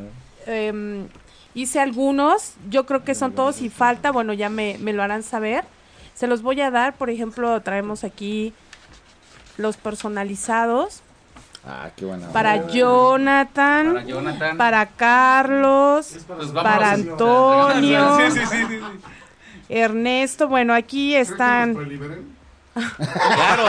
em, 0.46 1.08
hice 1.54 1.80
algunos, 1.80 2.54
yo 2.70 2.86
creo 2.86 3.02
que 3.04 3.14
son 3.14 3.32
todos 3.32 3.60
y 3.62 3.68
falta, 3.70 4.12
bueno, 4.12 4.32
ya 4.32 4.48
me, 4.48 4.76
me 4.80 4.92
lo 4.92 5.02
harán 5.02 5.22
saber. 5.22 5.64
Se 6.14 6.26
los 6.26 6.42
voy 6.42 6.60
a 6.60 6.70
dar, 6.70 6.94
por 6.94 7.10
ejemplo, 7.10 7.60
traemos 7.62 8.04
aquí 8.04 8.52
los 9.56 9.76
personalizados 9.76 11.02
Ah, 11.68 11.90
qué 11.96 12.04
buena. 12.04 12.28
para 12.28 12.68
Jonathan, 12.68 13.94
Para 13.94 14.04
Jonathan. 14.06 14.56
para 14.56 14.86
Carlos, 14.86 16.16
para 16.54 16.92
Antonio, 16.92 18.18
Sí, 18.30 18.38
sí, 18.38 18.46
sí, 18.46 18.64
sí. 18.68 18.80
Ernesto, 19.68 20.46
bueno, 20.46 20.72
aquí 20.74 21.16
están 21.16 21.76
Claro, 22.76 23.64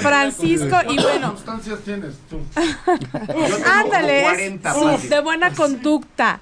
Francisco 0.00 0.76
y 0.88 0.96
bueno, 1.02 1.32
sustancias 1.32 1.78
tienes 1.84 2.14
tú? 2.30 2.38
ándale, 3.70 4.20
es 4.20 4.24
40 4.28 4.74
sí, 4.74 4.80
fácil. 4.84 5.10
de 5.10 5.20
buena 5.20 5.50
conducta. 5.54 6.40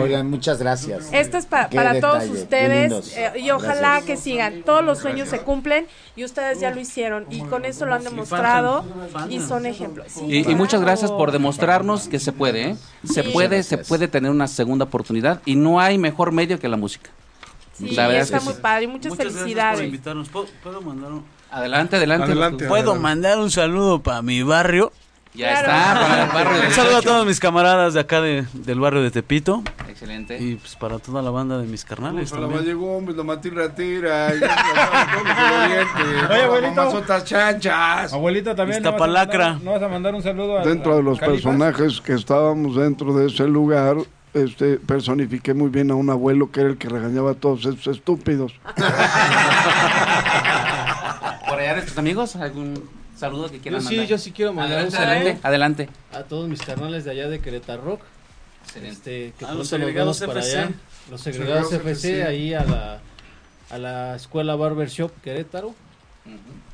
Oigan, 0.00 0.30
muchas 0.30 0.58
gracias. 0.60 1.08
Esto 1.10 1.38
es 1.38 1.46
pa- 1.46 1.68
Qué 1.68 1.74
para 1.76 1.98
todos 2.00 2.20
detalle, 2.20 2.32
qué 2.34 2.38
ustedes 2.40 3.16
eh, 3.16 3.32
y 3.40 3.50
ojalá 3.50 3.74
Gracias. 3.74 4.04
que 4.04 4.16
sigan. 4.16 4.62
Todos 4.62 4.84
los 4.84 4.98
sueños 5.00 5.28
se 5.28 5.40
cumplen 5.40 5.88
y 6.14 6.24
ustedes 6.24 6.60
ya 6.60 6.70
lo 6.70 6.78
hicieron 6.80 7.26
y 7.30 7.40
con 7.40 7.64
eso 7.64 7.84
lo 7.84 7.94
han 7.94 8.04
demostrado 8.04 8.84
y 9.28 9.40
son 9.40 9.66
ejemplos. 9.66 10.06
Sí, 10.10 10.24
Y, 10.28 10.50
y 10.50 10.54
muchas 10.54 10.78
claro. 10.80 10.86
gracias 10.86 11.10
por 11.10 11.32
demostrarnos 11.32 12.06
que 12.06 12.20
se 12.20 12.30
puede, 12.30 12.62
¿eh? 12.70 12.76
Se 13.12 13.24
Sí. 13.24 13.30
puede, 13.32 13.62
se 13.64 13.78
puede 13.78 14.06
tener 14.06 14.30
una 14.30 14.46
segunda 14.46 14.84
oportunidad 14.84 15.40
y 15.44 15.56
no 15.56 15.80
hay 15.80 15.98
mejor 15.98 16.30
medio 16.30 16.60
que 16.60 16.68
la 16.68 16.76
música. 16.76 17.10
Sí, 17.78 17.90
La 17.94 18.06
verdad 18.06 18.22
es 18.22 18.26
está 18.28 18.38
que 18.38 18.44
muy 18.44 18.54
sí. 18.54 18.60
padre 18.62 18.84
y 18.84 18.86
muchas, 18.86 19.10
Muchas 19.12 19.18
gracias 19.18 19.34
por 19.34 19.42
felicidades. 19.48 19.84
invitarnos. 19.84 20.28
¿Puedo, 20.30 20.46
puedo 20.62 20.80
mandar 20.80 21.12
un... 21.12 21.24
Adelante, 21.50 21.96
adelante. 21.96 22.24
Adelante. 22.32 22.66
¿Puedo 22.66 22.94
mandar 22.96 23.38
un 23.38 23.50
saludo 23.50 24.02
para 24.02 24.22
mi 24.22 24.42
barrio? 24.42 24.92
Ya 25.34 25.52
está, 25.60 26.00
para 26.00 26.22
el 26.24 26.30
barrio 26.30 26.60
de 26.62 26.66
Un 26.68 26.72
saludo 26.72 26.96
a 26.96 27.00
18. 27.00 27.08
todos 27.10 27.26
mis 27.26 27.38
camaradas 27.40 27.92
de 27.92 28.00
acá 28.00 28.22
de- 28.22 28.46
del 28.54 28.80
barrio 28.80 29.02
de 29.02 29.10
Tepito. 29.10 29.62
Excelente. 29.86 30.38
Y 30.42 30.54
pues 30.54 30.76
para 30.76 30.98
toda 30.98 31.20
la 31.20 31.28
banda 31.30 31.58
de 31.58 31.66
mis 31.66 31.84
carnales 31.84 32.30
Para 32.30 32.42
la 32.42 32.48
también. 32.48 32.64
llegó, 32.66 32.96
hombre, 32.96 33.14
lo 33.14 33.22
matí 33.24 33.50
ratira. 33.50 34.34
y- 34.34 34.38
Oye, 36.32 36.42
abuelito. 36.42 36.88
otras 36.88 37.24
chanchas. 37.24 38.12
Abuelita 38.14 38.54
también. 38.54 38.82
¿no 38.82 38.90
vas, 38.92 39.00
a 39.00 39.04
Iztapalacra. 39.04 39.44
mandar, 39.50 39.64
¿No 39.64 39.70
vas 39.72 39.82
a 39.82 39.88
mandar 39.88 40.14
un 40.14 40.22
saludo 40.22 40.58
al- 40.58 40.64
Dentro 40.64 40.96
de 40.96 41.02
los 41.02 41.18
Califas? 41.18 41.42
personajes 41.42 42.00
que 42.00 42.14
estábamos 42.14 42.76
dentro 42.76 43.12
de 43.14 43.26
ese 43.26 43.46
lugar, 43.46 43.96
este, 44.36 44.76
personifiqué 44.78 45.54
muy 45.54 45.68
bien 45.70 45.90
a 45.90 45.94
un 45.94 46.10
abuelo 46.10 46.50
que 46.50 46.60
era 46.60 46.68
el 46.70 46.76
que 46.78 46.88
regañaba 46.88 47.32
a 47.32 47.34
todos 47.34 47.60
esos 47.66 47.86
estúpidos. 47.88 48.52
¿Por 51.48 51.58
allá 51.60 51.74
de 51.76 51.82
tus 51.82 51.96
amigos? 51.98 52.36
¿Algún 52.36 52.88
saludo 53.16 53.48
que 53.50 53.56
Yo 53.56 53.62
quieran 53.62 53.80
sí, 53.82 53.88
mandar? 53.96 54.06
yo 54.06 54.18
sí 54.18 54.32
quiero 54.32 54.52
mandar 54.52 54.86
un 54.86 54.94
Adelante, 54.94 54.98
adelante, 54.98 55.30
saludo 55.32 55.48
adelante. 55.48 55.88
a 56.12 56.22
todos 56.24 56.48
mis 56.48 56.62
carnales 56.62 57.04
de 57.04 57.10
allá 57.12 57.28
de 57.28 57.40
Querétaro 57.40 57.82
Rock. 57.82 58.00
Excelente. 58.64 59.26
Este, 59.28 59.32
que 59.38 59.44
A 59.44 59.52
los 59.54 59.56
pronto 59.56 59.58
nos 59.58 59.68
segregados 59.68 60.20
para 60.20 60.40
allá. 60.40 60.70
Los 61.10 61.20
segregados 61.20 61.72
FC. 61.72 62.24
ahí 62.24 62.52
a 62.54 62.64
la, 62.64 63.00
a 63.70 63.78
la 63.78 64.16
escuela 64.16 64.56
Barbershop 64.56 65.12
Querétaro. 65.22 65.74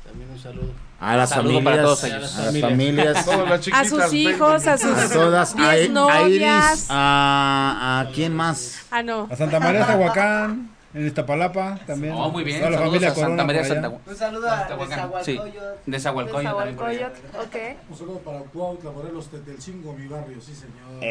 También 0.03 0.29
un 0.31 0.39
saludo. 0.39 0.71
A 1.03 1.17
las 1.17 1.29
Saludo 1.31 1.55
familias. 1.55 1.63
para 1.73 1.83
todos 1.83 2.03
a 2.03 2.07
ellos. 2.07 2.21
las 2.21 2.37
A 2.37 2.51
las 2.51 2.61
familias. 2.61 3.27
A 3.73 3.85
sus 3.85 4.13
hijos, 4.13 4.67
a 4.67 4.77
sus 4.77 4.97
A 4.97 5.09
todas. 5.13 5.55
A, 5.57 5.71
a 5.71 5.75
novias. 5.89 6.71
Iris. 6.73 6.87
A, 6.89 7.99
¿A 8.07 8.11
quién 8.13 8.33
más? 8.35 8.85
Ah, 8.89 9.03
no. 9.03 9.27
A 9.29 9.35
Santa 9.35 9.59
María 9.59 9.85
Tahuacán, 9.85 10.69
en 10.93 11.07
Iztapalapa 11.07 11.79
también. 11.85 12.13
Oh, 12.13 12.29
muy 12.29 12.43
bien. 12.43 12.59
Toda 12.59 12.71
la 12.71 12.77
Saludos 12.77 12.93
familia 12.93 13.11
a 13.11 13.15
Santa 13.15 13.43
María. 13.43 13.63
Santa 13.65 13.89
Un 13.89 14.15
saludo 14.15 14.49
a 14.49 14.67
Tehuacán. 14.67 15.09
Sí, 15.23 15.39
Nezahualcóyotl. 15.39 15.91
de 15.91 15.99
Zahualcoyo 15.99 16.55
también. 16.55 16.75
por 16.77 16.87
allá. 16.87 17.09
Nezahualcóyotl, 17.09 17.47
ok. 17.47 17.77
Un 17.89 17.97
saludo 17.97 18.19
para 18.19 18.39
Cuautla, 18.39 18.91
Morelos, 18.91 19.27
Tetelcingo, 19.29 19.93
mi 19.93 20.07
barrio, 20.07 20.37
sí 20.39 20.53
señor. 20.55 21.01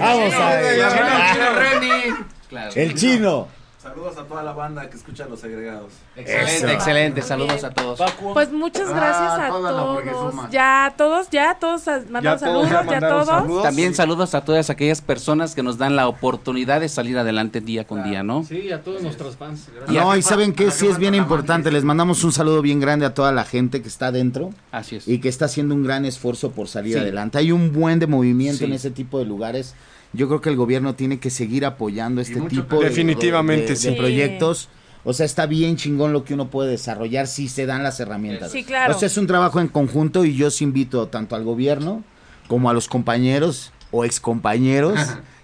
Vamos 0.00 0.34
a 0.34 0.48
ver. 0.56 2.14
Claro. 2.48 2.72
El 2.74 2.94
chino. 2.94 3.48
Saludos 3.88 4.18
a 4.18 4.24
toda 4.24 4.42
la 4.42 4.52
banda 4.52 4.90
que 4.90 4.96
escucha 4.98 5.26
Los 5.26 5.40
Segregados. 5.40 5.92
Excelente, 6.14 6.56
Eso. 6.56 6.68
excelente. 6.68 7.22
Saludos 7.22 7.64
a 7.64 7.70
todos. 7.70 7.98
Pues 8.34 8.52
muchas 8.52 8.90
gracias 8.90 9.16
Ah, 9.30 9.46
a 9.46 9.48
no, 9.48 9.94
porque 9.94 10.10
todos. 10.10 10.34
Ya 10.50 10.94
todos, 10.96 11.30
ya 11.30 11.54
todos 11.58 11.84
Ya 11.86 12.02
todos 12.22 12.40
saludos, 12.40 12.68
ya 12.70 12.82
mandaron 12.82 13.10
todos. 13.10 13.26
saludos. 13.26 13.62
También 13.62 13.94
saludos 13.94 14.34
a 14.34 14.42
todas 14.44 14.68
aquellas 14.68 15.00
personas 15.00 15.54
que 15.54 15.62
nos 15.62 15.78
dan 15.78 15.96
la 15.96 16.06
oportunidad 16.06 16.80
de 16.80 16.88
salir 16.90 17.16
adelante 17.16 17.60
día 17.62 17.86
con 17.86 18.04
día, 18.04 18.22
¿no? 18.22 18.44
Sí, 18.44 18.70
a 18.70 18.82
todos 18.82 19.00
nuestros 19.02 19.36
fans. 19.36 19.68
Gracias. 19.74 20.04
No, 20.04 20.14
y 20.16 20.22
saben 20.22 20.52
que 20.52 20.70
sí 20.70 20.86
es 20.86 20.98
bien 20.98 21.14
importante. 21.14 21.70
Les 21.72 21.84
mandamos 21.84 22.22
un 22.24 22.32
saludo 22.32 22.60
bien 22.60 22.80
grande 22.80 23.06
a 23.06 23.14
toda 23.14 23.32
la 23.32 23.44
gente 23.44 23.80
que 23.80 23.88
está 23.88 24.12
dentro 24.12 24.50
Así 24.70 24.96
es. 24.96 25.08
y 25.08 25.18
que 25.18 25.28
está 25.30 25.46
haciendo 25.46 25.74
un 25.74 25.82
gran 25.82 26.04
esfuerzo 26.04 26.50
por 26.50 26.68
salir 26.68 26.94
Sí. 26.94 27.00
adelante. 27.00 27.38
Hay 27.38 27.52
un 27.52 27.72
buen 27.72 27.98
de 28.00 28.06
movimiento 28.06 28.58
Sí. 28.58 28.64
en 28.64 28.72
ese 28.74 28.90
tipo 28.90 29.18
de 29.18 29.24
lugares. 29.24 29.74
Yo 30.12 30.26
creo 30.28 30.40
que 30.40 30.48
el 30.50 30.56
gobierno 30.56 30.94
tiene 30.94 31.18
que 31.20 31.30
seguir 31.30 31.64
apoyando 31.66 32.20
este 32.20 32.36
mucho 32.40 32.62
tipo 32.62 32.80
de- 32.80 32.88
Definitivamente, 32.88 33.62
de, 33.64 33.68
de- 33.70 33.76
sí. 33.76 33.90
de 33.90 33.96
proyectos. 33.96 34.68
O 35.04 35.12
sea, 35.12 35.24
está 35.26 35.46
bien 35.46 35.76
chingón 35.76 36.12
lo 36.12 36.24
que 36.24 36.34
uno 36.34 36.48
puede 36.50 36.70
desarrollar 36.70 37.26
si 37.28 37.48
se 37.48 37.66
dan 37.66 37.82
las 37.82 38.00
herramientas. 38.00 38.50
Sí, 38.52 38.64
claro. 38.64 38.94
O 38.94 38.98
sea, 38.98 39.06
es 39.06 39.16
un 39.16 39.26
trabajo 39.26 39.60
en 39.60 39.68
conjunto 39.68 40.24
y 40.24 40.34
yo 40.34 40.48
os 40.48 40.60
invito 40.60 41.08
tanto 41.08 41.36
al 41.36 41.44
gobierno 41.44 42.04
como 42.48 42.68
a 42.68 42.74
los 42.74 42.88
compañeros 42.88 43.72
o 43.90 44.04
excompañeros 44.04 44.98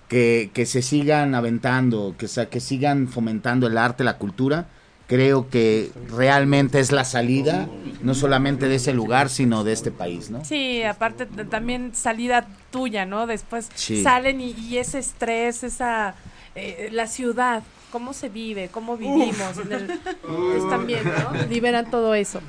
que, 0.09 0.51
que 0.53 0.67
se 0.67 0.83
sigan 0.83 1.35
aventando, 1.35 2.15
que, 2.19 2.27
que 2.51 2.61
sigan 2.61 3.09
fomentando 3.09 3.67
el 3.67 3.79
arte, 3.79 4.05
la 4.05 4.19
cultura. 4.19 4.69
Creo 5.07 5.51
que 5.51 5.91
realmente 6.09 6.81
es 6.81 6.91
la 6.91 7.05
salida, 7.05 7.69
no 8.01 8.15
solamente 8.15 8.69
de 8.69 8.77
ese 8.77 8.95
lugar, 8.95 9.29
sino 9.29 9.63
de 9.63 9.73
este 9.73 9.91
país, 9.91 10.31
¿no? 10.31 10.45
Sí, 10.45 10.83
aparte 10.83 11.27
también 11.27 11.95
salida 11.95 12.47
tuya, 12.71 13.05
¿no? 13.05 13.27
Después 13.27 13.69
Sí. 13.75 14.03
salen 14.03 14.41
y, 14.41 14.53
y 14.53 14.79
ese 14.79 14.99
estrés, 14.99 15.63
esa 15.63 16.15
eh, 16.55 16.89
la 16.93 17.07
ciudad, 17.07 17.63
cómo 17.91 18.13
se 18.15 18.29
vive, 18.29 18.69
cómo 18.71 18.97
vivimos, 18.97 19.37
pues 20.23 20.69
también, 20.71 21.03
¿no? 21.05 21.43
Liberan 21.51 21.91
todo 21.91 22.15
eso. 22.15 22.41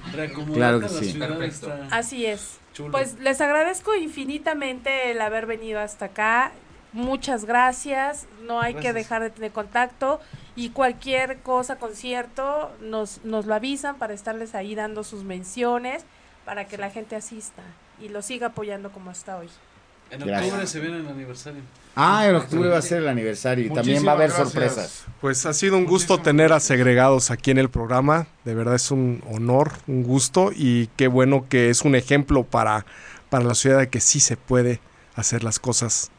Claro 0.53 0.79
que 0.79 0.85
la 0.85 0.89
sí. 0.91 1.13
Perfecto. 1.13 1.73
Así 1.91 2.25
es. 2.25 2.59
chulo. 2.73 2.91
Pues 2.91 3.19
les 3.19 3.41
agradezco 3.41 3.95
infinitamente 3.95 5.11
el 5.11 5.19
haber 5.21 5.45
venido 5.45 5.79
hasta 5.79 6.05
acá. 6.05 6.51
Muchas 6.93 7.45
gracias. 7.45 8.25
No 8.47 8.61
hay 8.61 8.75
que 8.75 8.93
dejar 8.93 9.21
de 9.21 9.29
tener 9.29 9.51
contacto 9.51 10.19
y 10.55 10.69
cualquier 10.69 11.39
cosa, 11.39 11.77
concierto, 11.77 12.71
nos, 12.81 13.23
nos 13.23 13.45
lo 13.45 13.53
avisan 13.53 13.97
para 13.97 14.13
estarles 14.13 14.55
ahí 14.55 14.75
dando 14.75 15.03
sus 15.03 15.23
menciones 15.23 16.03
para 16.45 16.65
que 16.67 16.77
la 16.77 16.89
gente 16.89 17.15
asista 17.15 17.63
y 18.01 18.09
lo 18.09 18.21
siga 18.21 18.47
apoyando 18.47 18.91
como 18.91 19.11
hasta 19.11 19.37
hoy. 19.37 19.49
En 20.11 20.19
Gracias. 20.19 20.45
octubre 20.45 20.67
se 20.67 20.79
viene 20.79 20.97
el 20.97 21.07
aniversario. 21.07 21.61
Ah, 21.95 22.27
en 22.27 22.35
octubre 22.35 22.69
va 22.69 22.77
a 22.77 22.81
ser 22.81 22.99
el 22.99 23.07
aniversario 23.07 23.65
y 23.65 23.69
también 23.69 24.05
va 24.05 24.11
a 24.11 24.15
haber 24.15 24.31
sorpresas. 24.31 25.05
Pues 25.19 25.45
ha 25.45 25.53
sido 25.53 25.77
un 25.77 25.85
gusto 25.85 26.19
tener 26.19 26.53
a 26.53 26.59
segregados 26.59 27.31
aquí 27.31 27.51
en 27.51 27.57
el 27.57 27.69
programa. 27.69 28.27
De 28.43 28.53
verdad 28.53 28.75
es 28.75 28.91
un 28.91 29.23
honor, 29.29 29.71
un 29.87 30.03
gusto 30.03 30.51
y 30.55 30.87
qué 30.95 31.07
bueno 31.07 31.47
que 31.49 31.69
es 31.69 31.81
un 31.81 31.95
ejemplo 31.95 32.43
para, 32.43 32.85
para 33.29 33.43
la 33.45 33.55
ciudad 33.55 33.79
de 33.79 33.89
que 33.89 33.99
sí 33.99 34.19
se 34.19 34.37
puede 34.37 34.79
hacer 35.15 35.43
las 35.43 35.59
cosas 35.59 36.11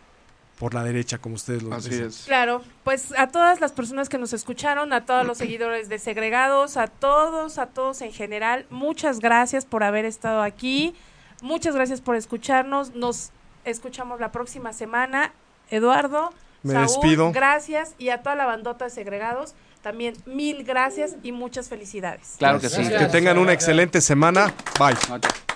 por 0.58 0.72
la 0.74 0.82
derecha, 0.82 1.18
como 1.18 1.34
ustedes 1.34 1.62
lo 1.62 1.74
Así 1.74 1.90
dicen. 1.90 2.06
es. 2.06 2.24
Claro, 2.26 2.62
pues 2.84 3.12
a 3.18 3.26
todas 3.28 3.60
las 3.60 3.72
personas 3.72 4.08
que 4.08 4.18
nos 4.18 4.32
escucharon, 4.32 4.92
a 4.92 5.04
todos 5.04 5.26
los 5.26 5.38
seguidores 5.44 5.88
de 5.88 5.98
Segregados, 5.98 6.76
a 6.76 6.86
todos, 6.86 7.58
a 7.58 7.66
todos 7.66 8.00
en 8.02 8.12
general, 8.12 8.66
muchas 8.70 9.20
gracias 9.20 9.64
por 9.66 9.82
haber 9.84 10.04
estado 10.04 10.42
aquí, 10.42 10.94
muchas 11.42 11.74
gracias 11.74 12.00
por 12.00 12.16
escucharnos, 12.16 12.94
nos 12.94 13.30
escuchamos 13.64 14.18
la 14.20 14.32
próxima 14.32 14.72
semana. 14.72 15.32
Eduardo, 15.70 16.32
Me 16.62 16.72
Saúl, 16.74 16.86
despido. 16.86 17.32
gracias 17.32 17.94
y 17.98 18.08
a 18.10 18.22
toda 18.22 18.36
la 18.36 18.46
bandota 18.46 18.84
de 18.86 18.90
Segregados, 18.90 19.54
también 19.82 20.16
mil 20.26 20.64
gracias 20.64 21.16
y 21.22 21.32
muchas 21.32 21.68
felicidades. 21.68 22.36
Claro 22.38 22.60
que 22.60 22.68
sí. 22.68 22.88
Que 22.88 23.06
tengan 23.06 23.36
una 23.38 23.52
excelente 23.52 24.00
semana. 24.00 24.54
Bye. 24.78 24.96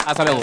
Hasta 0.06 0.24
luego. 0.24 0.42